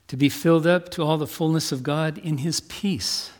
To 0.09 0.16
be 0.16 0.28
filled 0.28 0.66
up 0.66 0.91
to 0.91 1.03
all 1.03 1.16
the 1.16 1.26
fullness 1.26 1.72
of 1.72 1.82
God 1.82 2.18
in 2.18 2.39
His 2.39 2.61
peace. 2.61 3.30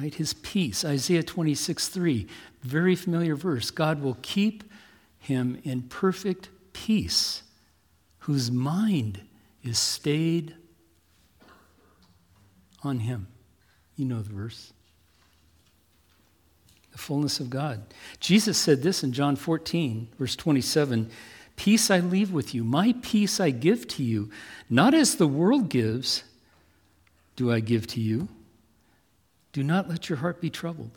Right? 0.00 0.14
His 0.14 0.34
peace. 0.34 0.84
Isaiah 0.84 1.22
26, 1.22 1.88
3, 1.88 2.26
very 2.62 2.96
familiar 2.96 3.36
verse. 3.36 3.70
God 3.70 4.02
will 4.02 4.16
keep 4.22 4.64
him 5.22 5.60
in 5.62 5.82
perfect 5.82 6.48
peace, 6.72 7.44
whose 8.20 8.50
mind 8.50 9.20
is 9.62 9.78
stayed 9.78 10.56
on 12.82 12.98
Him. 12.98 13.28
You 13.96 14.06
know 14.06 14.22
the 14.22 14.32
verse 14.32 14.72
the 16.92 16.98
fullness 16.98 17.40
of 17.40 17.50
God. 17.50 17.82
Jesus 18.20 18.56
said 18.56 18.82
this 18.82 19.02
in 19.02 19.12
John 19.12 19.34
14, 19.34 20.08
verse 20.18 20.36
27 20.36 21.10
Peace 21.56 21.90
I 21.90 22.00
leave 22.00 22.32
with 22.32 22.54
you, 22.54 22.64
my 22.64 22.94
peace 23.02 23.38
I 23.40 23.50
give 23.50 23.86
to 23.88 24.02
you. 24.02 24.30
Not 24.70 24.94
as 24.94 25.16
the 25.16 25.26
world 25.26 25.68
gives, 25.68 26.24
do 27.36 27.52
I 27.52 27.60
give 27.60 27.86
to 27.88 28.00
you. 28.00 28.28
Do 29.52 29.62
not 29.62 29.88
let 29.88 30.08
your 30.08 30.18
heart 30.18 30.40
be 30.40 30.48
troubled, 30.48 30.92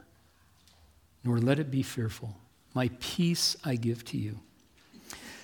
nor 1.23 1.39
let 1.39 1.59
it 1.59 1.69
be 1.71 1.83
fearful. 1.83 2.37
My 2.73 2.89
peace 2.99 3.57
I 3.65 3.75
give 3.75 4.05
to 4.05 4.17
you. 4.17 4.39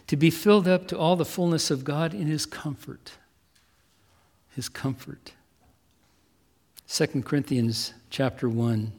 To 0.07 0.15
be 0.15 0.29
filled 0.29 0.67
up 0.67 0.87
to 0.87 0.97
all 0.97 1.15
the 1.15 1.25
fullness 1.25 1.71
of 1.71 1.83
God 1.83 2.13
in 2.13 2.27
his 2.27 2.45
comfort. 2.45 3.13
His 4.55 4.69
comfort. 4.69 5.33
2 6.93 7.07
Corinthians 7.21 7.93
chapter 8.09 8.49
1 8.49 8.91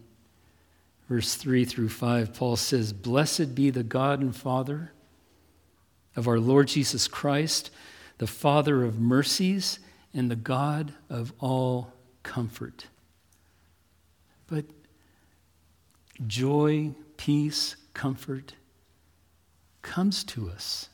verse 1.10 1.34
3 1.34 1.66
through 1.66 1.90
5, 1.90 2.32
Paul 2.32 2.56
says, 2.56 2.94
Blessed 2.94 3.54
be 3.54 3.68
the 3.68 3.82
God 3.82 4.20
and 4.20 4.34
Father 4.34 4.92
of 6.16 6.26
our 6.26 6.40
Lord 6.40 6.68
Jesus 6.68 7.06
Christ, 7.06 7.70
the 8.16 8.26
Father 8.26 8.82
of 8.82 8.98
mercies 8.98 9.78
and 10.14 10.30
the 10.30 10.36
God 10.36 10.94
of 11.10 11.34
all 11.38 11.92
comfort. 12.22 12.86
But 14.46 14.64
joy, 16.26 16.92
peace, 17.18 17.76
comfort 17.92 18.54
comes 19.82 20.24
to 20.24 20.48
us. 20.48 20.88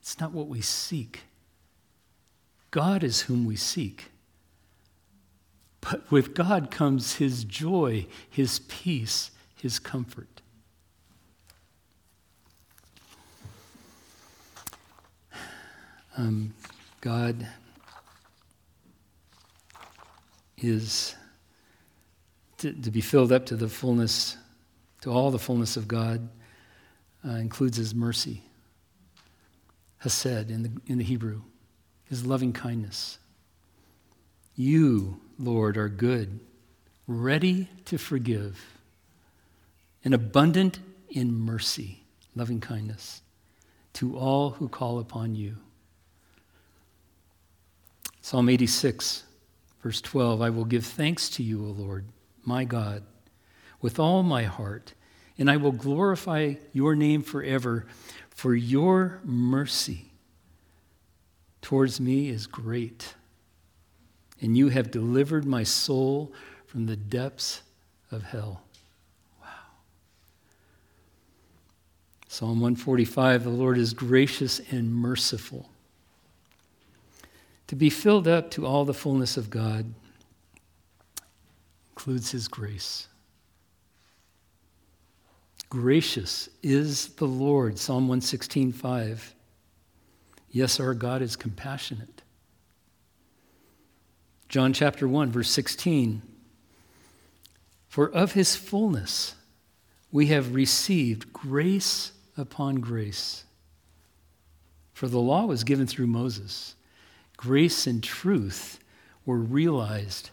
It's 0.00 0.18
not 0.18 0.32
what 0.32 0.48
we 0.48 0.62
seek. 0.62 1.24
God 2.70 3.04
is 3.04 3.20
whom 3.20 3.44
we 3.44 3.56
seek. 3.56 4.11
But 5.82 6.10
with 6.10 6.34
God 6.34 6.70
comes 6.70 7.16
his 7.16 7.44
joy, 7.44 8.06
his 8.30 8.60
peace, 8.60 9.32
his 9.60 9.78
comfort. 9.78 10.40
Um, 16.16 16.54
God 17.00 17.48
is 20.58 21.16
to, 22.58 22.72
to, 22.72 22.90
be 22.90 23.00
filled 23.00 23.32
up 23.32 23.46
to 23.46 23.56
the 23.56 23.68
fullness, 23.68 24.36
to 25.00 25.10
all 25.10 25.30
the 25.30 25.38
fullness 25.38 25.76
of 25.76 25.88
God, 25.88 26.28
uh, 27.26 27.30
includes 27.32 27.76
his 27.76 27.94
mercy, 27.94 28.42
hesed 29.98 30.50
in 30.50 30.62
the, 30.62 30.70
in 30.86 30.98
the 30.98 31.04
Hebrew, 31.04 31.42
his 32.04 32.24
loving 32.24 32.52
kindness. 32.52 33.18
You, 34.54 35.20
Lord, 35.42 35.76
are 35.76 35.88
good, 35.88 36.38
ready 37.08 37.68
to 37.86 37.98
forgive, 37.98 38.78
and 40.04 40.14
abundant 40.14 40.78
in 41.10 41.34
mercy, 41.34 42.04
loving 42.36 42.60
kindness 42.60 43.22
to 43.94 44.16
all 44.16 44.50
who 44.50 44.68
call 44.68 45.00
upon 45.00 45.34
you. 45.34 45.56
Psalm 48.20 48.48
86, 48.48 49.24
verse 49.82 50.00
12 50.00 50.40
I 50.40 50.50
will 50.50 50.64
give 50.64 50.86
thanks 50.86 51.28
to 51.30 51.42
you, 51.42 51.66
O 51.66 51.70
Lord, 51.70 52.04
my 52.44 52.62
God, 52.62 53.02
with 53.80 53.98
all 53.98 54.22
my 54.22 54.44
heart, 54.44 54.94
and 55.36 55.50
I 55.50 55.56
will 55.56 55.72
glorify 55.72 56.54
your 56.72 56.94
name 56.94 57.20
forever, 57.22 57.86
for 58.30 58.54
your 58.54 59.20
mercy 59.24 60.12
towards 61.60 62.00
me 62.00 62.28
is 62.28 62.46
great 62.46 63.14
and 64.42 64.56
you 64.56 64.68
have 64.68 64.90
delivered 64.90 65.46
my 65.46 65.62
soul 65.62 66.32
from 66.66 66.86
the 66.86 66.96
depths 66.96 67.62
of 68.10 68.24
hell. 68.24 68.62
Wow. 69.40 69.48
Psalm 72.28 72.60
145 72.60 73.44
The 73.44 73.50
Lord 73.50 73.78
is 73.78 73.94
gracious 73.94 74.60
and 74.70 74.92
merciful. 74.92 75.70
To 77.68 77.76
be 77.76 77.88
filled 77.88 78.28
up 78.28 78.50
to 78.50 78.66
all 78.66 78.84
the 78.84 78.92
fullness 78.92 79.36
of 79.36 79.48
God 79.48 79.86
includes 81.92 82.32
His 82.32 82.48
grace. 82.48 83.06
Gracious 85.70 86.50
is 86.62 87.08
the 87.14 87.24
Lord, 87.24 87.78
Psalm 87.78 88.08
116, 88.08 88.72
5. 88.72 89.34
Yes, 90.50 90.80
our 90.80 90.92
God 90.92 91.22
is 91.22 91.34
compassionate. 91.34 92.21
John 94.52 94.74
chapter 94.74 95.08
1, 95.08 95.30
verse 95.30 95.48
16. 95.48 96.20
For 97.88 98.10
of 98.10 98.32
his 98.32 98.54
fullness 98.54 99.34
we 100.10 100.26
have 100.26 100.54
received 100.54 101.32
grace 101.32 102.12
upon 102.36 102.74
grace. 102.80 103.44
For 104.92 105.08
the 105.08 105.18
law 105.18 105.46
was 105.46 105.64
given 105.64 105.86
through 105.86 106.08
Moses, 106.08 106.74
grace 107.38 107.86
and 107.86 108.04
truth 108.04 108.78
were 109.24 109.38
realized 109.38 110.28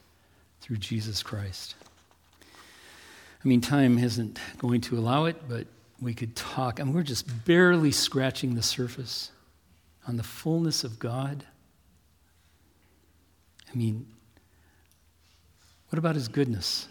through 0.59 0.78
Jesus 0.78 1.24
Christ. 1.24 1.76
I 2.43 3.47
mean, 3.47 3.61
time 3.61 3.97
isn't 3.97 4.38
going 4.57 4.82
to 4.82 4.97
allow 4.99 5.26
it, 5.26 5.47
but 5.47 5.65
we 6.01 6.13
could 6.13 6.36
talk. 6.36 6.82
I 6.82 6.84
mean, 6.84 6.93
we're 6.93 7.03
just 7.03 7.45
barely 7.45 7.91
scratching 7.91 8.55
the 8.55 8.63
surface 8.63 9.32
on 10.05 10.17
the 10.17 10.24
fullness 10.24 10.84
of 10.84 10.99
God. 10.99 11.45
I 13.72 13.78
mean, 13.78 14.07
what 15.89 15.99
about 15.99 16.15
his 16.15 16.28
goodness, 16.28 16.88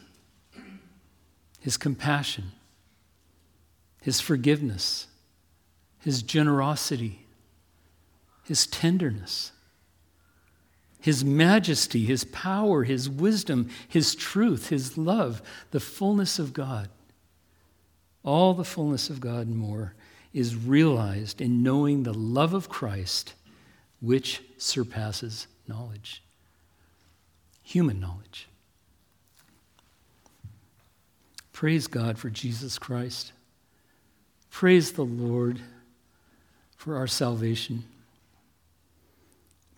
his 1.61 1.77
compassion, 1.77 2.53
his 4.01 4.21
forgiveness, 4.21 5.07
his 6.01 6.23
generosity, 6.23 7.27
his 8.45 8.67
tenderness? 8.67 9.53
His 11.01 11.25
majesty, 11.25 12.05
His 12.05 12.25
power, 12.25 12.85
His 12.85 13.09
wisdom, 13.09 13.71
His 13.87 14.15
truth, 14.15 14.69
His 14.69 14.99
love, 14.99 15.43
the 15.71 15.81
fullness 15.81 16.39
of 16.39 16.53
God. 16.53 16.89
All 18.25 18.53
the 18.55 18.65
fullness 18.65 19.09
of 19.09 19.21
God 19.21 19.47
and 19.47 19.57
more 19.57 19.95
is 20.35 20.57
realized 20.57 21.41
in 21.41 21.63
knowing 21.63 22.03
the 22.03 22.13
love 22.13 22.53
of 22.53 22.69
Christ, 22.69 23.35
which 24.01 24.43
surpasses 24.59 25.47
knowledge, 25.67 26.23
human 27.69 28.01
knowledge. 28.01 28.49
Praise 31.53 31.87
God 31.87 32.19
for 32.19 32.31
Jesus 32.31 32.79
Christ. 32.79 33.33
Praise 34.51 34.93
the 34.93 35.05
Lord 35.05 35.61
for 36.77 36.97
our 36.97 37.07
salvation. 37.07 37.85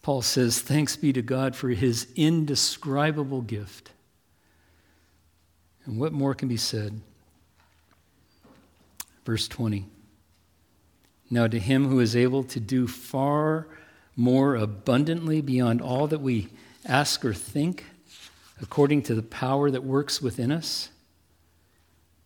Paul 0.03 0.23
says, 0.23 0.61
Thanks 0.61 0.97
be 0.97 1.13
to 1.13 1.21
God 1.21 1.57
for 1.57 1.71
his 1.71 2.07
indescribable 2.15 3.43
gift. 3.43 3.91
And 5.85 5.99
what 5.99 6.13
more 6.13 6.35
can 6.37 6.47
be 6.47 6.57
said? 6.57 7.01
Verse 9.25 9.49
20. 9.49 9.87
Now, 11.29 11.49
to 11.49 11.59
him 11.59 11.89
who 11.89 11.99
is 11.99 12.15
able 12.15 12.45
to 12.45 12.61
do 12.61 12.87
far 12.87 13.67
more 14.15 14.55
abundantly 14.55 15.41
beyond 15.41 15.81
all 15.81 16.07
that 16.07 16.21
we 16.21 16.51
ask 16.85 17.25
or 17.25 17.35
think, 17.35 17.85
according 18.63 19.03
to 19.05 19.15
the 19.15 19.23
power 19.23 19.71
that 19.71 19.85
works 19.85 20.21
within 20.21 20.53
us. 20.53 20.91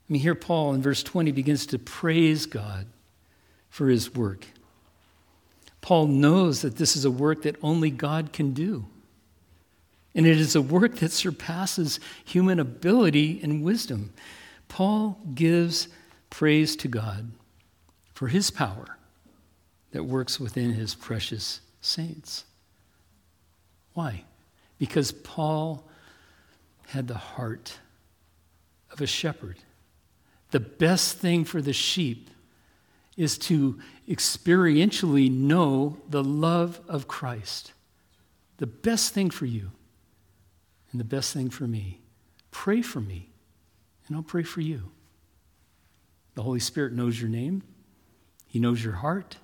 I 0.09 0.13
mean, 0.13 0.23
here 0.23 0.35
Paul 0.35 0.75
in 0.75 0.83
verse 0.83 1.03
20 1.03 1.33
begins 1.33 1.67
to 1.67 1.79
praise 1.79 2.47
God 2.47 2.87
for 3.71 3.89
his 3.89 4.15
work. 4.15 4.47
Paul 5.81 6.07
knows 6.07 6.63
that 6.63 6.77
this 6.77 6.97
is 6.97 7.05
a 7.05 7.11
work 7.11 7.43
that 7.43 7.57
only 7.63 7.91
God 7.91 8.33
can 8.33 8.53
do. 8.53 8.87
And 10.15 10.27
it 10.27 10.39
is 10.39 10.55
a 10.55 10.63
work 10.63 10.97
that 10.97 11.13
surpasses 11.13 11.99
human 12.25 12.61
ability 12.61 13.41
and 13.43 13.63
wisdom. 13.63 14.13
Paul 14.69 15.19
gives 15.35 15.89
praise 16.31 16.77
to 16.77 16.89
God 16.89 17.31
for 18.13 18.29
his 18.29 18.51
power 18.51 18.97
that 19.91 20.05
works 20.05 20.39
within 20.39 20.73
his 20.73 20.95
precious 20.95 21.61
saints. 21.81 22.45
Why? 23.93 24.25
Because 24.85 25.13
Paul 25.13 25.89
had 26.89 27.09
the 27.09 27.17
heart 27.17 27.79
of 28.91 29.01
a 29.01 29.07
shepherd. 29.07 29.57
The 30.51 30.61
best 30.61 31.17
thing 31.17 31.47
for 31.47 31.63
the 31.63 31.73
sheep 31.73 32.29
is 33.17 33.39
to 33.39 33.81
experientially 34.07 35.31
know 35.31 35.97
the 36.11 36.23
love 36.23 36.83
of 36.87 37.09
Christ. 37.09 37.73
The 38.59 38.67
best 38.67 39.15
thing 39.15 39.31
for 39.31 39.47
you 39.47 39.71
and 40.93 41.01
the 41.01 41.05
best 41.05 41.33
thing 41.33 41.49
for 41.49 41.67
me. 41.67 42.03
Pray 42.51 42.83
for 42.83 43.01
me, 43.01 43.31
and 44.07 44.15
I'll 44.15 44.23
pray 44.23 44.43
for 44.43 44.61
you. 44.61 44.91
The 46.35 46.43
Holy 46.43 46.61
Spirit 46.61 46.93
knows 46.93 47.19
your 47.19 47.31
name, 47.31 47.63
He 48.49 48.59
knows 48.59 48.85
your 48.85 48.97
heart. 48.97 49.39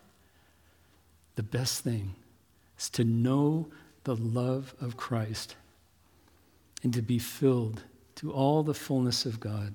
The 1.36 1.42
best 1.42 1.82
thing 1.82 2.14
is 2.78 2.90
to 2.90 3.04
know 3.04 3.70
the 4.16 4.16
love 4.16 4.74
of 4.80 4.96
Christ 4.96 5.54
and 6.82 6.92
to 6.94 7.00
be 7.00 7.20
filled 7.20 7.84
to 8.16 8.32
all 8.32 8.64
the 8.64 8.74
fullness 8.74 9.24
of 9.24 9.38
God. 9.38 9.72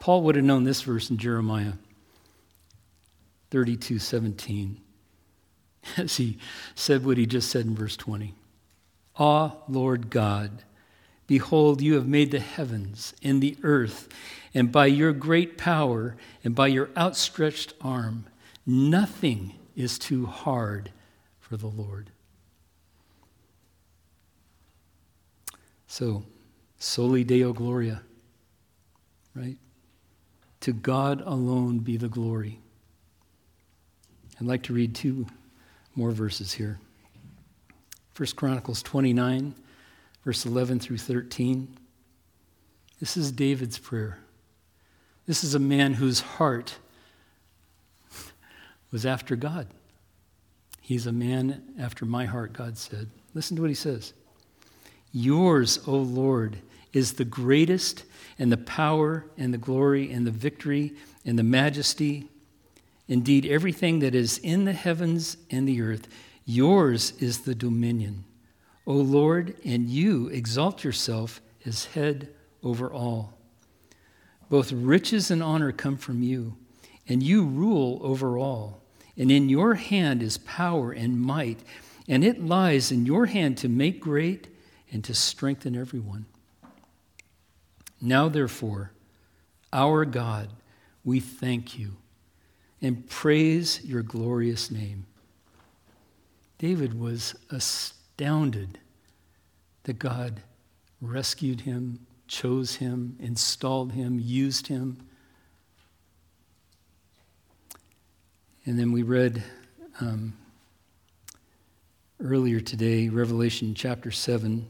Paul 0.00 0.22
would 0.22 0.34
have 0.34 0.44
known 0.44 0.64
this 0.64 0.82
verse 0.82 1.10
in 1.10 1.16
Jeremiah 1.16 1.74
32 3.52 4.00
17, 4.00 4.80
as 5.96 6.16
he 6.16 6.38
said 6.74 7.04
what 7.04 7.18
he 7.18 7.24
just 7.24 7.48
said 7.48 7.66
in 7.66 7.76
verse 7.76 7.96
20. 7.96 8.34
Ah, 9.16 9.54
Lord 9.68 10.10
God, 10.10 10.64
behold, 11.28 11.80
you 11.80 11.94
have 11.94 12.08
made 12.08 12.32
the 12.32 12.40
heavens 12.40 13.14
and 13.22 13.40
the 13.40 13.56
earth, 13.62 14.08
and 14.54 14.72
by 14.72 14.86
your 14.86 15.12
great 15.12 15.56
power 15.56 16.16
and 16.42 16.56
by 16.56 16.66
your 16.66 16.90
outstretched 16.96 17.74
arm, 17.80 18.26
nothing 18.66 19.54
is 19.76 20.00
too 20.00 20.26
hard 20.26 20.90
for 21.38 21.56
the 21.56 21.68
Lord. 21.68 22.10
So, 25.86 26.24
soli 26.78 27.24
Deo 27.24 27.52
Gloria, 27.52 28.02
right? 29.34 29.56
To 30.60 30.72
God 30.72 31.22
alone 31.24 31.78
be 31.78 31.96
the 31.96 32.08
glory. 32.08 32.58
I'd 34.40 34.46
like 34.46 34.64
to 34.64 34.72
read 34.72 34.94
two 34.94 35.26
more 35.94 36.10
verses 36.10 36.52
here. 36.52 36.78
1 38.16 38.28
Chronicles 38.34 38.82
29, 38.82 39.54
verse 40.24 40.44
11 40.44 40.80
through 40.80 40.98
13. 40.98 41.76
This 42.98 43.16
is 43.16 43.30
David's 43.30 43.78
prayer. 43.78 44.18
This 45.26 45.44
is 45.44 45.54
a 45.54 45.58
man 45.58 45.94
whose 45.94 46.20
heart 46.20 46.76
was 48.90 49.04
after 49.04 49.36
God. 49.36 49.66
He's 50.80 51.06
a 51.06 51.12
man 51.12 51.62
after 51.78 52.04
my 52.04 52.26
heart, 52.26 52.52
God 52.52 52.78
said. 52.78 53.10
Listen 53.34 53.56
to 53.56 53.62
what 53.62 53.70
he 53.70 53.74
says 53.74 54.12
Yours, 55.16 55.78
O 55.86 55.96
Lord, 55.96 56.58
is 56.92 57.14
the 57.14 57.24
greatest, 57.24 58.04
and 58.38 58.52
the 58.52 58.56
power, 58.56 59.24
and 59.38 59.52
the 59.52 59.58
glory, 59.58 60.12
and 60.12 60.26
the 60.26 60.30
victory, 60.30 60.94
and 61.24 61.38
the 61.38 61.42
majesty 61.42 62.28
Indeed, 63.08 63.46
everything 63.46 64.00
that 64.00 64.14
is 64.14 64.38
in 64.38 64.64
the 64.64 64.72
heavens 64.72 65.36
and 65.50 65.68
the 65.68 65.80
earth, 65.80 66.08
yours 66.44 67.12
is 67.20 67.40
the 67.40 67.54
dominion. 67.54 68.24
O 68.86 68.94
Lord, 68.94 69.56
and 69.64 69.88
you 69.88 70.28
exalt 70.28 70.82
yourself 70.82 71.40
as 71.64 71.86
head 71.86 72.28
over 72.62 72.92
all. 72.92 73.34
Both 74.48 74.72
riches 74.72 75.30
and 75.30 75.42
honor 75.42 75.72
come 75.72 75.96
from 75.96 76.22
you, 76.22 76.56
and 77.08 77.22
you 77.22 77.44
rule 77.44 78.00
over 78.02 78.38
all. 78.38 78.82
And 79.16 79.30
in 79.30 79.48
your 79.48 79.74
hand 79.74 80.22
is 80.22 80.38
power 80.38 80.92
and 80.92 81.20
might, 81.20 81.60
and 82.08 82.24
it 82.24 82.44
lies 82.44 82.90
in 82.92 83.06
your 83.06 83.26
hand 83.26 83.56
to 83.58 83.68
make 83.68 84.00
great 84.00 84.48
and 84.92 85.02
to 85.04 85.14
strengthen 85.14 85.76
everyone. 85.76 86.26
Now, 88.00 88.28
therefore, 88.28 88.92
our 89.72 90.04
God, 90.04 90.50
we 91.04 91.20
thank 91.20 91.78
you 91.78 91.96
and 92.82 93.08
praise 93.08 93.84
your 93.84 94.02
glorious 94.02 94.70
name. 94.70 95.06
David 96.58 96.98
was 96.98 97.34
astounded 97.50 98.78
that 99.84 99.98
God 99.98 100.40
rescued 101.00 101.62
him, 101.62 102.06
chose 102.28 102.76
him, 102.76 103.16
installed 103.20 103.92
him, 103.92 104.18
used 104.20 104.66
him. 104.66 104.98
And 108.64 108.78
then 108.78 108.92
we 108.92 109.02
read 109.02 109.42
um, 110.00 110.34
earlier 112.20 112.60
today, 112.60 113.08
Revelation 113.08 113.74
chapter 113.74 114.10
7, 114.10 114.66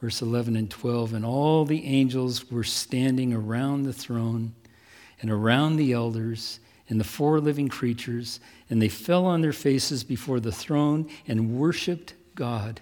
verse 0.00 0.22
11 0.22 0.56
and 0.56 0.70
12. 0.70 1.14
And 1.14 1.24
all 1.24 1.64
the 1.64 1.84
angels 1.84 2.50
were 2.50 2.64
standing 2.64 3.32
around 3.32 3.82
the 3.84 3.92
throne 3.92 4.54
and 5.20 5.30
around 5.30 5.76
the 5.76 5.92
elders 5.92 6.60
and 6.88 6.98
the 6.98 7.04
four 7.04 7.40
living 7.40 7.68
creatures, 7.68 8.40
and 8.70 8.80
they 8.80 8.88
fell 8.88 9.26
on 9.26 9.42
their 9.42 9.52
faces 9.52 10.04
before 10.04 10.40
the 10.40 10.52
throne 10.52 11.08
and 11.26 11.58
worshiped 11.58 12.14
God, 12.34 12.80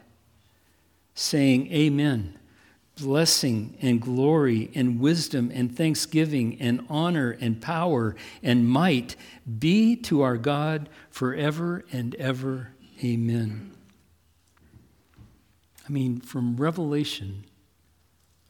saying, 1.14 1.72
Amen. 1.72 2.38
Blessing 2.98 3.76
and 3.82 4.00
glory 4.00 4.70
and 4.74 5.00
wisdom 5.00 5.50
and 5.52 5.76
thanksgiving 5.76 6.56
and 6.60 6.86
honor 6.88 7.36
and 7.40 7.60
power 7.60 8.16
and 8.42 8.66
might 8.66 9.16
be 9.58 9.96
to 9.96 10.22
our 10.22 10.38
God 10.38 10.88
forever 11.10 11.84
and 11.92 12.14
ever. 12.14 12.70
Amen. 13.04 13.75
I 15.86 15.92
mean, 15.92 16.20
from 16.20 16.56
Revelation 16.56 17.44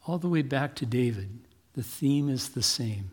all 0.07 0.19
the 0.19 0.29
way 0.29 0.43
back 0.43 0.75
to 0.77 0.87
David, 0.87 1.41
the 1.75 1.83
theme 1.83 2.29
is 2.29 2.51
the 2.51 2.63
same 2.63 3.11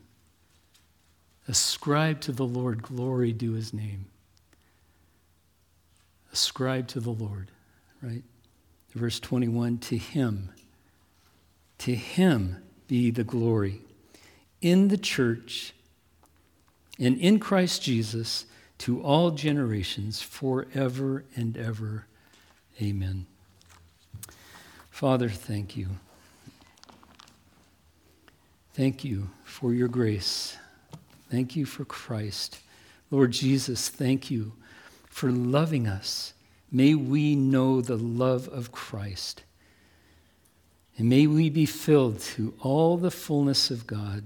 Ascribe 1.48 2.22
to 2.22 2.32
the 2.32 2.46
Lord 2.46 2.82
glory 2.82 3.34
due 3.34 3.52
his 3.52 3.74
name. 3.74 4.06
Ascribe 6.32 6.88
to 6.88 7.00
the 7.00 7.12
Lord. 7.12 7.52
right? 8.02 8.24
Verse 8.94 9.20
21 9.20 9.80
To 9.80 9.98
him, 9.98 10.52
to 11.80 11.96
him 11.96 12.64
be 12.88 13.12
the 13.12 13.24
glory 13.26 13.82
in 14.62 14.88
the 14.88 14.98
church 14.98 15.74
and 16.98 17.18
in 17.18 17.40
Christ 17.40 17.82
Jesus 17.82 18.46
to 18.80 19.02
all 19.02 19.32
generations 19.32 20.22
forever 20.22 21.26
and 21.36 21.58
ever. 21.58 22.08
Amen. 22.82 23.26
Father, 24.94 25.28
thank 25.28 25.76
you. 25.76 25.88
Thank 28.76 29.04
you 29.04 29.32
for 29.44 29.74
your 29.74 29.88
grace. 29.88 30.56
Thank 31.32 31.56
you 31.56 31.66
for 31.66 31.84
Christ. 31.84 32.60
Lord 33.10 33.32
Jesus, 33.32 33.90
thank 33.90 34.30
you 34.30 34.54
for 35.08 35.32
loving 35.32 35.88
us. 35.88 36.34
May 36.72 36.94
we 36.94 37.36
know 37.36 37.82
the 37.82 37.98
love 37.98 38.48
of 38.48 38.72
Christ. 38.72 39.42
And 40.96 41.10
may 41.10 41.26
we 41.26 41.50
be 41.50 41.66
filled 41.66 42.20
to 42.20 42.54
all 42.60 42.96
the 42.96 43.10
fullness 43.10 43.72
of 43.72 43.88
God. 43.88 44.24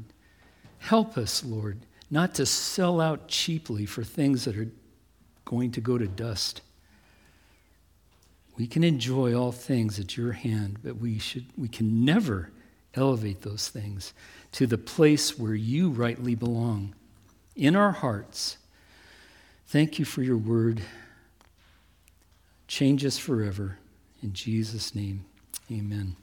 Help 0.80 1.18
us, 1.18 1.46
Lord, 1.46 1.80
not 2.12 2.36
to 2.36 2.46
sell 2.46 3.00
out 3.00 3.30
cheaply 3.30 3.86
for 3.86 4.04
things 4.04 4.44
that 4.44 4.58
are 4.58 4.68
going 5.46 5.72
to 5.72 5.80
go 5.80 5.98
to 5.98 6.08
dust. 6.08 6.62
We 8.58 8.68
can 8.68 8.84
enjoy 8.84 9.36
all 9.36 9.52
things 9.52 10.00
at 10.00 10.18
your 10.18 10.32
hand, 10.32 10.80
but 10.84 10.98
we, 10.98 11.20
should, 11.20 11.46
we 11.56 11.68
can 11.68 12.04
never 12.04 12.52
elevate 12.96 13.42
those 13.42 13.70
things 13.70 14.14
to 14.54 14.66
the 14.66 14.78
place 14.78 15.38
where 15.38 15.54
you 15.54 15.90
rightly 15.90 16.34
belong 16.34 16.96
in 17.56 17.76
our 17.76 17.92
hearts. 17.92 18.58
Thank 19.68 20.00
you 20.00 20.06
for 20.06 20.24
your 20.24 20.38
word. 20.38 20.82
Change 22.68 23.06
us 23.06 23.18
forever. 23.18 23.78
In 24.24 24.34
Jesus' 24.34 24.96
name, 24.96 25.26
amen. 25.72 26.16